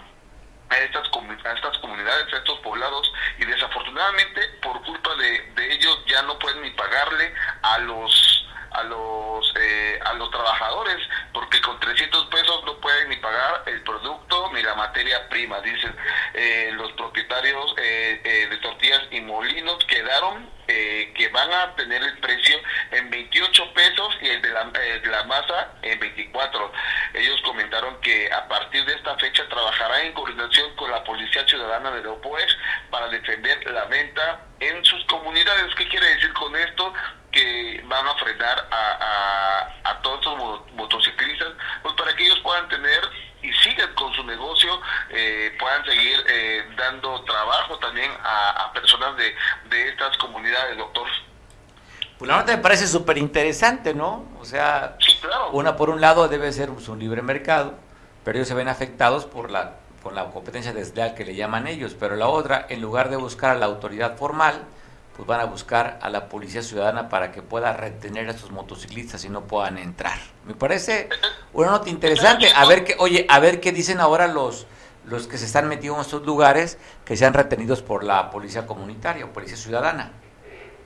a 0.70 0.78
estas, 0.78 1.02
a 1.44 1.52
estas 1.52 1.78
comunidades, 1.78 2.32
a 2.32 2.38
estos 2.38 2.58
poblados, 2.60 3.12
y 3.38 3.44
desafortunadamente 3.44 4.40
por 4.62 4.80
culpa 4.82 5.14
de, 5.16 5.52
de 5.54 5.74
ellos 5.74 5.98
ya 6.06 6.22
no 6.22 6.38
pueden 6.38 6.62
ni 6.62 6.70
pagarle 6.70 7.34
a 7.62 7.78
los 7.80 8.42
a 8.72 8.82
los 8.84 9.52
eh, 9.56 9.98
a 10.04 10.14
los 10.14 10.30
trabajadores 10.30 10.96
porque 11.32 11.60
con 11.60 11.78
300 11.80 12.26
pesos 12.26 12.64
no 12.64 12.78
pueden 12.78 13.08
ni 13.08 13.16
pagar 13.16 13.62
el 13.66 13.82
producto 13.82 14.50
ni 14.52 14.62
la 14.62 14.74
materia 14.74 15.28
prima 15.28 15.60
dicen 15.60 15.94
eh, 16.34 16.70
los 16.74 16.92
propietarios 16.92 17.74
eh, 17.78 18.48
de 18.50 18.56
tortillas 18.58 19.02
y 19.10 19.20
molinos 19.20 19.84
quedaron 19.84 20.50
que 20.64 21.28
van 21.28 21.52
a 21.52 21.74
tener 21.74 22.02
el 22.02 22.16
precio 22.18 22.56
en 22.92 23.10
28 23.10 23.74
pesos 23.74 24.16
y 24.22 24.28
el 24.28 24.40
de, 24.40 24.48
la, 24.50 24.64
de 24.64 25.06
la 25.06 25.24
masa 25.24 25.72
en 25.82 25.98
24 26.00 26.72
ellos 27.12 27.42
comentaron 27.42 28.00
que 28.00 28.32
a 28.32 28.48
partir 28.48 28.82
de 28.86 28.94
esta 28.94 29.18
fecha 29.18 29.46
trabajarán 29.50 30.06
en 30.06 30.12
coordinación 30.14 30.74
con 30.76 30.90
la 30.90 31.04
Policía 31.04 31.46
Ciudadana 31.46 31.90
de 31.90 32.02
Leopoes 32.02 32.56
para 32.90 33.08
defender 33.08 33.70
la 33.70 33.84
venta 33.84 34.46
en 34.60 34.82
sus 34.84 35.04
comunidades. 35.06 35.74
¿Qué 35.74 35.88
quiere 35.88 36.06
decir 36.14 36.32
con 36.32 36.56
esto? 36.56 36.94
que 37.32 37.82
van 37.86 38.06
a 38.06 38.14
frenar 38.16 38.68
a, 38.70 39.74
a, 39.84 40.02
todos 40.02 40.18
estos 40.18 40.72
motociclistas, 40.74 41.48
pues 41.82 41.94
para 41.94 42.14
que 42.14 42.26
ellos 42.26 42.38
puedan 42.40 42.68
tener 42.68 43.00
y 43.42 43.52
sigan 43.54 43.92
con 43.94 44.12
su 44.12 44.22
su 44.22 44.26
negocio, 44.28 44.80
eh, 45.10 45.56
puedan 45.58 45.84
seguir 45.84 46.22
eh, 46.28 46.64
dando 46.76 47.24
trabajo 47.24 47.78
también 47.78 48.10
a, 48.22 48.70
personas 48.72 49.16
de, 49.16 49.34
de 49.70 49.88
estas 49.88 50.16
comunidades, 50.18 50.76
doctor. 50.76 51.08
Pues 52.18 52.28
la 52.28 52.36
nota 52.36 52.51
me 52.51 52.51
parece 52.62 52.86
súper 52.86 53.18
interesante, 53.18 53.94
¿no? 53.94 54.24
O 54.40 54.44
sea, 54.44 54.96
una 55.52 55.76
por 55.76 55.90
un 55.90 56.00
lado 56.00 56.28
debe 56.28 56.52
ser 56.52 56.70
un 56.70 56.98
libre 56.98 57.20
mercado, 57.20 57.74
pero 58.24 58.38
ellos 58.38 58.48
se 58.48 58.54
ven 58.54 58.68
afectados 58.68 59.26
por 59.26 59.50
la, 59.50 59.74
por 60.02 60.12
la 60.12 60.30
competencia 60.30 60.72
desleal 60.72 61.14
que 61.14 61.24
le 61.24 61.34
llaman 61.34 61.66
ellos, 61.66 61.96
pero 61.98 62.16
la 62.16 62.28
otra, 62.28 62.66
en 62.68 62.80
lugar 62.80 63.10
de 63.10 63.16
buscar 63.16 63.50
a 63.50 63.58
la 63.58 63.66
autoridad 63.66 64.16
formal, 64.16 64.62
pues 65.16 65.28
van 65.28 65.40
a 65.40 65.44
buscar 65.44 65.98
a 66.00 66.08
la 66.08 66.28
policía 66.28 66.62
ciudadana 66.62 67.08
para 67.10 67.32
que 67.32 67.42
pueda 67.42 67.74
retener 67.74 68.30
a 68.30 68.38
sus 68.38 68.50
motociclistas 68.50 69.24
y 69.24 69.28
no 69.28 69.42
puedan 69.42 69.76
entrar. 69.76 70.18
Me 70.46 70.54
parece 70.54 71.10
una 71.52 71.72
nota 71.72 71.90
interesante. 71.90 72.48
A 72.54 72.64
ver 72.64 72.84
qué, 72.84 72.96
oye, 72.98 73.26
a 73.28 73.38
ver 73.38 73.60
qué 73.60 73.72
dicen 73.72 74.00
ahora 74.00 74.26
los 74.26 74.66
los 75.04 75.26
que 75.26 75.38
se 75.38 75.46
están 75.46 75.68
metidos 75.68 75.96
en 75.96 76.02
estos 76.02 76.22
lugares 76.22 76.78
que 77.04 77.16
sean 77.16 77.34
retenidos 77.34 77.82
por 77.82 78.04
la 78.04 78.30
policía 78.30 78.66
comunitaria 78.66 79.24
o 79.24 79.32
policía 79.32 79.56
ciudadana. 79.56 80.12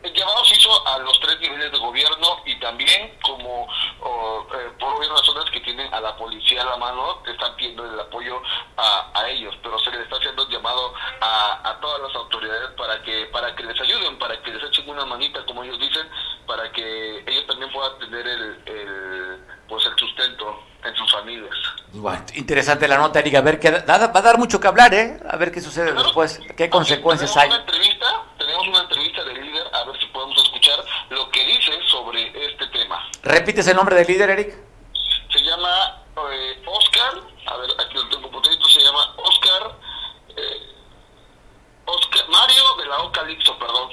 El 0.06 0.12
llamado 0.12 0.44
se 0.44 0.54
hizo 0.54 0.86
a 0.86 0.98
los 0.98 1.18
tres 1.18 1.40
niveles 1.40 1.72
de 1.72 1.78
gobierno 1.78 2.40
y 2.44 2.54
también 2.60 3.18
como 3.22 3.66
eh, 3.66 4.70
por 4.78 4.94
obvias 4.94 5.10
razones 5.10 5.50
que 5.50 5.58
tienen 5.60 5.92
a 5.92 6.00
la 6.00 6.16
policía 6.16 6.62
a 6.62 6.64
la 6.64 6.76
mano, 6.76 7.22
están 7.26 7.56
pidiendo 7.56 7.84
el 7.84 7.98
apoyo 7.98 8.40
a, 8.76 9.10
a 9.14 9.28
ellos, 9.28 9.52
pero 9.64 9.76
se 9.80 9.90
les 9.90 10.02
está 10.02 10.16
haciendo 10.16 10.44
el 10.44 10.48
llamado 10.48 10.94
a, 11.20 11.70
a, 11.70 11.80
todas 11.80 12.02
las 12.02 12.14
autoridades 12.14 12.70
para 12.76 13.02
que 13.02 13.26
para 13.32 13.52
que 13.56 13.64
les 13.64 13.80
ayuden, 13.80 14.16
para 14.16 14.40
que 14.44 14.52
les 14.52 14.62
echen 14.62 14.88
una 14.88 15.04
manita, 15.04 15.44
como 15.44 15.64
ellos 15.64 15.80
dicen, 15.80 16.08
para 16.46 16.70
que 16.70 17.24
ellos 17.26 17.44
también 17.48 17.72
puedan 17.72 17.98
tener 17.98 18.28
el, 18.28 18.62
el 18.66 19.44
pues 19.68 19.84
el 19.86 19.96
sustento 19.98 20.62
en 20.84 20.96
sus 20.96 21.10
familias. 21.10 21.56
Bueno, 21.92 22.24
interesante 22.34 22.86
la 22.88 22.98
nota, 22.98 23.18
Erika. 23.18 23.38
A 23.38 23.42
ver, 23.42 23.58
que 23.58 23.70
va 23.70 23.94
a 23.94 24.22
dar 24.22 24.38
mucho 24.38 24.60
que 24.60 24.68
hablar, 24.68 24.94
¿eh? 24.94 25.18
A 25.28 25.36
ver 25.36 25.50
qué 25.50 25.60
sucede 25.60 25.92
después, 25.92 26.40
qué 26.56 26.70
consecuencias 26.70 27.36
hay. 27.36 27.48
Una 27.48 27.58
entrevista, 27.58 28.22
tenemos 28.38 28.68
una 28.68 28.80
entrevista 28.80 29.24
del 29.24 29.44
líder, 29.44 29.66
a 29.72 29.84
ver 29.84 29.98
si 29.98 30.06
podemos 30.06 30.42
escuchar 30.42 30.78
lo 31.10 31.30
que 31.30 31.44
dice 31.44 31.72
sobre 31.86 32.46
este 32.46 32.66
tema. 32.68 33.08
¿Repites 33.26 33.66
el 33.66 33.74
nombre 33.74 33.96
del 33.96 34.06
líder, 34.06 34.30
Eric? 34.30 34.54
Se 35.32 35.40
llama 35.40 36.00
eh, 36.30 36.62
Oscar, 36.64 37.14
a 37.46 37.56
ver, 37.56 37.70
aquí 37.80 37.94
lo 37.94 38.08
tengo 38.08 38.30
potito, 38.30 38.68
se 38.68 38.80
llama 38.80 39.00
Oscar, 39.16 39.76
eh, 40.28 40.72
Oscar, 41.84 42.28
Mario 42.28 42.62
de 42.78 42.86
la 42.86 42.98
O 43.00 43.10
Calixto, 43.10 43.58
perdón. 43.58 43.88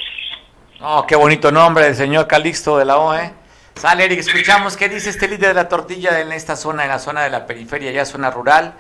Oh, 0.82 1.08
qué 1.08 1.16
bonito 1.16 1.52
nombre 1.52 1.86
del 1.86 1.96
señor 1.96 2.28
Calixto 2.28 2.78
de 2.78 2.86
la 2.86 2.98
O, 2.98 3.16
¿eh? 3.16 3.34
Sale, 3.74 4.06
Eric, 4.06 4.20
escuchamos 4.20 4.78
qué 4.78 4.88
dice 4.88 5.10
este 5.10 5.28
líder 5.28 5.48
de 5.50 5.54
la 5.56 5.68
tortilla 5.68 6.20
en 6.20 6.32
esta 6.32 6.56
zona, 6.56 6.84
en 6.84 6.90
la 6.90 7.00
zona 7.00 7.24
de 7.24 7.32
la 7.32 7.48
periferia, 7.48 7.92
ya 7.92 8.06
zona 8.06 8.30
rural, 8.30 8.76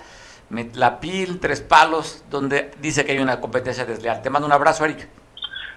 La 0.76 0.99
Pil, 0.99 1.39
Tres 1.39 1.62
Palos, 1.62 2.26
donde 2.30 2.70
dice 2.78 3.04
que 3.06 3.14
hay 3.14 3.20
una 3.20 3.41
competencia 3.41 3.86
desleal. 3.86 4.22
Te 4.22 4.30
mando 4.30 4.45
un 4.45 4.54
abrazo, 4.54 4.86
Eric. 4.86 5.10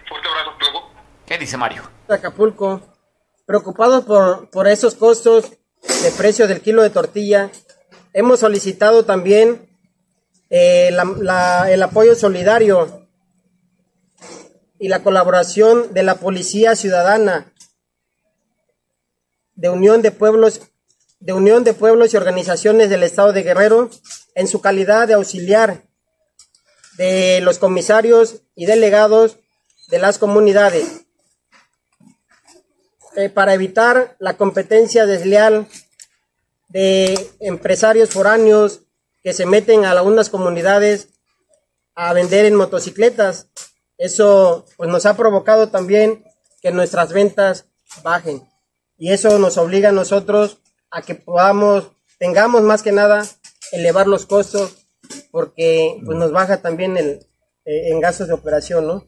Fuerte 0.07 0.29
abrazo, 0.29 0.91
¿Qué 1.25 1.39
dice 1.39 1.57
Mario? 1.57 1.83
Acapulco, 2.11 2.96
preocupados 3.47 4.05
por, 4.05 4.51
por 4.51 4.69
esos 4.69 4.95
costos 4.95 5.53
de 6.03 6.11
precio 6.11 6.49
del 6.49 6.61
kilo 6.61 6.83
de 6.83 6.91
tortilla, 6.91 7.51
hemos 8.13 8.41
solicitado 8.41 9.05
también 9.05 9.69
eh, 10.51 10.89
el 10.89 11.83
apoyo 11.83 12.15
solidario 12.15 13.09
y 14.79 14.89
la 14.89 15.03
colaboración 15.03 15.95
de 15.95 16.03
la 16.03 16.17
Policía 16.17 16.77
Ciudadana 16.77 17.53
de 19.55 19.71
Unión 19.71 20.03
de 20.03 20.11
Pueblos 20.11 20.61
de 21.19 21.33
Unión 21.33 21.65
de 21.65 21.73
Pueblos 21.73 22.13
y 22.13 22.17
Organizaciones 22.19 22.91
del 22.91 23.03
Estado 23.03 23.33
de 23.33 23.43
Guerrero 23.43 23.91
en 24.35 24.49
su 24.49 24.61
calidad 24.61 25.09
de 25.09 25.15
auxiliar 25.15 25.85
de 26.99 27.41
los 27.41 27.59
comisarios 27.59 28.43
y 28.55 28.67
delegados 28.67 29.39
de 29.89 29.99
las 29.99 30.19
comunidades 30.19 31.06
eh, 33.17 33.29
para 33.31 33.55
evitar 33.55 34.17
la 34.19 34.37
competencia 34.37 35.07
desleal 35.07 35.67
de 36.69 37.19
empresarios 37.41 38.11
foráneos 38.11 38.83
que 39.23 39.33
se 39.33 39.47
meten 39.47 39.85
a 39.85 39.91
algunas 39.93 40.31
comunidades 40.31 41.09
a 41.95 42.13
vender 42.13 42.45
en 42.45 42.55
motocicletas. 42.55 43.49
Eso 43.99 44.67
pues, 44.77 44.91
nos 44.91 45.07
ha 45.07 45.17
provocado 45.17 45.69
también 45.69 46.25
que 46.61 46.71
nuestras 46.71 47.13
ventas 47.13 47.67
bajen 48.03 48.47
y 48.99 49.13
eso 49.13 49.39
nos 49.39 49.59
obliga 49.59 49.91
a 49.91 49.93
nosotros 49.93 50.59
a 50.91 51.03
que 51.03 51.15
podamos, 51.15 51.93
tengamos 52.19 52.63
más 52.63 52.83
que 52.83 52.93
nada 52.93 53.27
elevar 53.73 54.07
los 54.07 54.27
costos 54.27 54.87
porque 55.31 56.01
pues 56.05 56.19
nos 56.19 56.33
baja 56.33 56.63
también 56.63 56.97
el, 56.97 57.27
eh, 57.65 57.91
en 57.91 58.01
gastos 58.01 58.29
de 58.29 58.35
operación, 58.35 58.87
¿no? 58.87 59.05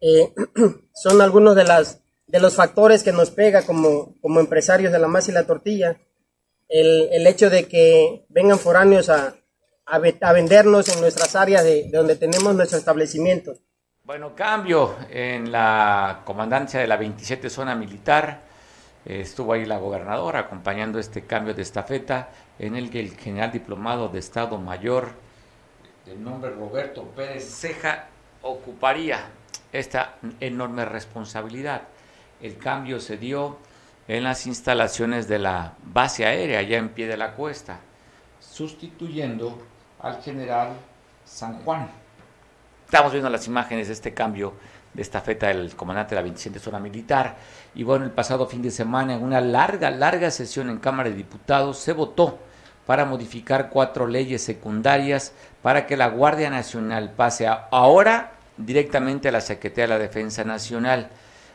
Eh, 0.00 0.32
son 0.94 1.20
algunos 1.20 1.56
de 1.56 1.64
las 1.64 2.01
de 2.32 2.40
los 2.40 2.56
factores 2.56 3.04
que 3.04 3.12
nos 3.12 3.30
pega 3.30 3.60
como, 3.60 4.14
como 4.22 4.40
empresarios 4.40 4.90
de 4.90 4.98
la 4.98 5.06
masa 5.06 5.30
y 5.30 5.34
la 5.34 5.46
tortilla. 5.46 5.98
El, 6.66 7.10
el 7.12 7.26
hecho 7.26 7.50
de 7.50 7.68
que 7.68 8.24
vengan 8.30 8.58
foráneos 8.58 9.10
a, 9.10 9.34
a, 9.84 10.32
vendernos 10.32 10.88
en 10.88 11.02
nuestras 11.02 11.36
áreas 11.36 11.62
de, 11.62 11.84
de, 11.84 11.90
donde 11.90 12.16
tenemos 12.16 12.54
nuestro 12.54 12.78
establecimiento. 12.78 13.52
Bueno, 14.04 14.34
cambio 14.34 14.96
en 15.10 15.52
la 15.52 16.22
comandancia 16.24 16.80
de 16.80 16.86
la 16.86 16.96
27 16.96 17.50
zona 17.50 17.74
militar 17.74 18.40
estuvo 19.04 19.52
ahí 19.52 19.66
la 19.66 19.76
gobernadora 19.76 20.40
acompañando 20.40 20.98
este 20.98 21.26
cambio 21.26 21.52
de 21.52 21.60
estafeta 21.60 22.30
en 22.58 22.76
el 22.76 22.88
que 22.88 23.00
el 23.00 23.14
general 23.14 23.52
diplomado 23.52 24.08
de 24.08 24.20
Estado 24.20 24.56
Mayor, 24.56 25.10
de 26.06 26.16
nombre 26.16 26.50
Roberto 26.50 27.02
Pérez 27.14 27.44
Ceja, 27.44 28.06
ocuparía 28.40 29.20
esta 29.70 30.14
enorme 30.40 30.86
responsabilidad. 30.86 31.82
El 32.42 32.58
cambio 32.58 32.98
se 32.98 33.16
dio 33.16 33.56
en 34.08 34.24
las 34.24 34.46
instalaciones 34.46 35.28
de 35.28 35.38
la 35.38 35.74
base 35.84 36.26
aérea, 36.26 36.58
allá 36.58 36.76
en 36.76 36.88
pie 36.88 37.06
de 37.06 37.16
la 37.16 37.34
cuesta, 37.34 37.78
sustituyendo 38.40 39.62
al 40.00 40.20
general 40.20 40.70
San 41.24 41.62
Juan. 41.62 41.88
Estamos 42.84 43.12
viendo 43.12 43.30
las 43.30 43.46
imágenes 43.46 43.86
de 43.86 43.92
este 43.94 44.12
cambio 44.12 44.54
de 44.92 45.02
esta 45.02 45.20
feta 45.20 45.46
del 45.46 45.74
comandante 45.76 46.10
de 46.10 46.16
la 46.16 46.22
27 46.22 46.58
Zona 46.58 46.80
Militar. 46.80 47.36
Y 47.76 47.84
bueno, 47.84 48.04
el 48.04 48.10
pasado 48.10 48.46
fin 48.46 48.60
de 48.60 48.72
semana, 48.72 49.14
en 49.14 49.22
una 49.22 49.40
larga, 49.40 49.90
larga 49.90 50.30
sesión 50.30 50.68
en 50.68 50.78
Cámara 50.78 51.10
de 51.10 51.14
Diputados, 51.14 51.78
se 51.78 51.92
votó 51.92 52.38
para 52.86 53.04
modificar 53.04 53.70
cuatro 53.70 54.08
leyes 54.08 54.42
secundarias 54.42 55.32
para 55.62 55.86
que 55.86 55.96
la 55.96 56.08
Guardia 56.08 56.50
Nacional 56.50 57.12
pase 57.12 57.46
ahora 57.46 58.32
directamente 58.56 59.28
a 59.28 59.32
la 59.32 59.40
Secretaría 59.40 59.84
de 59.84 59.88
la 59.88 59.98
Defensa 59.98 60.42
Nacional. 60.42 61.08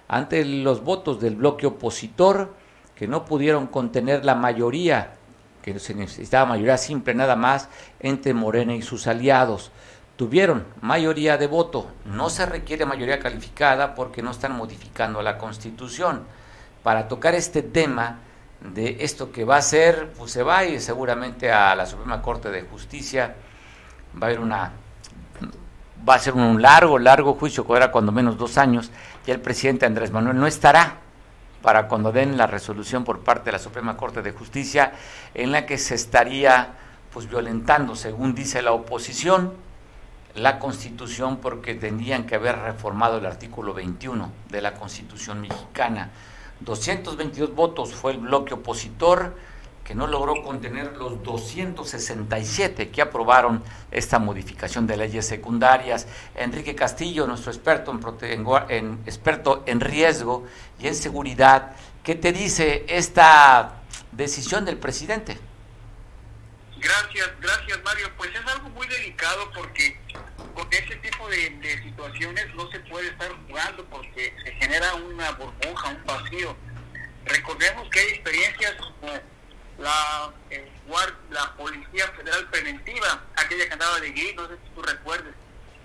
Ante 0.08 0.44
los 0.46 0.84
votos 0.84 1.20
del 1.20 1.36
bloque 1.36 1.68
opositor, 1.68 2.54
que 2.96 3.08
no 3.08 3.26
pudieron 3.26 3.68
contener 3.68 4.26
la 4.26 4.36
mayoría, 4.36 5.14
que 5.62 5.80
se 5.80 5.94
necesitaba 5.94 6.46
mayoría 6.46 6.78
simple 6.78 7.14
nada 7.14 7.36
más, 7.36 7.70
entre 8.00 8.34
Morena 8.34 8.74
y 8.74 8.82
sus 8.82 9.08
aliados 9.08 9.72
tuvieron 10.18 10.66
mayoría 10.82 11.38
de 11.38 11.48
voto. 11.48 11.88
No 12.04 12.30
se 12.30 12.46
requiere 12.46 12.86
mayoría 12.86 13.20
calificada 13.20 13.96
porque 13.96 14.22
no 14.22 14.32
están 14.32 14.58
modificando 14.58 15.22
la 15.22 15.38
Constitución. 15.38 16.24
Para 16.84 17.08
tocar 17.08 17.36
este 17.36 17.62
tema 17.62 18.20
de 18.60 18.98
esto 19.02 19.32
que 19.32 19.46
va 19.46 19.58
a 19.58 19.62
ser, 19.62 20.12
pues 20.18 20.32
se 20.32 20.44
va 20.44 20.60
a 20.60 20.66
ir 20.66 20.82
seguramente 20.82 21.52
a 21.52 21.76
la 21.76 21.86
Suprema 21.86 22.22
Corte 22.22 22.50
de 22.50 22.64
Justicia. 22.64 23.36
Va 24.16 24.28
a 24.28 24.30
haber 24.30 24.40
una 24.40 24.74
va 26.08 26.16
a 26.16 26.20
ser 26.20 26.34
un 26.34 26.62
largo, 26.62 26.98
largo 26.98 27.34
juicio 27.34 27.66
que 27.66 27.74
era 27.74 27.92
cuando 27.92 28.12
menos 28.12 28.38
dos 28.38 28.58
años, 28.58 28.92
y 29.28 29.32
el 29.32 29.42
presidente 29.42 29.86
Andrés 29.86 30.12
Manuel 30.12 30.40
no 30.40 30.48
estará 30.48 31.02
para 31.62 31.90
cuando 31.90 32.14
den 32.14 32.38
la 32.38 32.48
resolución 32.48 33.04
por 33.04 33.20
parte 33.20 33.46
de 33.46 33.52
la 33.52 33.60
Suprema 33.60 33.98
Corte 33.98 34.22
de 34.22 34.32
Justicia 34.32 34.94
en 35.34 35.52
la 35.52 35.66
que 35.66 35.78
se 35.78 35.96
estaría 35.96 36.76
pues 37.12 37.30
violentando, 37.30 37.96
según 37.96 38.34
dice 38.34 38.62
la 38.62 38.72
oposición, 38.72 39.54
la 40.34 40.60
Constitución 40.60 41.38
porque 41.38 41.76
tendrían 41.76 42.26
que 42.26 42.36
haber 42.36 42.58
reformado 42.60 43.18
el 43.18 43.26
artículo 43.26 43.74
21 43.74 44.32
de 44.50 44.62
la 44.62 44.76
Constitución 44.76 45.42
mexicana. 45.42 46.10
222 46.62 47.54
votos 47.54 47.94
fue 47.94 48.14
el 48.14 48.20
bloque 48.20 48.54
opositor 48.54 49.36
que 49.88 49.96
no 49.96 50.06
logró 50.06 50.44
contener 50.44 50.98
los 50.98 51.24
267 51.24 52.90
que 52.90 53.02
aprobaron 53.02 53.64
esta 53.90 54.20
modificación 54.20 54.86
de 54.86 54.98
leyes 54.98 55.26
secundarias. 55.26 56.08
Enrique 56.36 56.76
Castillo, 56.76 57.26
nuestro 57.26 57.54
experto 57.54 57.98
en, 58.22 58.46
en, 58.68 59.00
experto 59.06 59.64
en 59.66 59.80
riesgo 59.80 60.46
y 60.78 60.88
en 60.88 60.96
seguridad, 60.96 61.72
¿qué 62.04 62.16
te 62.16 62.34
dice 62.34 62.84
esta 62.90 63.76
decisión 64.12 64.66
del 64.66 64.76
presidente? 64.78 65.40
Gracias, 66.80 67.30
gracias 67.40 67.80
Mario. 67.86 68.10
Pues 68.18 68.30
es 68.32 68.46
algo 68.46 68.68
muy 68.70 68.88
delicado 68.88 69.50
porque 69.56 69.98
con 70.54 70.68
ese 70.70 70.98
tipo 70.98 71.30
de, 71.30 71.82
situaciones 71.82 72.54
no 72.56 72.70
se 72.72 72.80
puede 72.82 73.08
estar 73.08 73.32
jugando 73.48 73.86
porque 73.86 74.34
se 74.44 74.52
genera 74.52 74.96
una 74.96 75.32
burbuja, 75.32 75.90
un 75.90 76.06
vacío. 76.06 76.58
Recordemos 77.24 77.90
que 77.90 78.00
hay 78.00 78.08
experiencias 78.08 78.76
como 78.76 79.37
la, 79.78 80.32
eh, 80.50 80.72
la 81.30 81.56
Policía 81.56 82.08
Federal 82.16 82.48
Preventiva, 82.50 83.24
familia 83.36 83.68
que 83.68 83.74
andaba 83.74 84.00
de 84.00 84.12
gris, 84.12 84.36
no 84.36 84.48
sé 84.48 84.56
si 84.64 84.70
tú 84.74 84.82
recuerdes, 84.82 85.34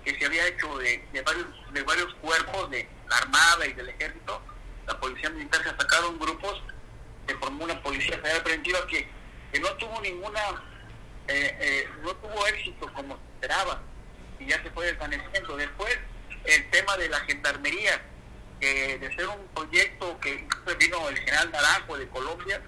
que 0.03 0.17
se 0.17 0.25
había 0.25 0.47
hecho 0.47 0.77
de, 0.77 1.05
de 1.13 1.21
varios, 1.21 1.47
de 1.71 1.83
varios 1.83 2.13
cuerpos 2.15 2.69
de 2.71 2.87
la 3.09 3.17
Armada 3.17 3.67
y 3.67 3.73
del 3.73 3.89
Ejército, 3.89 4.41
la 4.87 4.99
Policía 4.99 5.29
Militar 5.29 5.63
se 5.63 5.69
sacaron 5.69 6.19
grupos, 6.19 6.61
se 7.27 7.35
formó 7.35 7.63
una 7.63 7.81
Policía 7.81 8.17
Federal 8.17 8.43
Preventiva 8.43 8.85
que, 8.87 9.07
que 9.51 9.59
no 9.59 9.69
tuvo 9.77 10.01
ninguna, 10.01 10.41
eh, 11.27 11.57
eh, 11.59 11.89
no 12.01 12.13
tuvo 12.15 12.47
éxito 12.47 12.91
como 12.93 13.15
se 13.15 13.23
esperaba 13.35 13.81
y 14.39 14.47
ya 14.47 14.61
se 14.61 14.69
fue 14.71 14.87
desvaneciendo. 14.87 15.55
Después, 15.55 15.97
el 16.45 16.69
tema 16.71 16.97
de 16.97 17.09
la 17.09 17.19
gendarmería, 17.21 18.01
que 18.59 18.97
de 18.97 19.15
ser 19.15 19.27
un 19.27 19.47
proyecto 19.53 20.19
que 20.19 20.45
vino 20.79 21.09
el 21.09 21.17
general 21.17 21.51
Naranjo 21.51 21.97
de 21.97 22.07
Colombia, 22.09 22.61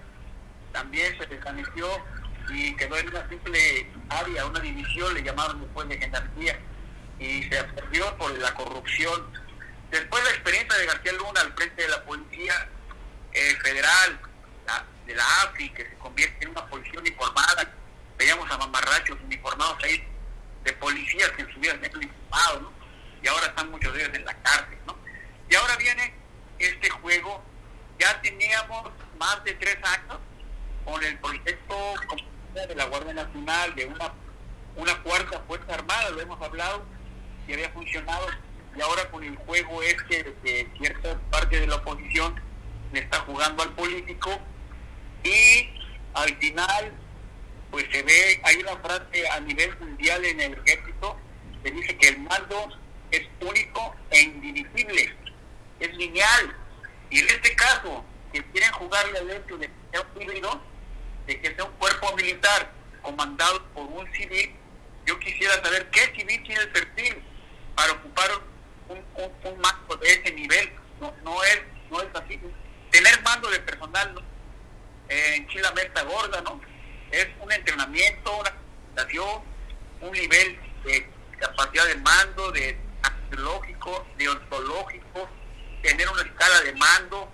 también 0.76 1.16
se 1.18 1.24
desvaneció 1.24 1.88
y 2.50 2.76
quedó 2.76 2.98
en 2.98 3.08
una 3.08 3.26
simple 3.30 3.90
área, 4.10 4.44
una 4.44 4.60
división, 4.60 5.14
le 5.14 5.22
llamaron 5.22 5.62
después 5.62 5.88
de 5.88 5.98
gendarmería, 5.98 6.58
y 7.18 7.44
se 7.44 7.58
absorbió 7.58 8.14
por 8.18 8.38
la 8.38 8.52
corrupción. 8.52 9.26
Después 9.90 10.22
la 10.22 10.30
experiencia 10.30 10.78
de 10.78 10.86
García 10.86 11.12
Luna 11.14 11.40
al 11.40 11.54
frente 11.54 11.80
de 11.82 11.88
la 11.88 12.04
policía 12.04 12.68
eh, 13.32 13.56
federal, 13.62 14.20
de 15.06 15.14
la 15.14 15.24
AFI, 15.44 15.70
que 15.70 15.88
se 15.88 15.94
convierte 15.94 16.44
en 16.44 16.50
una 16.50 16.66
policía 16.66 17.00
uniformada, 17.00 17.72
veíamos 18.18 18.50
a 18.50 18.58
mamarrachos 18.58 19.16
uniformados 19.24 19.82
ahí, 19.82 20.04
de 20.64 20.72
policías 20.74 21.30
que 21.30 21.42
en 21.42 21.54
su 21.54 21.58
vida 21.58 21.78
se 21.80 21.86
han 21.86 21.96
uniformado, 21.96 22.60
¿no? 22.60 22.72
y 23.22 23.28
ahora 23.28 23.46
están 23.46 23.70
muchos 23.70 23.94
de 23.94 24.02
ellos 24.02 24.14
en 24.14 24.24
la 24.26 24.34
cárcel. 24.42 24.78
¿no? 24.86 24.98
Y 25.48 25.54
ahora 25.54 25.76
viene 25.76 26.12
este 26.58 26.90
juego, 26.90 27.42
ya 27.98 28.20
teníamos 28.20 28.90
más 29.18 29.42
de 29.44 29.54
tres 29.54 29.78
años 29.82 30.18
con 30.86 31.02
el 31.02 31.18
proyecto 31.18 31.76
de 32.54 32.74
la 32.74 32.84
Guardia 32.84 33.12
Nacional, 33.12 33.74
de 33.74 33.86
una, 33.86 34.12
una 34.76 35.02
cuarta 35.02 35.40
Fuerza 35.40 35.74
Armada, 35.74 36.10
lo 36.10 36.20
hemos 36.20 36.40
hablado, 36.40 36.86
y 37.46 37.52
había 37.52 37.68
funcionado, 37.70 38.26
y 38.74 38.80
ahora 38.80 39.10
con 39.10 39.22
el 39.24 39.36
juego 39.36 39.82
este 39.82 40.22
de 40.22 40.34
que 40.42 40.70
cierta 40.78 41.18
parte 41.30 41.60
de 41.60 41.66
la 41.66 41.76
oposición 41.76 42.40
le 42.92 43.00
está 43.00 43.18
jugando 43.20 43.64
al 43.64 43.72
político, 43.72 44.30
y 45.24 45.68
al 46.14 46.34
final, 46.36 46.92
pues 47.72 47.84
se 47.90 48.02
ve, 48.04 48.40
hay 48.44 48.56
una 48.56 48.76
frase 48.76 49.28
a 49.28 49.40
nivel 49.40 49.76
mundial 49.80 50.24
en 50.24 50.40
el 50.40 50.52
ejército 50.52 51.16
que 51.64 51.70
dice 51.72 51.98
que 51.98 52.08
el 52.08 52.20
mando 52.20 52.68
es 53.10 53.22
único 53.40 53.94
e 54.10 54.20
indivisible, 54.20 55.16
es 55.80 55.94
lineal, 55.96 56.56
y 57.10 57.18
en 57.18 57.26
este 57.28 57.56
caso, 57.56 58.04
que 58.32 58.42
quieren 58.52 58.70
jugarle 58.72 59.18
al 59.18 59.30
hecho 59.30 59.58
de 59.58 59.66
que 59.66 59.72
sea 59.90 60.06
un 60.14 60.22
híbrido, 60.22 60.75
de 61.26 61.40
que 61.40 61.54
sea 61.54 61.64
un 61.64 61.72
cuerpo 61.72 62.14
militar 62.16 62.70
comandado 63.02 63.64
por 63.74 63.84
un 63.84 64.12
civil, 64.12 64.54
yo 65.06 65.18
quisiera 65.20 65.54
saber 65.62 65.88
qué 65.90 66.00
civil 66.16 66.42
tiene 66.42 66.62
el 66.62 66.68
perfil 66.70 67.22
para 67.74 67.92
ocupar 67.92 68.30
un, 68.88 68.98
un, 68.98 69.32
un 69.44 69.60
mando 69.60 69.96
de 69.96 70.08
ese 70.08 70.32
nivel. 70.32 70.72
No, 71.00 71.14
no 71.22 71.42
es 71.44 71.62
no 71.90 72.00
es 72.00 72.08
así. 72.14 72.40
Tener 72.90 73.22
mando 73.22 73.48
de 73.50 73.60
personal 73.60 74.24
eh, 75.08 75.34
en 75.36 75.48
Chile 75.48 75.68
meta 75.74 76.02
gorda, 76.02 76.40
¿no? 76.40 76.60
Es 77.10 77.28
un 77.40 77.52
entrenamiento, 77.52 78.36
una 78.38 78.50
capacitación, 78.50 79.42
un 80.00 80.12
nivel 80.12 80.58
de 80.84 81.08
capacidad 81.38 81.86
de 81.86 81.96
mando, 81.96 82.50
de 82.52 82.78
axiológico, 83.02 84.06
de 84.16 84.28
ontológico, 84.28 85.28
tener 85.82 86.08
una 86.08 86.22
escala 86.22 86.60
de 86.62 86.72
mando. 86.74 87.32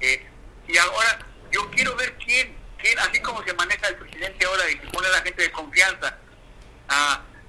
eh, 0.00 0.26
y 0.66 0.76
ahora, 0.78 1.18
yo 1.50 1.70
quiero 1.70 1.94
ver 1.96 2.14
quién, 2.16 2.56
así 2.98 3.20
como 3.20 3.42
se 3.44 3.54
maneja 3.54 3.88
el 3.88 3.96
presidente 3.96 4.44
ahora, 4.44 4.64
de 4.64 4.78
que 4.78 4.86
pone 4.88 5.08
a 5.08 5.12
la 5.12 5.22
gente 5.22 5.42
de 5.42 5.52
confianza 5.52 6.18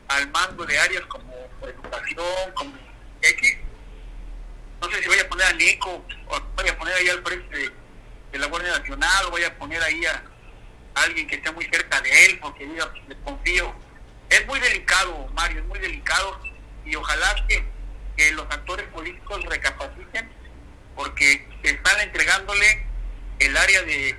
al 0.07 0.29
mando 0.31 0.65
de 0.65 0.79
áreas 0.79 1.05
como 1.07 1.33
educación, 1.61 2.51
como 2.53 2.73
X, 3.21 3.57
no 4.81 4.89
sé 4.89 5.01
si 5.01 5.07
voy 5.07 5.19
a 5.19 5.29
poner 5.29 5.47
a 5.47 5.53
Nico, 5.53 6.05
o 6.27 6.39
voy 6.55 6.69
a 6.69 6.77
poner 6.77 6.95
ahí 6.95 7.09
al 7.09 7.23
frente 7.23 7.57
de, 8.31 8.39
la 8.39 8.47
Guardia 8.47 8.77
Nacional, 8.77 9.25
o 9.25 9.31
voy 9.31 9.43
a 9.43 9.57
poner 9.57 9.81
ahí 9.81 10.05
a, 10.05 10.23
alguien 10.95 11.27
que 11.27 11.35
esté 11.35 11.51
muy 11.51 11.65
cerca 11.65 11.99
de 12.01 12.25
él, 12.25 12.39
porque 12.39 12.65
diga, 12.65 12.89
pues, 12.91 13.07
le 13.07 13.17
confío. 13.23 13.75
Es 14.29 14.45
muy 14.47 14.59
delicado, 14.59 15.27
Mario, 15.33 15.61
es 15.61 15.65
muy 15.67 15.79
delicado, 15.79 16.39
y 16.85 16.95
ojalá 16.95 17.35
que, 17.47 17.63
que 18.15 18.31
los 18.31 18.45
actores 18.45 18.87
políticos 18.87 19.43
recapaciten, 19.45 20.29
porque 20.95 21.47
están 21.63 21.99
entregándole 22.01 22.85
el 23.39 23.57
área 23.57 23.81
de 23.83 24.17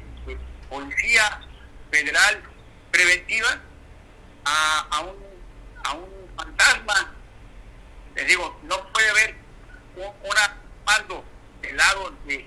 policía 0.69 1.41
federal 1.91 2.43
preventiva 2.91 3.61
a, 4.45 4.87
a 4.91 5.01
un 5.01 5.17
a 5.85 5.93
un 5.95 6.09
fantasma. 6.37 7.15
Les 8.15 8.27
digo 8.27 8.59
no 8.65 8.93
puede 8.93 9.11
haber 9.11 9.35
un 9.97 10.13
una 10.29 10.57
mando 10.85 11.25
del 11.61 11.77
lado 11.77 12.15
de, 12.27 12.47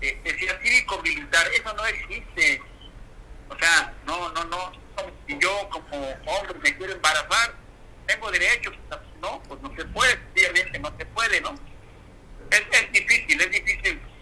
de, 0.00 0.20
de 0.24 0.58
cívico 0.62 1.00
militar. 1.02 1.46
Eso 1.54 1.72
no 1.74 1.86
existe. 1.86 2.62
O 3.48 3.58
sea 3.58 3.94
no 4.06 4.30
no 4.32 4.44
no. 4.44 4.72
Si 5.26 5.38
yo 5.38 5.68
como 5.70 6.08
hombre 6.26 6.58
me 6.62 6.76
quiero 6.76 6.92
embarazar. 6.92 7.54
Tengo 8.06 8.30
derecho 8.30 8.70
no 9.20 9.42
pues 9.48 9.60
no 9.62 9.74
se 9.74 9.84
puede 9.86 10.18
obviamente 10.32 10.78
no 10.78 10.92
se 10.96 11.06
puede 11.06 11.40
no 11.40 11.54
es, 12.50 12.62
es 12.70 12.92
difícil 12.92 13.40
es 13.40 13.50
difícil 13.50 13.75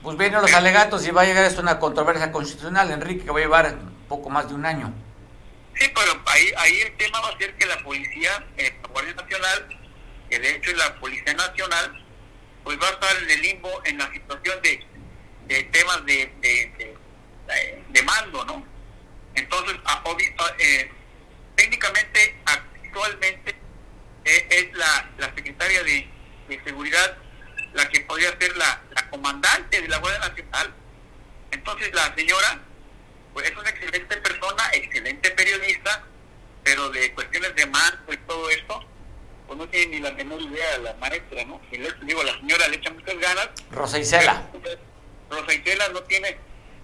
Pues 0.04 0.18
vienen 0.18 0.42
los 0.42 0.52
alegatos 0.52 1.06
y 1.06 1.10
va 1.12 1.22
a 1.22 1.24
llegar 1.24 1.46
esto 1.46 1.62
una 1.62 1.78
controversia 1.78 2.30
constitucional, 2.30 2.90
Enrique, 2.90 3.24
que 3.24 3.30
va 3.30 3.38
a 3.38 3.42
llevar 3.42 3.74
poco 4.06 4.28
más 4.28 4.46
de 4.46 4.54
un 4.54 4.66
año. 4.66 4.92
Sí, 5.74 5.90
pero 5.94 6.20
ahí, 6.26 6.52
ahí 6.58 6.80
el 6.82 6.96
tema 6.98 7.22
va 7.22 7.30
a 7.30 7.38
ser 7.38 7.54
que 7.56 7.64
la 7.64 7.78
policía, 7.82 8.46
eh, 8.58 8.78
la 8.82 8.88
Guardia 8.88 9.14
Nacional, 9.14 9.78
que 10.28 10.38
de 10.38 10.56
hecho 10.56 10.70
es 10.72 10.76
la 10.76 10.94
Policía 11.00 11.32
Nacional, 11.32 12.04
pues 12.62 12.78
va 12.78 12.86
a 12.86 12.90
estar 12.90 13.16
en 13.16 13.30
el 13.30 13.40
limbo 13.40 13.70
en 13.86 13.96
la 13.96 14.12
situación 14.12 14.60
de, 14.62 15.64
temas 15.72 16.04
de, 16.04 16.94
mando, 18.04 18.44
¿no? 18.44 18.62
Entonces, 19.34 19.74
a- 19.86 20.02
eh, 20.58 20.90
técnicamente, 21.56 22.36
actualmente, 22.44 23.56
eh, 24.26 24.48
es 24.50 24.76
la, 24.76 25.10
secretaria 25.34 25.82
de 25.82 26.10
Seguridad 26.62 27.23
la 27.74 27.88
que 27.88 28.00
podría 28.00 28.36
ser 28.38 28.56
la, 28.56 28.82
la 28.94 29.10
comandante 29.10 29.82
de 29.82 29.88
la 29.88 29.98
Guardia 29.98 30.28
Nacional. 30.28 30.74
Entonces, 31.50 31.94
la 31.94 32.14
señora 32.14 32.60
pues 33.32 33.50
es 33.50 33.56
una 33.56 33.68
excelente 33.68 34.16
persona, 34.18 34.62
excelente 34.72 35.30
periodista, 35.32 36.04
pero 36.62 36.88
de 36.90 37.12
cuestiones 37.14 37.54
de 37.56 37.66
mando 37.66 38.12
y 38.12 38.16
todo 38.18 38.48
esto, 38.48 38.84
pues 39.46 39.58
no 39.58 39.68
tiene 39.68 39.96
ni 39.96 40.00
la 40.00 40.12
menor 40.12 40.40
idea 40.40 40.78
la 40.78 40.94
maestra, 40.94 41.44
¿no? 41.44 41.60
Y 41.72 41.78
le 41.78 41.92
digo, 42.02 42.22
la 42.22 42.32
señora 42.34 42.68
le 42.68 42.76
echa 42.76 42.90
muchas 42.90 43.18
ganas. 43.18 43.50
Rosa 43.70 43.98
Isela. 43.98 44.48
Rosa 45.30 45.52
Isela 45.52 45.88
no 45.88 46.02
tiene, 46.04 46.38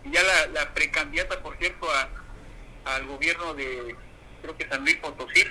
y 0.04 0.10
ya 0.10 0.22
la, 0.24 0.46
la 0.48 0.74
precandidata, 0.74 1.40
por 1.40 1.56
cierto, 1.56 1.88
a, 1.88 2.08
al 2.96 3.06
gobierno 3.06 3.54
de, 3.54 3.94
creo 4.42 4.56
que 4.56 4.68
San 4.68 4.82
Luis 4.82 4.96
Potosí, 4.96 5.44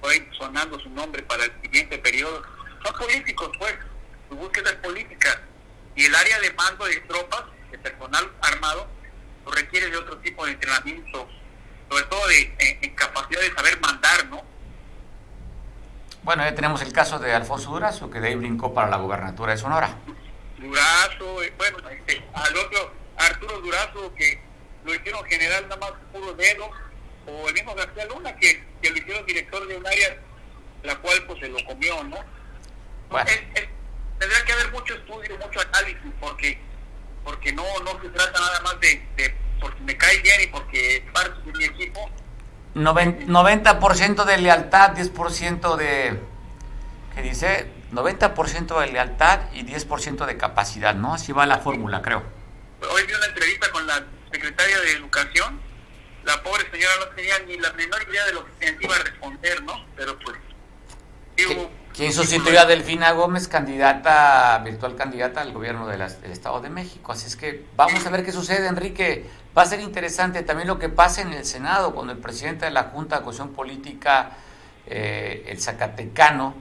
por 0.00 0.10
ahí 0.12 0.26
sonando 0.38 0.78
su 0.78 0.88
nombre 0.90 1.22
para 1.24 1.44
el 1.44 1.52
siguiente 1.62 1.98
periodo. 1.98 2.44
Son 2.84 2.94
políticos, 2.96 3.50
pues, 3.58 3.74
su 4.28 4.36
búsqueda 4.36 4.70
es 4.70 4.76
política. 4.76 5.40
Y 5.94 6.04
el 6.04 6.14
área 6.14 6.38
de 6.40 6.52
mando 6.52 6.84
de 6.84 6.96
tropas, 7.00 7.44
de 7.70 7.78
personal 7.78 8.30
armado, 8.40 8.88
requiere 9.52 9.90
de 9.90 9.96
otro 9.96 10.18
tipo 10.18 10.44
de 10.46 10.52
entrenamiento, 10.52 11.28
sobre 11.88 12.04
todo 12.04 12.26
de 12.28 12.54
en, 12.58 12.84
en 12.84 12.94
capacidad 12.94 13.40
de 13.40 13.52
saber 13.54 13.80
mandar, 13.80 14.26
¿no? 14.26 14.42
Bueno, 16.22 16.44
ya 16.44 16.54
tenemos 16.54 16.82
el 16.82 16.92
caso 16.92 17.18
de 17.18 17.32
Alfonso 17.32 17.70
Durazo, 17.70 18.10
que 18.10 18.20
de 18.20 18.28
ahí 18.28 18.34
brincó 18.34 18.74
para 18.74 18.88
la 18.88 18.98
gobernatura 18.98 19.52
de 19.52 19.58
Sonora. 19.58 19.96
Durazo, 20.58 21.42
eh, 21.42 21.52
bueno, 21.56 21.78
este, 21.88 22.22
al 22.34 22.56
otro, 22.56 22.92
Arturo 23.16 23.60
Durazo, 23.60 24.12
que 24.14 24.40
lo 24.84 24.94
hicieron 24.94 25.24
general 25.24 25.68
nada 25.68 25.80
más 25.80 25.92
puro 26.12 26.34
dedo, 26.34 26.70
o 27.26 27.48
el 27.48 27.54
mismo 27.54 27.74
García 27.74 28.04
Luna, 28.06 28.36
que, 28.36 28.64
que 28.82 28.90
lo 28.90 28.98
hicieron 28.98 29.24
director 29.26 29.66
de 29.66 29.76
un 29.76 29.86
área, 29.86 30.18
la 30.82 30.96
cual 30.96 31.24
pues 31.26 31.40
se 31.40 31.48
lo 31.48 31.64
comió, 31.64 32.02
¿no? 32.04 32.18
Bueno. 33.08 33.30
Tendría 34.18 34.44
que 34.44 34.52
haber 34.52 34.72
mucho 34.72 34.94
estudio, 34.94 35.38
mucho 35.38 35.60
análisis, 35.60 36.12
porque 36.20 36.58
porque 37.24 37.52
no 37.52 37.62
no 37.84 38.00
se 38.00 38.08
trata 38.08 38.40
nada 38.40 38.60
más 38.60 38.80
de, 38.80 39.06
de 39.16 39.34
porque 39.60 39.80
me 39.82 39.96
cae 39.96 40.18
bien 40.22 40.40
y 40.42 40.46
porque 40.46 40.96
es 40.98 41.02
parte 41.12 41.40
de 41.44 41.52
mi 41.58 41.64
equipo, 41.64 42.10
Noven- 42.74 43.26
90% 43.26 44.24
de 44.24 44.38
lealtad, 44.38 44.92
10% 44.92 45.76
de... 45.76 46.20
¿Qué 47.14 47.22
dice? 47.22 47.70
90% 47.92 48.80
de 48.80 48.86
lealtad 48.92 49.40
y 49.52 49.64
10% 49.64 50.26
de 50.26 50.36
capacidad, 50.36 50.94
¿no? 50.94 51.14
Así 51.14 51.32
va 51.32 51.44
la 51.46 51.58
fórmula, 51.58 52.02
creo. 52.02 52.22
Hoy 52.92 53.02
vi 53.06 53.12
una 53.14 53.26
entrevista 53.26 53.70
con 53.72 53.84
la 53.86 54.04
secretaria 54.30 54.78
de 54.80 54.92
Educación. 54.92 55.60
La 56.24 56.40
pobre 56.42 56.70
señora 56.70 56.92
no 57.00 57.06
tenía 57.16 57.38
ni 57.40 57.56
la 57.58 57.72
menor 57.72 58.00
idea 58.08 58.26
de 58.26 58.32
lo 58.34 58.44
que 58.46 58.68
se 58.68 58.76
iba 58.80 58.94
a 58.94 58.98
responder, 58.98 59.62
¿no? 59.64 59.84
Pero 59.96 60.16
pues. 60.20 60.36
digo, 61.36 61.70
¿Quién 61.98 62.12
sustituyó 62.12 62.60
a 62.60 62.64
Delfina 62.64 63.10
Gómez, 63.10 63.48
candidata, 63.48 64.56
virtual 64.64 64.94
candidata 64.94 65.40
al 65.40 65.52
gobierno 65.52 65.88
de 65.88 65.98
las- 65.98 66.22
del 66.22 66.30
Estado 66.30 66.60
de 66.60 66.70
México? 66.70 67.10
Así 67.10 67.26
es 67.26 67.34
que 67.34 67.66
vamos 67.76 68.06
a 68.06 68.10
ver 68.10 68.24
qué 68.24 68.30
sucede, 68.30 68.68
Enrique. 68.68 69.26
Va 69.56 69.62
a 69.62 69.66
ser 69.66 69.80
interesante 69.80 70.44
también 70.44 70.68
lo 70.68 70.78
que 70.78 70.88
pasa 70.88 71.22
en 71.22 71.32
el 71.32 71.44
Senado, 71.44 71.92
cuando 71.92 72.12
el 72.12 72.20
presidente 72.20 72.66
de 72.66 72.70
la 72.70 72.84
Junta 72.84 73.18
de 73.18 73.24
Cuestión 73.24 73.48
Política 73.48 74.30
eh, 74.86 75.44
el 75.48 75.60
Zacatecano, 75.60 76.54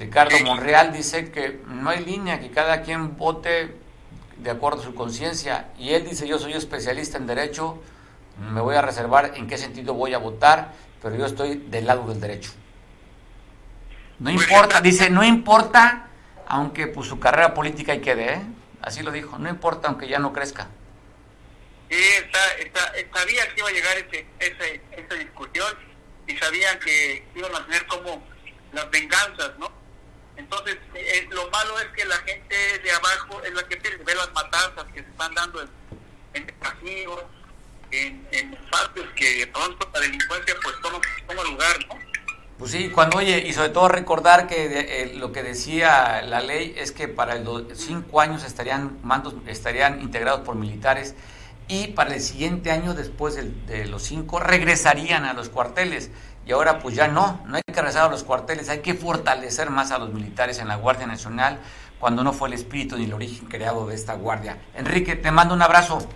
Ricardo 0.00 0.36
Monreal, 0.44 0.92
dice 0.92 1.30
que 1.30 1.62
no 1.68 1.90
hay 1.90 2.04
línea, 2.04 2.40
que 2.40 2.50
cada 2.50 2.82
quien 2.82 3.16
vote 3.16 3.76
de 4.38 4.50
acuerdo 4.50 4.80
a 4.80 4.84
su 4.84 4.96
conciencia. 4.96 5.68
Y 5.78 5.90
él 5.90 6.04
dice, 6.04 6.26
yo 6.26 6.36
soy 6.40 6.54
especialista 6.54 7.16
en 7.16 7.28
derecho, 7.28 7.80
me 8.52 8.60
voy 8.60 8.74
a 8.74 8.82
reservar 8.82 9.34
en 9.36 9.46
qué 9.46 9.56
sentido 9.56 9.94
voy 9.94 10.14
a 10.14 10.18
votar, 10.18 10.72
pero 11.00 11.14
yo 11.14 11.26
estoy 11.26 11.58
del 11.68 11.86
lado 11.86 12.08
del 12.08 12.20
derecho. 12.20 12.50
No 14.24 14.30
importa, 14.30 14.80
dice, 14.80 15.10
no 15.10 15.22
importa, 15.22 16.08
aunque 16.48 16.86
pues 16.86 17.06
su 17.06 17.20
carrera 17.20 17.52
política 17.52 17.94
y 17.94 18.00
quede, 18.00 18.32
¿eh? 18.32 18.42
Así 18.80 19.02
lo 19.02 19.10
dijo, 19.10 19.38
no 19.38 19.50
importa 19.50 19.88
aunque 19.88 20.08
ya 20.08 20.18
no 20.18 20.32
crezca. 20.32 20.66
Sí, 21.90 22.02
sabía 23.12 23.46
que 23.48 23.60
iba 23.60 23.68
a 23.68 23.72
llegar 23.72 23.98
ese, 23.98 24.80
esa 24.92 25.14
discusión 25.14 25.76
y 26.26 26.38
sabían 26.38 26.78
que 26.78 27.22
iban 27.34 27.54
a 27.54 27.66
tener 27.66 27.86
como 27.86 28.26
las 28.72 28.90
venganzas, 28.90 29.58
¿no? 29.58 29.70
Entonces, 30.36 30.78
eh, 30.94 31.28
lo 31.30 31.50
malo 31.50 31.78
es 31.80 31.88
que 31.88 32.06
la 32.06 32.16
gente 32.16 32.78
de 32.78 32.92
abajo 32.92 33.42
es 33.42 33.52
la 33.52 33.62
que 33.68 33.76
ve 33.76 34.14
las 34.14 34.32
matanzas 34.32 34.84
que 34.94 35.02
se 35.02 35.10
están 35.10 35.34
dando 35.34 35.60
en, 35.60 35.68
en 36.32 36.54
en, 37.90 38.26
en 38.32 38.58
que 39.16 39.36
de 39.36 39.46
pronto 39.48 39.90
la 39.92 40.00
delincuencia 40.00 40.54
pues 40.62 40.76
toma, 40.80 40.98
toma 41.28 41.42
lugar, 41.44 41.76
¿no? 41.88 42.13
Pues 42.58 42.70
sí, 42.70 42.88
cuando 42.90 43.18
oye, 43.18 43.44
y 43.46 43.52
sobre 43.52 43.70
todo 43.70 43.88
recordar 43.88 44.46
que 44.46 45.02
eh, 45.02 45.14
lo 45.14 45.32
que 45.32 45.42
decía 45.42 46.22
la 46.22 46.40
ley 46.40 46.72
es 46.76 46.92
que 46.92 47.08
para 47.08 47.34
los 47.34 47.64
cinco 47.74 48.20
años 48.20 48.44
estarían 48.44 48.98
mandos 49.02 49.34
estarían 49.46 50.00
integrados 50.00 50.42
por 50.42 50.54
militares 50.54 51.16
y 51.66 51.88
para 51.88 52.14
el 52.14 52.20
siguiente 52.20 52.70
año, 52.70 52.94
después 52.94 53.34
de, 53.34 53.50
de, 53.66 53.86
los 53.86 54.02
cinco, 54.02 54.38
regresarían 54.38 55.24
a 55.24 55.32
los 55.32 55.48
cuarteles. 55.48 56.10
Y 56.46 56.52
ahora 56.52 56.78
pues 56.78 56.94
ya 56.94 57.08
no, 57.08 57.42
no 57.46 57.56
hay 57.56 57.62
que 57.66 57.72
regresar 57.72 58.06
a 58.06 58.10
los 58.10 58.22
cuarteles, 58.22 58.68
hay 58.68 58.80
que 58.80 58.94
fortalecer 58.94 59.70
más 59.70 59.90
a 59.90 59.98
los 59.98 60.12
militares 60.12 60.58
en 60.58 60.68
la 60.68 60.76
Guardia 60.76 61.06
Nacional 61.06 61.58
cuando 61.98 62.22
no 62.22 62.34
fue 62.34 62.48
el 62.48 62.54
espíritu 62.54 62.98
ni 62.98 63.04
el 63.04 63.14
origen 63.14 63.46
creado 63.46 63.86
de 63.86 63.94
esta 63.94 64.14
guardia. 64.14 64.58
Enrique, 64.74 65.16
te 65.16 65.30
mando 65.30 65.54
un 65.54 65.62
abrazo. 65.62 66.06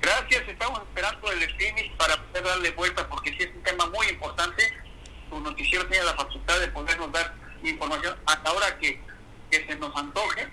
Gracias, 0.00 0.48
estamos 0.48 0.80
esperando 0.80 1.30
el 1.30 1.42
streaming 1.42 1.90
para 1.98 2.16
poder 2.16 2.44
darle 2.44 2.70
vuelta 2.70 3.06
porque 3.08 3.30
sí 3.30 3.36
es 3.40 3.54
un 3.54 3.62
tema 3.62 3.86
muy 3.90 4.08
importante 4.08 4.62
su 5.32 5.40
noticiero 5.40 5.86
tiene 5.86 6.04
la 6.04 6.12
facultad 6.12 6.60
de 6.60 6.68
podernos 6.68 7.10
dar 7.10 7.32
información 7.64 8.14
hasta 8.26 8.50
ahora 8.50 8.78
que, 8.78 9.00
que 9.50 9.66
se 9.66 9.76
nos 9.76 9.96
antoje 9.96 10.46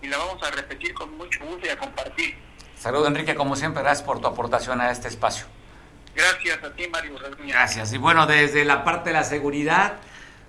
y 0.00 0.06
la 0.06 0.16
vamos 0.16 0.42
a 0.42 0.50
repetir 0.50 0.94
con 0.94 1.14
mucho 1.18 1.44
gusto 1.44 1.66
y 1.66 1.68
a 1.68 1.78
compartir. 1.78 2.36
Saludos 2.78 3.08
Enrique, 3.08 3.34
como 3.34 3.54
siempre, 3.54 3.82
gracias 3.82 4.06
por 4.06 4.20
tu 4.20 4.28
aportación 4.28 4.80
a 4.80 4.90
este 4.90 5.08
espacio. 5.08 5.46
Gracias 6.14 6.62
a 6.64 6.72
ti, 6.74 6.88
Mario. 6.88 7.16
Gracias. 7.46 7.92
Y 7.92 7.98
bueno, 7.98 8.26
desde 8.26 8.64
la 8.64 8.82
parte 8.82 9.10
de 9.10 9.14
la 9.14 9.24
seguridad, 9.24 9.98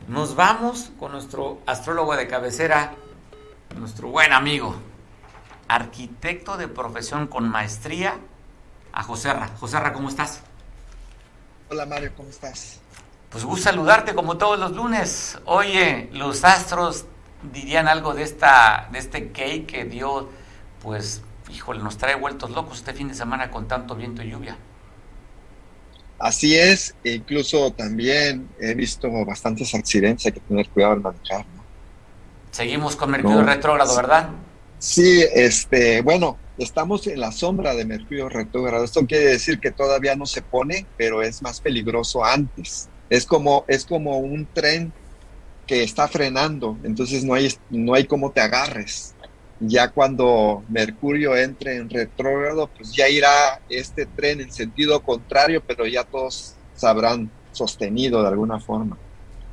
nos 0.07 0.35
vamos 0.35 0.91
con 0.97 1.11
nuestro 1.11 1.61
astrólogo 1.65 2.15
de 2.15 2.27
cabecera, 2.27 2.93
nuestro 3.75 4.07
buen 4.07 4.31
amigo, 4.31 4.75
arquitecto 5.67 6.55
de 6.57 6.67
profesión 6.67 7.27
con 7.27 7.49
maestría, 7.49 8.17
a 8.93 9.03
Joserra. 9.03 9.49
Joserra, 9.59 9.93
¿cómo 9.93 10.09
estás? 10.09 10.41
Hola 11.69 11.85
Mario, 11.85 12.11
¿cómo 12.15 12.29
estás? 12.29 12.79
Pues 13.29 13.43
gusto 13.43 13.65
saludarte 13.65 14.15
como 14.15 14.37
todos 14.37 14.59
los 14.59 14.71
lunes. 14.71 15.37
Oye, 15.45 16.09
los 16.13 16.43
astros 16.43 17.05
dirían 17.53 17.87
algo 17.87 18.13
de 18.13 18.23
esta 18.23 18.89
de 18.91 18.99
este 18.99 19.31
cake 19.31 19.65
que 19.65 19.85
dio, 19.85 20.29
pues, 20.81 21.21
híjole, 21.51 21.81
nos 21.81 21.97
trae 21.97 22.15
vueltos 22.15 22.51
locos 22.51 22.79
este 22.79 22.93
fin 22.93 23.07
de 23.07 23.13
semana 23.13 23.51
con 23.51 23.67
tanto 23.67 23.95
viento 23.95 24.23
y 24.23 24.31
lluvia. 24.31 24.57
Así 26.17 26.57
es, 26.57 26.95
e 27.03 27.13
incluso 27.13 27.71
también 27.71 28.49
he 28.59 28.73
visto 28.73 29.09
bastantes 29.25 29.73
accidentes, 29.73 30.25
hay 30.25 30.33
que 30.33 30.41
tener 30.41 30.67
cuidado 30.69 30.93
al 30.93 31.01
manejar. 31.01 31.45
¿no? 31.55 31.63
Seguimos 32.51 32.97
con 32.97 33.11
Mercurio 33.11 33.41
retrógrado, 33.43 33.95
¿verdad? 33.95 34.29
Sí, 34.79 35.23
este, 35.33 36.01
bueno, 36.01 36.37
estamos 36.57 37.07
en 37.07 37.21
la 37.21 37.31
sombra 37.31 37.73
de 37.73 37.85
Mercurio 37.85 38.27
retrógrado. 38.27 38.83
Esto 38.83 39.05
quiere 39.05 39.25
decir 39.25 39.59
que 39.59 39.71
todavía 39.71 40.15
no 40.17 40.25
se 40.25 40.41
pone, 40.41 40.85
pero 40.97 41.21
es 41.21 41.41
más 41.41 41.61
peligroso 41.61 42.25
antes. 42.25 42.89
Es 43.09 43.25
como, 43.25 43.65
es 43.67 43.85
como 43.85 44.19
un 44.19 44.45
tren 44.45 44.93
que 45.65 45.83
está 45.83 46.07
frenando, 46.07 46.77
entonces 46.83 47.23
no 47.23 47.35
hay, 47.35 47.53
no 47.69 47.93
hay 47.93 48.05
cómo 48.05 48.31
te 48.31 48.41
agarres. 48.41 49.13
Ya 49.59 49.89
cuando 49.89 50.63
Mercurio 50.69 51.35
entre 51.35 51.75
en 51.75 51.89
retrógrado, 51.89 52.67
pues 52.67 52.93
ya 52.93 53.09
irá 53.09 53.61
este 53.69 54.05
tren 54.05 54.41
en 54.41 54.51
sentido 54.51 55.01
contrario, 55.03 55.61
pero 55.65 55.85
ya 55.85 56.03
todos 56.03 56.55
sabrán 56.75 57.29
sostenido 57.51 58.21
de 58.21 58.29
alguna 58.29 58.59
forma. 58.59 58.97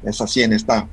Es 0.04 0.20
así 0.20 0.42
en 0.42 0.52
esta 0.52 0.86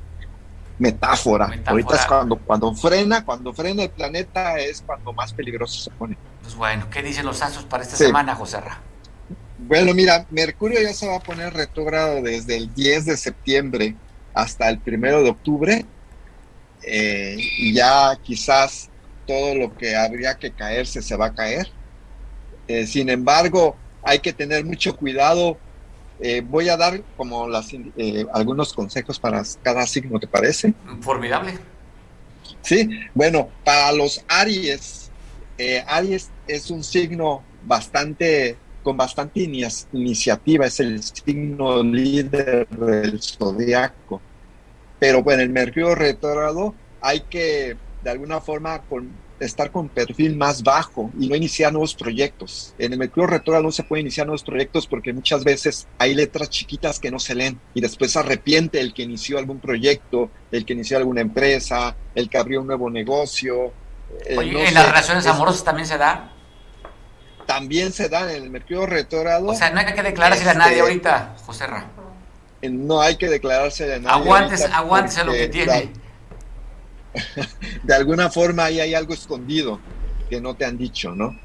metáfora. 0.78 1.58
Ahorita 1.64 1.94
es 1.94 2.06
cuando, 2.06 2.36
cuando 2.36 2.74
frena, 2.74 3.24
cuando 3.24 3.52
frena 3.54 3.84
el 3.84 3.90
planeta 3.90 4.58
es 4.58 4.82
cuando 4.82 5.12
más 5.12 5.32
peligroso 5.32 5.78
se 5.80 5.90
pone. 5.90 6.18
Pues 6.42 6.54
bueno, 6.54 6.88
¿qué 6.90 7.02
dicen 7.02 7.24
los 7.24 7.40
astros 7.40 7.64
para 7.64 7.82
esta 7.82 7.96
semana, 7.96 8.34
José 8.34 8.60
Ra? 8.60 8.80
Bueno, 9.66 9.94
mira, 9.94 10.26
Mercurio 10.30 10.80
ya 10.82 10.92
se 10.92 11.06
va 11.06 11.16
a 11.16 11.20
poner 11.20 11.54
retrógrado 11.54 12.20
desde 12.20 12.56
el 12.56 12.74
10 12.74 13.06
de 13.06 13.16
septiembre 13.16 13.94
hasta 14.34 14.68
el 14.68 14.78
1 14.84 15.22
de 15.22 15.30
octubre. 15.30 15.86
Eh, 16.82 17.36
y 17.56 17.72
ya 17.72 18.14
quizás 18.22 18.90
todo 19.26 19.54
lo 19.54 19.74
que 19.74 19.96
habría 19.96 20.34
que 20.34 20.52
caerse 20.52 21.00
se 21.00 21.16
va 21.16 21.26
a 21.26 21.34
caer. 21.34 21.68
Eh, 22.68 22.86
sin 22.86 23.08
embargo, 23.08 23.74
hay 24.02 24.18
que 24.18 24.34
tener 24.34 24.66
mucho 24.66 24.94
cuidado. 24.94 25.56
Eh, 26.20 26.42
voy 26.46 26.68
a 26.68 26.76
dar 26.76 27.02
como 27.16 27.48
las, 27.48 27.68
algunos 28.34 28.74
consejos 28.74 29.18
para 29.18 29.42
cada 29.62 29.86
signo, 29.86 30.20
¿te 30.20 30.26
parece? 30.26 30.74
Formidable. 31.00 31.54
Sí, 32.60 32.90
bueno, 33.14 33.48
para 33.64 33.92
los 33.92 34.22
Aries, 34.28 35.10
Aries 35.86 36.28
es 36.46 36.70
un 36.70 36.84
signo 36.84 37.42
bastante 37.64 38.58
con 38.84 38.96
bastante 38.96 39.40
iniciativa, 39.40 40.66
es 40.66 40.78
el 40.78 41.02
signo 41.02 41.82
líder 41.82 42.68
del 42.68 43.20
zodiaco. 43.20 44.20
Pero 45.00 45.24
bueno, 45.24 45.42
el 45.42 45.50
Mercurio 45.50 45.96
retrógrado 45.96 46.74
hay 47.00 47.20
que 47.22 47.76
de 48.04 48.10
alguna 48.10 48.40
forma 48.40 48.82
estar 49.40 49.70
con 49.70 49.88
perfil 49.88 50.36
más 50.36 50.62
bajo 50.62 51.10
y 51.18 51.28
no 51.28 51.34
iniciar 51.34 51.72
nuevos 51.72 51.94
proyectos. 51.94 52.74
En 52.78 52.92
el 52.92 52.98
Mercurio 52.98 53.26
retrógrado 53.26 53.64
no 53.64 53.72
se 53.72 53.82
puede 53.82 54.02
iniciar 54.02 54.26
nuevos 54.26 54.44
proyectos 54.44 54.86
porque 54.86 55.12
muchas 55.12 55.42
veces 55.42 55.88
hay 55.98 56.14
letras 56.14 56.50
chiquitas 56.50 57.00
que 57.00 57.10
no 57.10 57.18
se 57.18 57.34
leen 57.34 57.58
y 57.74 57.80
después 57.80 58.12
se 58.12 58.18
arrepiente 58.20 58.80
el 58.80 58.94
que 58.94 59.02
inició 59.02 59.38
algún 59.38 59.58
proyecto, 59.58 60.30
el 60.52 60.64
que 60.64 60.74
inició 60.74 60.98
alguna 60.98 61.22
empresa, 61.22 61.96
el 62.14 62.28
que 62.28 62.38
abrió 62.38 62.60
un 62.60 62.68
nuevo 62.68 62.90
negocio. 62.90 63.72
Eh, 64.26 64.36
Oye, 64.36 64.68
¿en 64.68 64.74
las 64.74 64.86
relaciones 64.86 65.26
amorosas 65.26 65.64
también 65.64 65.86
se 65.86 65.98
da? 65.98 66.33
También 67.46 67.92
se 67.92 68.08
dan 68.08 68.30
en 68.30 68.42
el 68.42 68.50
mercurio 68.50 68.86
retrógrado. 68.86 69.46
O 69.46 69.54
sea, 69.54 69.70
no 69.70 69.80
hay 69.80 69.94
que 69.94 70.02
declararse 70.02 70.48
a 70.48 70.54
nadie 70.54 70.72
este, 70.72 70.80
ahorita, 70.82 71.36
José 71.44 71.66
Ra. 71.66 71.86
No 72.62 73.00
hay 73.00 73.16
que 73.16 73.28
declararse 73.28 73.92
a 73.92 73.98
nadie. 73.98 74.22
Aguántese, 74.22 74.66
aguántese 74.66 75.24
lo 75.24 75.32
que 75.32 75.48
tiene. 75.48 75.92
De, 77.84 77.94
alguna 77.94 78.30
forma 78.30 78.64
ahí 78.64 78.80
hay 78.80 78.94
algo 78.94 79.14
escondido 79.14 79.78
que 80.28 80.40
no 80.40 80.54
te 80.54 80.64
han 80.64 80.76
dicho, 80.76 81.14
¿no? 81.14 81.38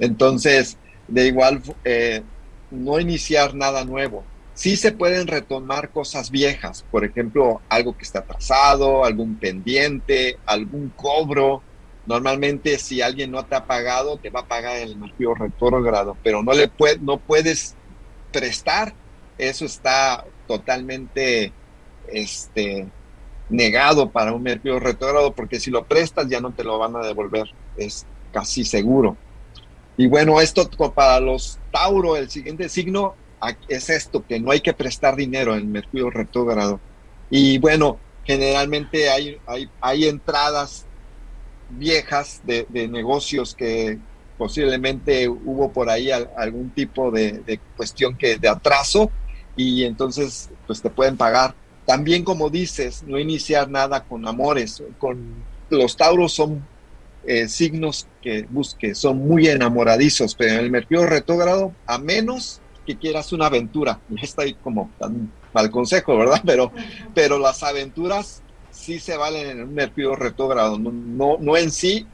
Entonces, 0.00 0.76
de 1.06 1.26
igual, 1.28 1.62
eh, 1.84 2.22
no 2.70 2.98
iniciar 2.98 3.54
nada 3.54 3.84
nuevo. 3.84 4.24
Sí 4.54 4.76
se 4.76 4.92
pueden 4.92 5.28
retomar 5.28 5.90
cosas 5.90 6.30
viejas, 6.30 6.84
por 6.90 7.04
ejemplo, 7.04 7.60
algo 7.68 7.96
que 7.96 8.02
está 8.02 8.20
atrasado, 8.20 9.04
algún 9.04 9.36
pendiente, 9.36 10.38
algún 10.44 10.92
cobro, 10.96 11.62
Normalmente 12.06 12.78
si 12.78 13.00
alguien 13.00 13.30
no 13.30 13.44
te 13.44 13.54
ha 13.54 13.66
pagado, 13.66 14.16
te 14.16 14.30
va 14.30 14.40
a 14.40 14.46
pagar 14.48 14.76
el 14.78 14.96
mercurio 14.96 15.34
retrógrado, 15.34 16.16
pero 16.22 16.42
no 16.42 16.52
le 16.52 16.68
puede, 16.68 16.98
no 16.98 17.18
puedes 17.18 17.76
prestar, 18.32 18.94
eso 19.38 19.64
está 19.64 20.24
totalmente 20.48 21.52
este, 22.08 22.88
negado 23.48 24.10
para 24.10 24.32
un 24.32 24.42
mercurio 24.42 24.80
retrógrado, 24.80 25.32
porque 25.32 25.60
si 25.60 25.70
lo 25.70 25.84
prestas 25.84 26.28
ya 26.28 26.40
no 26.40 26.52
te 26.52 26.64
lo 26.64 26.78
van 26.78 26.96
a 26.96 27.06
devolver, 27.06 27.46
es 27.76 28.04
casi 28.32 28.64
seguro. 28.64 29.16
Y 29.96 30.06
bueno, 30.06 30.40
esto 30.40 30.68
para 30.94 31.20
los 31.20 31.58
Tauro, 31.70 32.16
el 32.16 32.30
siguiente 32.30 32.68
signo 32.68 33.14
es 33.68 33.90
esto, 33.90 34.24
que 34.26 34.40
no 34.40 34.50
hay 34.50 34.60
que 34.60 34.72
prestar 34.72 35.16
dinero 35.16 35.54
en 35.54 35.70
Mercurio 35.70 36.10
retrógrado. 36.10 36.80
Y 37.30 37.58
bueno, 37.58 37.98
generalmente 38.24 39.10
hay, 39.10 39.38
hay, 39.46 39.68
hay 39.80 40.06
entradas 40.06 40.86
viejas 41.78 42.40
de, 42.44 42.66
negocios 42.88 43.54
que 43.54 43.98
posiblemente 44.38 45.28
hubo 45.28 45.72
por 45.72 45.88
ahí 45.90 46.10
algún 46.10 46.70
tipo 46.70 47.10
de, 47.10 47.60
cuestión 47.76 48.16
que 48.16 48.36
de 48.36 48.48
atraso 48.48 49.10
y 49.56 49.84
entonces 49.84 50.50
pues 50.66 50.82
te 50.82 50.90
pueden 50.90 51.16
pagar. 51.16 51.54
También 51.84 52.24
como 52.24 52.50
dices, 52.50 53.02
no 53.02 53.18
iniciar 53.18 53.68
nada 53.68 54.04
con 54.04 54.26
amores. 54.26 54.82
Con 54.98 55.34
los 55.70 55.96
Tauros 55.96 56.32
son 56.32 56.64
eh, 57.24 57.48
signos 57.48 58.06
que 58.20 58.46
busque, 58.48 58.94
son 58.94 59.18
muy 59.18 59.48
enamoradizos, 59.48 60.34
pero 60.34 60.54
en 60.54 60.60
el 60.60 60.70
Mercurio 60.70 61.06
retrógrado, 61.06 61.72
a 61.86 61.98
menos 61.98 62.60
que 62.86 62.96
quieras 62.96 63.32
una 63.32 63.46
aventura, 63.46 64.00
ya 64.08 64.22
está 64.22 64.42
ahí 64.42 64.54
como 64.54 64.90
tan 64.98 65.30
mal 65.52 65.70
consejo, 65.70 66.16
¿verdad? 66.16 66.42
Pero, 66.44 66.72
pero 67.14 67.38
las 67.38 67.62
aventuras 67.62 68.41
sí 68.72 68.98
se 68.98 69.16
valen 69.16 69.50
en 69.50 69.62
un 69.62 69.74
Mercurio 69.74 70.16
retrógrado, 70.16 70.78
no, 70.78 71.36
no, 71.38 71.56
en 71.56 71.70
sí, 71.70 72.06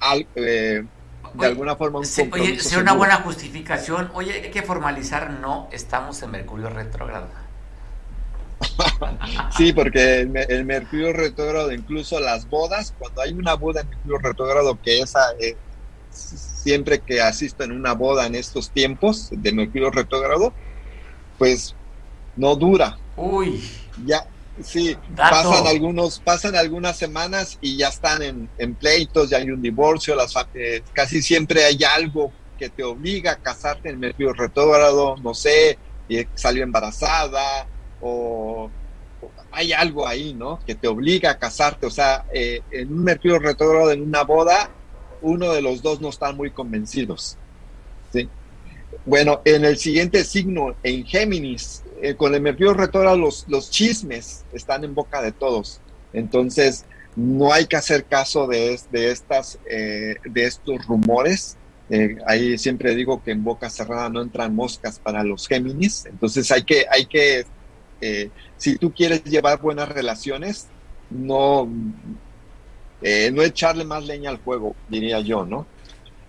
al, 0.00 0.26
eh, 0.34 0.84
de 1.34 1.46
alguna 1.46 1.76
forma 1.76 2.00
un 2.00 2.06
Oye, 2.32 2.58
sería 2.58 2.82
una 2.82 2.94
buena 2.94 3.16
justificación. 3.16 4.10
Oye, 4.14 4.32
hay 4.32 4.50
que 4.50 4.62
formalizar, 4.62 5.30
no 5.30 5.68
estamos 5.72 6.20
en 6.22 6.32
Mercurio 6.32 6.68
retrógrado. 6.68 7.28
sí, 9.56 9.72
porque 9.72 10.20
el, 10.20 10.64
Mercurio 10.64 11.12
retrógrado, 11.12 11.72
incluso 11.72 12.20
las 12.20 12.48
bodas, 12.48 12.92
cuando 12.98 13.22
hay 13.22 13.32
una 13.32 13.54
boda 13.54 13.82
en 13.82 13.88
Mercurio 13.88 14.18
retrógrado, 14.18 14.78
que 14.82 15.00
esa, 15.00 15.20
eh, 15.40 15.56
siempre 16.10 16.98
que 17.00 17.22
asisto 17.22 17.64
en 17.64 17.72
una 17.72 17.94
boda 17.94 18.26
en 18.26 18.34
estos 18.34 18.70
tiempos 18.70 19.28
de 19.30 19.52
Mercurio 19.52 19.90
retrógrado, 19.90 20.52
pues 21.38 21.74
no 22.36 22.56
dura. 22.56 22.98
Uy. 23.16 23.62
Ya, 24.04 24.26
sí, 24.62 24.96
pasan 25.16 25.66
algunos, 25.66 26.18
pasan 26.20 26.56
algunas 26.56 26.96
semanas 26.96 27.58
y 27.60 27.76
ya 27.76 27.88
están 27.88 28.22
en, 28.22 28.74
pleitos, 28.74 29.30
ya 29.30 29.38
hay 29.38 29.50
un 29.50 29.62
divorcio, 29.62 30.14
las, 30.14 30.34
eh, 30.54 30.82
casi 30.92 31.22
siempre 31.22 31.64
hay 31.64 31.82
algo 31.84 32.32
que 32.58 32.68
te 32.68 32.84
obliga 32.84 33.32
a 33.32 33.36
casarte 33.36 33.88
en 33.88 33.98
Mercurio 33.98 34.32
retrógrado, 34.32 35.16
no 35.16 35.34
sé, 35.34 35.78
y 36.08 36.26
salió 36.34 36.62
embarazada, 36.62 37.66
o, 38.00 38.70
hay 39.52 39.72
algo 39.72 40.06
ahí, 40.06 40.34
¿no? 40.34 40.60
Que 40.66 40.74
te 40.74 40.88
obliga 40.88 41.30
a 41.30 41.38
casarte. 41.38 41.86
O 41.86 41.90
sea, 41.90 42.24
eh, 42.32 42.60
en 42.70 42.92
un 42.92 43.04
Mercurio 43.04 43.38
retrógrado, 43.38 43.90
en 43.90 44.02
una 44.02 44.22
boda, 44.22 44.70
uno 45.22 45.52
de 45.52 45.62
los 45.62 45.82
dos 45.82 46.00
no 46.00 46.08
están 46.08 46.36
muy 46.36 46.50
convencidos. 46.50 47.36
¿sí? 48.12 48.28
Bueno, 49.04 49.40
en 49.44 49.64
el 49.64 49.78
siguiente 49.78 50.24
signo, 50.24 50.74
en 50.82 51.04
Géminis, 51.04 51.82
eh, 52.02 52.14
con 52.14 52.34
el 52.34 52.40
Mercurio 52.40 52.74
retrógrado, 52.74 53.16
los, 53.16 53.46
los 53.48 53.70
chismes 53.70 54.44
están 54.52 54.84
en 54.84 54.94
boca 54.94 55.22
de 55.22 55.32
todos. 55.32 55.80
Entonces, 56.12 56.84
no 57.16 57.52
hay 57.52 57.66
que 57.66 57.76
hacer 57.76 58.04
caso 58.04 58.46
de, 58.46 58.78
de 58.90 59.10
estas, 59.10 59.58
eh, 59.70 60.16
de 60.24 60.44
estos 60.44 60.86
rumores. 60.86 61.56
ahí 62.26 62.56
siempre 62.56 62.94
digo 62.94 63.22
que 63.22 63.32
en 63.32 63.42
boca 63.42 63.68
cerrada 63.68 64.08
no 64.08 64.22
entran 64.22 64.54
moscas 64.54 64.98
para 64.98 65.24
los 65.24 65.48
Géminis. 65.48 66.06
Entonces, 66.06 66.50
hay 66.50 66.62
que, 66.62 66.86
hay 66.90 67.06
que 67.06 67.44
eh, 68.00 68.30
si 68.56 68.76
tú 68.76 68.92
quieres 68.92 69.24
llevar 69.24 69.60
buenas 69.60 69.88
relaciones, 69.88 70.68
no, 71.10 71.68
eh, 73.02 73.30
no 73.32 73.42
echarle 73.42 73.84
más 73.84 74.04
leña 74.04 74.30
al 74.30 74.38
fuego, 74.38 74.74
diría 74.88 75.20
yo, 75.20 75.44
¿no? 75.44 75.66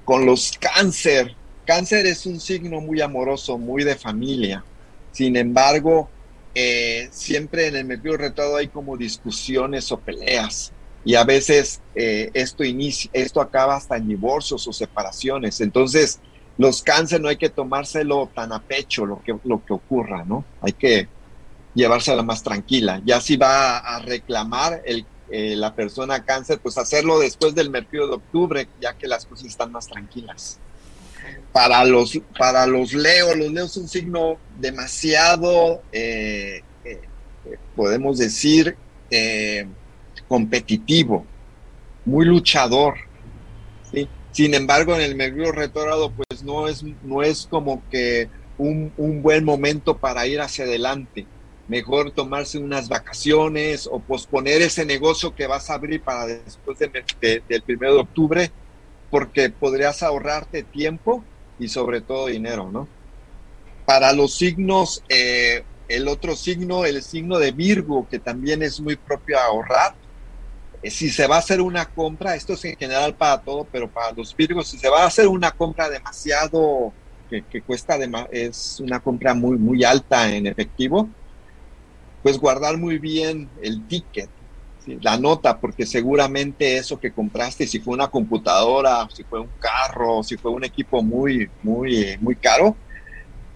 Con 0.03 0.25
los 0.25 0.53
cáncer, 0.59 1.35
cáncer 1.65 2.05
es 2.05 2.25
un 2.25 2.39
signo 2.39 2.81
muy 2.81 3.01
amoroso, 3.01 3.57
muy 3.57 3.83
de 3.83 3.95
familia. 3.95 4.63
Sin 5.11 5.35
embargo, 5.35 6.09
eh, 6.53 7.09
siempre 7.11 7.67
en 7.67 7.75
el 7.75 7.85
Mercurio 7.85 8.17
retado 8.17 8.55
hay 8.57 8.67
como 8.69 8.97
discusiones 8.97 9.91
o 9.91 9.99
peleas 9.99 10.73
y 11.03 11.15
a 11.15 11.23
veces 11.23 11.81
esto 11.95 12.63
inicia, 12.63 13.09
esto 13.13 13.41
acaba 13.41 13.75
hasta 13.75 13.97
en 13.97 14.07
divorcios 14.07 14.67
o 14.67 14.73
separaciones. 14.73 15.59
Entonces, 15.59 16.21
los 16.57 16.83
cáncer 16.83 17.21
no 17.21 17.27
hay 17.27 17.37
que 17.37 17.49
tomárselo 17.49 18.31
tan 18.35 18.53
a 18.53 18.63
pecho 18.63 19.05
lo 19.05 19.21
que, 19.23 19.35
lo 19.43 19.63
que 19.65 19.73
ocurra, 19.73 20.23
¿no? 20.25 20.45
Hay 20.59 20.73
que 20.73 21.09
llevársela 21.73 22.23
más 22.23 22.43
tranquila. 22.43 23.01
Ya 23.03 23.21
si 23.21 23.37
va 23.37 23.79
a 23.79 23.99
reclamar 23.99 24.81
el, 24.85 25.07
eh, 25.27 25.55
la 25.55 25.73
persona 25.73 26.23
cáncer, 26.23 26.59
pues 26.61 26.77
hacerlo 26.77 27.19
después 27.19 27.55
del 27.55 27.69
mercurio 27.69 28.07
de 28.07 28.15
octubre, 28.15 28.69
ya 28.79 28.95
que 28.95 29.07
las 29.07 29.25
cosas 29.25 29.47
están 29.47 29.71
más 29.71 29.87
tranquilas. 29.87 30.60
Para 31.51 31.83
los, 31.83 32.19
para 32.37 32.65
los 32.65 32.93
Leo, 32.93 33.35
los 33.35 33.51
Leos 33.51 33.71
es 33.71 33.77
un 33.77 33.87
signo 33.87 34.37
demasiado, 34.57 35.81
eh, 35.91 36.61
eh, 36.85 37.01
podemos 37.75 38.17
decir, 38.17 38.77
competitivo, 40.27 41.25
muy 42.05 42.25
luchador. 42.25 42.95
Sin 44.31 44.53
embargo, 44.53 44.95
en 44.95 45.01
el 45.01 45.15
mercurio 45.15 45.51
retrógrado, 45.51 46.09
pues 46.11 46.41
no 46.41 46.69
es, 46.69 46.83
no 47.03 47.21
es 47.21 47.45
como 47.49 47.83
que 47.89 48.29
un, 48.57 48.93
un 48.95 49.21
buen 49.21 49.43
momento 49.43 49.97
para 49.97 50.25
ir 50.25 50.39
hacia 50.39 50.63
adelante 50.63 51.25
mejor 51.71 52.11
tomarse 52.11 52.57
unas 52.57 52.89
vacaciones 52.89 53.87
o 53.89 53.99
posponer 53.99 54.61
ese 54.61 54.85
negocio 54.85 55.33
que 55.33 55.47
vas 55.47 55.69
a 55.69 55.75
abrir 55.75 56.01
para 56.01 56.25
después 56.25 56.77
del 56.77 57.61
primero 57.61 57.93
de 57.93 57.99
octubre, 58.01 58.51
porque 59.11 59.49
podrías 59.51 60.01
ahorrarte 60.01 60.63
tiempo 60.63 61.23
y 61.59 61.67
sobre 61.67 62.01
todo 62.01 62.27
dinero, 62.27 62.71
¿no? 62.71 62.87
Para 63.85 64.13
los 64.13 64.35
signos, 64.35 65.03
eh, 65.09 65.63
el 65.87 66.07
otro 66.07 66.35
signo, 66.35 66.85
el 66.85 67.03
signo 67.03 67.37
de 67.37 67.51
Virgo, 67.51 68.07
que 68.09 68.17
también 68.17 68.63
es 68.63 68.79
muy 68.79 68.95
propio 68.95 69.37
a 69.37 69.45
ahorrar, 69.45 69.93
eh, 70.81 70.89
si 70.89 71.09
se 71.09 71.27
va 71.27 71.35
a 71.35 71.39
hacer 71.39 71.61
una 71.61 71.85
compra, 71.85 72.35
esto 72.35 72.53
es 72.53 72.65
en 72.65 72.77
general 72.77 73.13
para 73.15 73.41
todo, 73.41 73.67
pero 73.71 73.89
para 73.89 74.13
los 74.13 74.35
Virgos, 74.35 74.69
si 74.69 74.79
se 74.79 74.89
va 74.89 75.03
a 75.03 75.07
hacer 75.07 75.27
una 75.27 75.51
compra 75.51 75.89
demasiado, 75.89 76.93
que, 77.29 77.61
cuesta, 77.61 77.97
es 78.31 78.79
una 78.79 78.99
compra 78.99 79.33
muy, 79.33 79.57
muy 79.57 79.83
alta 79.83 80.33
en 80.33 80.47
efectivo, 80.47 81.09
pues 82.23 82.37
guardar 82.37 82.77
muy 82.77 82.97
bien 82.97 83.49
el 83.61 83.87
ticket, 83.87 84.29
la 85.01 85.17
nota, 85.17 85.59
porque 85.59 85.85
seguramente 85.85 86.77
eso 86.77 86.99
que 86.99 87.11
compraste, 87.11 87.67
si 87.67 87.79
fue 87.79 87.93
una 87.93 88.09
computadora, 88.09 89.07
si 89.13 89.23
fue 89.23 89.39
un 89.39 89.49
carro, 89.59 90.23
si 90.23 90.37
fue 90.37 90.51
un 90.51 90.63
equipo 90.63 91.03
muy, 91.03 91.49
muy, 91.61 92.17
muy 92.19 92.35
caro, 92.35 92.75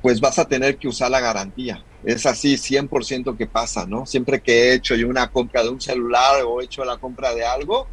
pues 0.01 0.19
vas 0.19 0.37
a 0.37 0.47
tener 0.47 0.77
que 0.77 0.87
usar 0.87 1.09
la 1.09 1.19
garantía. 1.19 1.83
Es 2.03 2.25
así 2.25 2.57
100% 2.57 3.35
que 3.35 3.47
pasa, 3.47 3.85
¿no? 3.87 4.05
Siempre 4.05 4.39
que 4.39 4.53
he 4.53 4.73
hecho 4.75 4.95
yo 4.95 5.07
una 5.09 5.31
compra 5.31 5.63
de 5.63 5.69
un 5.69 5.81
celular 5.81 6.43
o 6.45 6.61
he 6.61 6.65
hecho 6.65 6.85
la 6.85 6.97
compra 6.97 7.33
de 7.33 7.43
algo, 7.43 7.87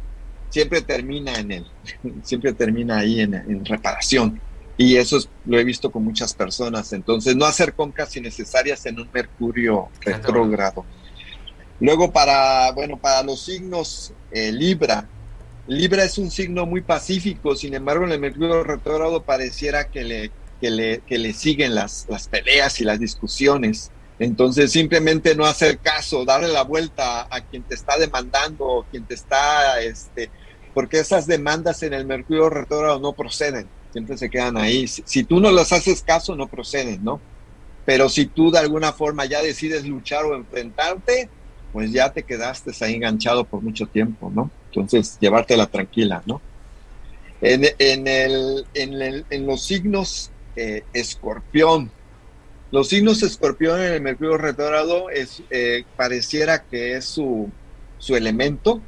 siempre 0.49 0.81
termina 0.81 1.33
en 1.35 1.51
él, 1.51 1.65
siempre 2.23 2.53
termina 2.53 2.99
ahí 2.99 3.21
en, 3.21 3.33
en 3.33 3.65
reparación. 3.65 4.39
Y 4.77 4.95
eso 4.95 5.19
lo 5.45 5.59
he 5.59 5.63
visto 5.63 5.91
con 5.91 6.03
muchas 6.03 6.33
personas. 6.33 6.93
Entonces, 6.93 7.35
no 7.35 7.45
hacer 7.45 7.73
compras 7.73 8.15
innecesarias 8.15 8.85
en 8.85 8.99
un 8.99 9.09
Mercurio 9.13 9.89
retrógrado. 10.01 10.85
Luego, 11.79 12.11
para, 12.11 12.71
bueno, 12.71 12.97
para 12.97 13.23
los 13.23 13.41
signos 13.41 14.13
eh, 14.31 14.51
Libra, 14.51 15.07
Libra 15.67 16.03
es 16.03 16.17
un 16.17 16.29
signo 16.29 16.65
muy 16.65 16.81
pacífico, 16.81 17.55
sin 17.55 17.73
embargo, 17.73 18.05
en 18.05 18.11
el 18.11 18.19
Mercurio 18.19 18.63
retrógrado 18.63 19.23
pareciera 19.23 19.87
que 19.87 20.03
le, 20.03 20.31
que 20.59 20.69
le, 20.69 20.99
que 20.99 21.17
le 21.17 21.33
siguen 21.33 21.73
las, 21.73 22.05
las 22.09 22.27
peleas 22.27 22.81
y 22.81 22.83
las 22.83 22.99
discusiones. 22.99 23.89
Entonces, 24.19 24.71
simplemente 24.71 25.35
no 25.35 25.45
hacer 25.45 25.79
caso, 25.79 26.25
darle 26.25 26.49
la 26.49 26.63
vuelta 26.63 27.27
a 27.29 27.41
quien 27.41 27.63
te 27.63 27.75
está 27.75 27.97
demandando 27.97 28.85
quien 28.91 29.05
te 29.05 29.15
está, 29.15 29.81
este, 29.81 30.29
porque 30.73 30.99
esas 30.99 31.27
demandas 31.27 31.81
en 31.83 31.93
el 31.93 32.05
Mercurio 32.05 32.49
retrógrado 32.49 32.99
no 32.99 33.13
proceden 33.13 33.67
siempre 33.93 34.17
se 34.17 34.29
quedan 34.29 34.57
ahí. 34.57 34.87
Si, 34.87 35.23
tú 35.23 35.39
no 35.39 35.51
les 35.51 35.71
haces 35.71 36.01
caso, 36.01 36.35
no 36.35 36.47
proceden, 36.47 37.03
¿no? 37.03 37.21
Pero 37.85 38.09
si 38.09 38.25
tú 38.25 38.51
de 38.51 38.59
alguna 38.59 38.91
forma 38.91 39.25
ya 39.25 39.41
decides 39.41 39.85
luchar 39.85 40.25
o 40.25 40.35
enfrentarte, 40.35 41.29
pues 41.73 41.91
ya 41.91 42.13
te 42.13 42.23
quedaste 42.23 42.71
ahí 42.81 42.95
enganchado 42.95 43.43
por 43.43 43.61
mucho 43.61 43.87
tiempo, 43.87 44.31
¿no? 44.33 44.49
Entonces, 44.69 45.17
llevártela 45.19 45.67
tranquila, 45.67 46.23
¿no? 46.25 46.41
En, 47.41 47.65
el, 48.07 48.65
en, 48.73 49.45
los 49.45 49.65
signos 49.65 50.31
eh, 50.55 50.83
escorpión, 50.93 51.91
los 52.71 52.87
signos 52.87 53.21
escorpión 53.21 53.81
en 53.81 53.93
el 53.93 54.01
Mercurio 54.01 54.37
retrógrado 54.37 55.09
es, 55.09 55.43
eh, 55.49 55.83
pareciera 55.97 56.63
que 56.63 56.95
es 56.95 57.03
su, 57.03 57.49
su 57.97 58.15
elemento, 58.15 58.81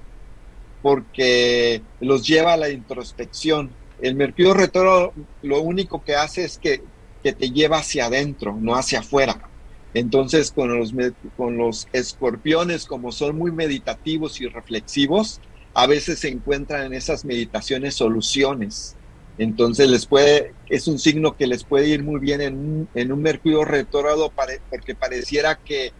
porque 0.82 1.82
los 2.00 2.26
lleva 2.26 2.54
a 2.54 2.58
la 2.58 2.70
introspección, 2.70 3.72
el 4.02 4.16
mercurio 4.16 4.54
retrógrado 4.54 5.14
lo 5.42 5.62
único 5.62 6.04
que 6.04 6.16
hace 6.16 6.44
es 6.44 6.58
que, 6.58 6.82
te 7.24 7.50
lleva 7.50 7.80
hacia 7.80 8.06
adentro, 8.06 8.56
no 8.60 8.76
hacia 8.76 9.00
afuera. 9.00 9.50
Entonces, 9.96 10.52
con 10.52 10.78
los, 10.78 10.94
con 11.38 11.58
los 11.58 11.88
escorpiones, 11.94 12.86
como 12.86 13.14
son 13.14 13.38
muy 13.38 13.54
meditativos 13.54 14.42
y 14.42 14.48
reflexivos, 14.48 15.40
a 15.74 15.88
veces 15.88 16.20
se 16.20 16.28
encuentran 16.28 16.88
en 16.88 16.94
esas 16.94 17.24
meditaciones 17.24 17.96
soluciones. 17.96 18.98
Entonces, 19.38 19.90
les 19.90 20.06
puede, 20.06 20.54
es 20.68 20.90
un 20.90 21.00
signo 21.00 21.38
que 21.38 21.48
les 21.48 21.64
puede 21.64 21.88
ir 21.88 22.04
muy 22.04 22.20
bien 22.20 22.42
en, 22.42 22.90
en 22.94 23.12
un 23.14 23.22
mercurio 23.22 23.64
retrógrado 23.64 24.34
porque 24.70 24.96
pareciera 24.96 25.56
que, 25.56 25.94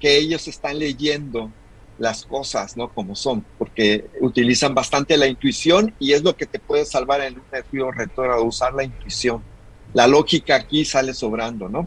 que 0.00 0.16
ellos 0.16 0.48
están 0.48 0.78
leyendo 0.78 1.52
las 1.98 2.24
cosas, 2.24 2.74
¿no? 2.78 2.88
Como 2.94 3.14
son, 3.14 3.44
porque 3.58 4.06
utilizan 4.22 4.74
bastante 4.74 5.18
la 5.18 5.26
intuición 5.26 5.94
y 5.98 6.12
es 6.12 6.22
lo 6.22 6.34
que 6.36 6.46
te 6.46 6.58
puede 6.58 6.86
salvar 6.86 7.20
en 7.20 7.34
un 7.34 7.44
nervio 7.52 7.90
retrógrado, 7.92 8.44
usar 8.44 8.72
la 8.72 8.84
intuición. 8.84 9.42
La 9.92 10.06
lógica 10.06 10.56
aquí 10.56 10.86
sale 10.86 11.12
sobrando, 11.12 11.68
¿no? 11.68 11.86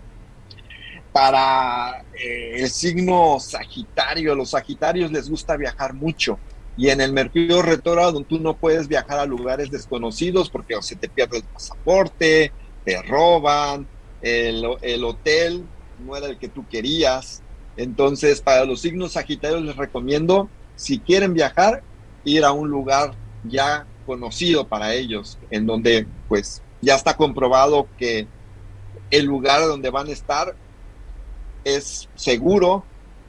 Para 1.16 2.04
eh, 2.12 2.58
el 2.58 2.70
signo 2.70 3.40
Sagitario, 3.40 4.36
los 4.36 4.50
Sagitarios 4.50 5.14
les 5.14 5.30
gusta 5.30 5.56
viajar 5.56 5.94
mucho. 5.94 6.38
Y 6.76 6.90
en 6.90 7.00
el 7.00 7.14
Mercurio 7.14 7.62
retrógrado 7.62 8.20
tú 8.26 8.38
no 8.38 8.58
puedes 8.58 8.90
viajar 8.90 9.20
a 9.20 9.26
lugares 9.26 9.72
desconocidos 9.72 10.50
porque 10.50 10.76
se 10.82 10.98
te 10.98 11.08
pierde 11.08 11.38
el 11.38 11.46
pasaporte, 11.46 12.52
te 12.84 13.02
roban, 13.02 13.88
el, 14.20 14.66
el 14.82 15.06
hotel 15.06 15.64
no 15.98 16.18
era 16.18 16.28
el 16.28 16.38
que 16.38 16.50
tú 16.50 16.68
querías, 16.68 17.42
Entonces, 17.78 18.42
para 18.42 18.66
los 18.66 18.82
signos 18.82 19.14
sagitarios 19.14 19.62
les 19.64 19.78
recomiendo, 19.78 20.50
si 20.76 21.00
quieren 21.00 21.34
viajar, 21.34 21.82
ir 22.26 22.44
a 22.44 22.52
un 22.52 22.70
lugar 22.70 23.14
ya 23.44 23.88
conocido 24.06 24.68
para 24.68 24.94
ellos, 24.94 25.40
en 25.50 25.66
donde 25.66 26.08
pues 26.28 26.62
ya 26.82 26.96
está 26.96 27.16
comprobado 27.16 27.88
que 27.98 28.28
el 29.12 29.26
lugar 29.26 29.62
donde 29.62 29.90
van 29.90 30.08
a 30.10 30.12
estar 30.12 30.58
es 31.66 32.08
seguro 32.16 32.86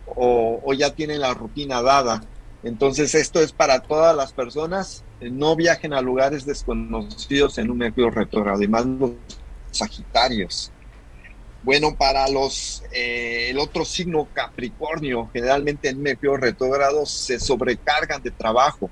o, 0.06 0.72
ya 0.74 0.94
tienen 0.94 1.20
la 1.20 1.34
rutina 1.34 1.82
dada. 1.82 2.22
Entonces 2.62 3.14
esto 3.14 3.40
es 3.40 3.52
para 3.52 3.80
todas 3.80 4.16
las 4.16 4.32
personas, 4.32 5.04
no 5.20 5.56
viajen 5.56 5.92
a 5.92 6.00
lugares 6.00 6.46
desconocidos 6.46 7.58
en 7.58 7.70
un 7.70 7.78
Mercurio 7.78 8.10
retrógrado, 8.10 8.62
y 8.62 8.68
los 8.68 9.12
Sagitarios. 9.70 10.70
Bueno, 11.62 11.96
para 11.96 12.28
los 12.28 12.82
eh, 12.92 13.50
el 13.50 13.58
otro 13.58 13.84
signo 13.84 14.28
Capricornio, 14.32 15.28
generalmente 15.32 15.88
en 15.88 16.00
Mercurio 16.00 16.36
retrógrado 16.36 17.04
se 17.06 17.40
sobrecargan 17.40 18.22
de 18.22 18.30
trabajo, 18.30 18.90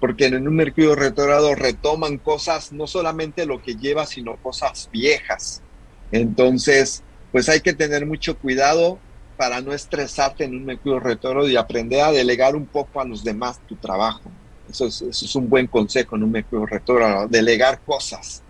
porque 0.00 0.26
en 0.26 0.46
un 0.46 0.54
Mercurio 0.54 0.94
retrógrado 0.94 1.54
retoman 1.54 2.18
cosas, 2.18 2.72
no 2.72 2.86
solamente 2.86 3.46
lo 3.46 3.62
que 3.62 3.74
lleva, 3.74 4.06
sino 4.06 4.36
cosas 4.36 4.88
viejas. 4.92 5.62
Entonces, 6.10 7.02
pues 7.32 7.48
hay 7.48 7.60
que 7.60 7.72
tener 7.72 8.06
mucho 8.06 8.38
cuidado 8.38 8.98
para 9.36 9.60
no 9.60 9.72
estresarte 9.72 10.44
en 10.44 10.56
un 10.56 10.64
Mercurio 10.64 10.98
retrógrado 10.98 11.48
y 11.48 11.56
aprender 11.56 12.00
a 12.00 12.10
delegar 12.10 12.56
un 12.56 12.66
poco 12.66 13.00
a 13.00 13.04
los 13.04 13.22
demás 13.22 13.60
tu 13.68 13.76
trabajo. 13.76 14.30
Eso 14.68 14.86
es, 14.86 15.34
un 15.34 15.48
buen 15.48 15.66
consejo 15.66 16.16
en 16.16 16.24
un 16.24 16.32
Mercurio 16.32 16.66
retrógrado, 16.66 17.28
delegar 17.28 17.80
cosas. 17.82 18.42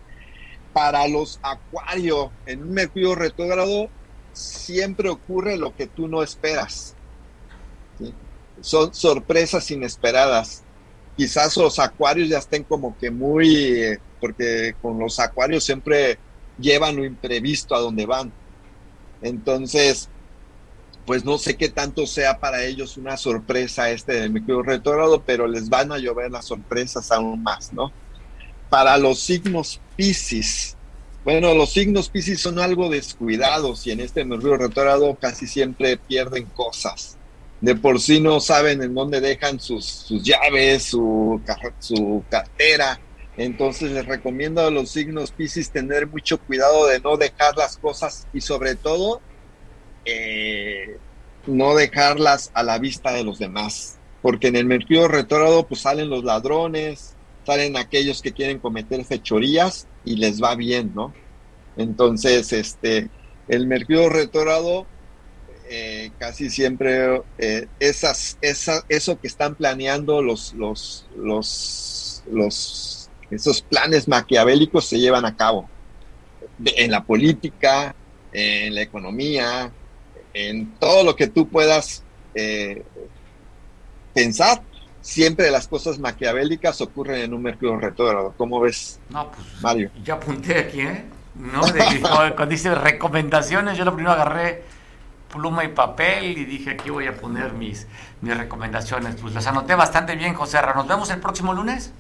Para 0.73 1.07
los 1.07 1.39
Acuario, 1.43 2.33
en 2.47 2.63
un 2.63 2.73
Mercurio 2.73 3.15
retrógrado 3.15 3.89
siempre 4.33 5.09
ocurre 5.09 5.57
lo 5.57 5.75
que 5.75 5.87
tú 5.87 6.09
no 6.09 6.23
esperas. 6.23 6.95
Son 8.61 8.95
sorpresas 8.95 9.71
inesperadas. 9.71 10.65
Quizás 11.17 11.57
los 11.57 11.79
Acuarios 11.79 12.29
ya 12.29 12.39
estén 12.39 12.65
como 12.65 12.97
que 12.97 13.11
muy, 13.11 13.99
porque 14.21 14.75
con 14.81 14.99
los 14.99 15.19
Acuarios 15.19 15.65
siempre 15.65 16.19
llevan 16.59 16.97
lo 16.97 17.05
imprevisto 17.05 17.75
a 17.75 17.81
donde 17.81 18.07
van. 18.07 18.33
Entonces, 19.23 20.09
pues 21.07 21.25
no 21.25 21.39
sé 21.39 21.57
qué 21.57 21.69
tanto 21.69 22.07
sea 22.07 22.39
para 22.39 22.65
ellos 22.65 22.97
una 22.97 23.17
sorpresa 23.17 23.91
este 23.91 24.13
del 24.13 24.31
Mercurio 24.31 24.63
retrógrado, 24.63 25.23
pero 25.25 25.47
les 25.47 25.69
van 25.69 25.91
a 25.93 25.99
llover 25.99 26.31
las 26.31 26.45
sorpresas 26.45 27.11
aún 27.11 27.43
más, 27.43 27.73
¿no? 27.73 27.93
Para 28.69 28.99
los 28.99 29.19
signos 29.21 29.81
Pisces, 29.97 30.77
bueno, 31.25 31.55
los 31.55 31.73
signos 31.73 32.09
Pisces 32.09 32.41
son 32.41 32.59
algo 32.59 32.89
descuidados 32.89 33.87
y 33.87 33.91
en 33.91 34.01
este 34.01 34.25
Mercurio 34.25 34.57
retrógrado 34.57 35.15
casi 35.15 35.47
siempre 35.47 35.97
pierden 35.97 36.47
cosas. 36.47 37.19
De 37.61 37.75
por 37.75 38.01
sí 38.01 38.21
no 38.21 38.41
saben 38.41 38.83
en 38.83 38.95
dónde 38.95 39.21
dejan 39.21 39.59
sus, 39.59 39.85
sus 39.85 40.23
llaves, 40.23 40.85
su, 40.85 41.41
su 41.81 42.25
cartera. 42.31 43.01
Entonces 43.39 43.93
les 43.93 44.05
recomiendo 44.05 44.61
a 44.61 44.71
los 44.71 44.91
signos 44.91 45.31
Pisces 45.31 45.71
tener 45.71 46.09
mucho 46.09 46.39
cuidado 46.39 46.89
de 46.89 47.01
no 47.01 47.17
dejar 47.17 47.57
las 47.57 47.79
cosas 47.79 48.27
y 48.33 48.41
sobre 48.41 48.75
todo 48.75 49.21
eh, 50.05 50.99
no 51.47 51.77
dejarlas 51.77 52.51
a 52.53 52.65
la 52.65 52.79
vista 52.79 53.13
de 53.13 53.23
los 53.23 53.39
demás, 53.39 53.97
porque 54.23 54.49
en 54.49 54.57
el 54.57 54.67
Mercurio 54.67 55.07
retrógrado 55.07 55.67
pues 55.67 55.83
salen 55.83 56.11
los 56.11 56.25
ladrones, 56.25 57.15
salen 57.47 57.77
aquellos 57.77 58.23
que 58.23 58.33
quieren 58.33 58.59
cometer 58.59 59.05
fechorías 59.05 59.87
y 60.05 60.17
les 60.17 60.43
va 60.43 60.57
bien, 60.57 60.93
¿no? 60.95 61.15
Entonces, 61.77 62.53
este, 62.53 63.09
el 63.47 63.69
Mercurio 63.69 64.09
retrógrado 64.09 64.87
eh, 65.71 66.11
casi 66.19 66.51
siempre 66.51 67.23
eh, 67.39 67.69
esas, 67.79 68.39
esa, 68.41 68.85
eso 68.89 69.21
que 69.21 69.29
están 69.29 69.55
planeando 69.55 70.23
los, 70.23 70.55
los, 70.55 71.07
los, 71.17 72.25
los, 72.31 72.98
esos 73.31 73.63
planes 73.63 74.09
maquiavélicos 74.09 74.87
se 74.87 74.99
llevan 74.99 75.25
a 75.25 75.37
cabo 75.37 75.69
de, 76.59 76.75
en 76.79 76.91
la 76.91 77.03
política, 77.05 77.95
en 78.33 78.75
la 78.75 78.83
economía, 78.83 79.71
en 80.35 80.75
todo 80.79 81.05
lo 81.05 81.17
que 81.17 81.27
tú 81.29 81.49
puedas 81.49 82.03
eh, 82.35 82.85
pensar. 84.15 84.63
Siempre 85.01 85.51
las 85.51 85.69
cosas 85.69 85.99
maquiavélicas 85.99 86.81
ocurren 86.81 87.23
en 87.23 87.33
un 87.35 87.43
Mercurio 87.43 87.79
retrógrado. 87.79 88.35
¿Cómo 88.37 88.61
ves, 88.61 88.99
No, 89.09 89.31
pues 89.31 89.47
Mario? 89.63 89.91
ya 90.05 90.15
apunté 90.15 90.59
aquí, 90.59 90.81
¿eh? 90.81 91.05
No, 91.35 91.65
de- 91.67 92.01
cuando 92.35 92.47
dice 92.47 92.75
recomendaciones, 92.75 93.79
yo 93.79 93.85
lo 93.85 93.95
primero 93.95 94.13
agarré 94.13 94.65
pluma 95.33 95.65
y 95.65 95.69
papel 95.69 96.37
y 96.39 96.45
dije 96.45 96.71
aquí 96.71 96.91
voy 96.91 97.07
a 97.07 97.15
poner 97.17 97.53
mis, 97.53 97.87
mis 98.21 98.37
recomendaciones. 98.37 99.17
Pues 99.21 99.35
las 99.35 99.47
anoté 99.47 99.75
bastante 99.75 100.17
bien, 100.17 100.35
José 100.35 100.61
Ra. 100.61 100.75
Nos 100.75 100.89
vemos 100.89 101.09
el 101.11 101.21
próximo 101.21 101.55
lunes. 101.55 101.93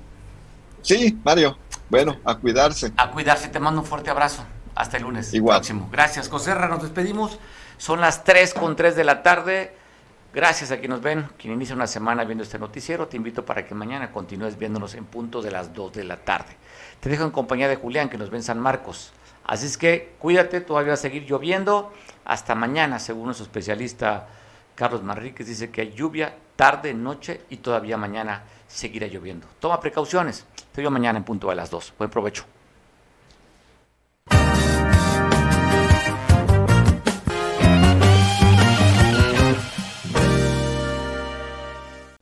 Sí, 0.88 1.18
Mario. 1.22 1.58
Bueno, 1.90 2.16
a 2.24 2.34
cuidarse. 2.34 2.90
A 2.96 3.10
cuidarse, 3.10 3.48
te 3.48 3.60
mando 3.60 3.82
un 3.82 3.86
fuerte 3.86 4.08
abrazo. 4.08 4.42
Hasta 4.74 4.96
el 4.96 5.02
lunes 5.02 5.34
Igual. 5.34 5.58
próximo. 5.58 5.86
Gracias, 5.92 6.30
José 6.30 6.54
Ra. 6.54 6.66
Nos 6.66 6.80
despedimos. 6.80 7.38
Son 7.76 8.00
las 8.00 8.24
3 8.24 8.54
con 8.54 8.74
3 8.74 8.96
de 8.96 9.04
la 9.04 9.22
tarde. 9.22 9.76
Gracias 10.32 10.70
a 10.70 10.78
quienes 10.78 10.96
nos 10.96 11.02
ven, 11.02 11.28
quien 11.36 11.52
inicia 11.52 11.74
una 11.74 11.86
semana 11.86 12.24
viendo 12.24 12.42
este 12.42 12.58
noticiero. 12.58 13.06
Te 13.06 13.18
invito 13.18 13.44
para 13.44 13.66
que 13.66 13.74
mañana 13.74 14.10
continúes 14.10 14.56
viéndonos 14.56 14.94
en 14.94 15.04
punto 15.04 15.42
de 15.42 15.50
las 15.50 15.74
2 15.74 15.92
de 15.92 16.04
la 16.04 16.16
tarde. 16.16 16.56
Te 17.00 17.10
dejo 17.10 17.24
en 17.24 17.32
compañía 17.32 17.68
de 17.68 17.76
Julián, 17.76 18.08
que 18.08 18.16
nos 18.16 18.30
ve 18.30 18.38
en 18.38 18.42
San 18.42 18.58
Marcos. 18.58 19.12
Así 19.44 19.66
es 19.66 19.76
que 19.76 20.14
cuídate, 20.18 20.62
todavía 20.62 20.92
va 20.92 20.94
a 20.94 20.96
seguir 20.96 21.24
lloviendo. 21.24 21.92
Hasta 22.24 22.54
mañana, 22.54 22.98
según 22.98 23.26
nuestro 23.26 23.44
especialista 23.44 24.26
Carlos 24.74 25.02
Manríquez, 25.02 25.46
dice 25.46 25.68
que 25.70 25.82
hay 25.82 25.92
lluvia 25.92 26.34
tarde, 26.56 26.94
noche 26.94 27.42
y 27.50 27.58
todavía 27.58 27.98
mañana 27.98 28.44
seguirá 28.66 29.06
lloviendo. 29.06 29.46
Toma 29.60 29.80
precauciones. 29.80 30.46
Te 30.78 30.88
mañana 30.88 31.18
en 31.18 31.24
punto 31.24 31.48
de 31.48 31.56
las 31.56 31.72
2. 31.72 31.94
Buen 31.98 32.08
provecho. 32.08 32.44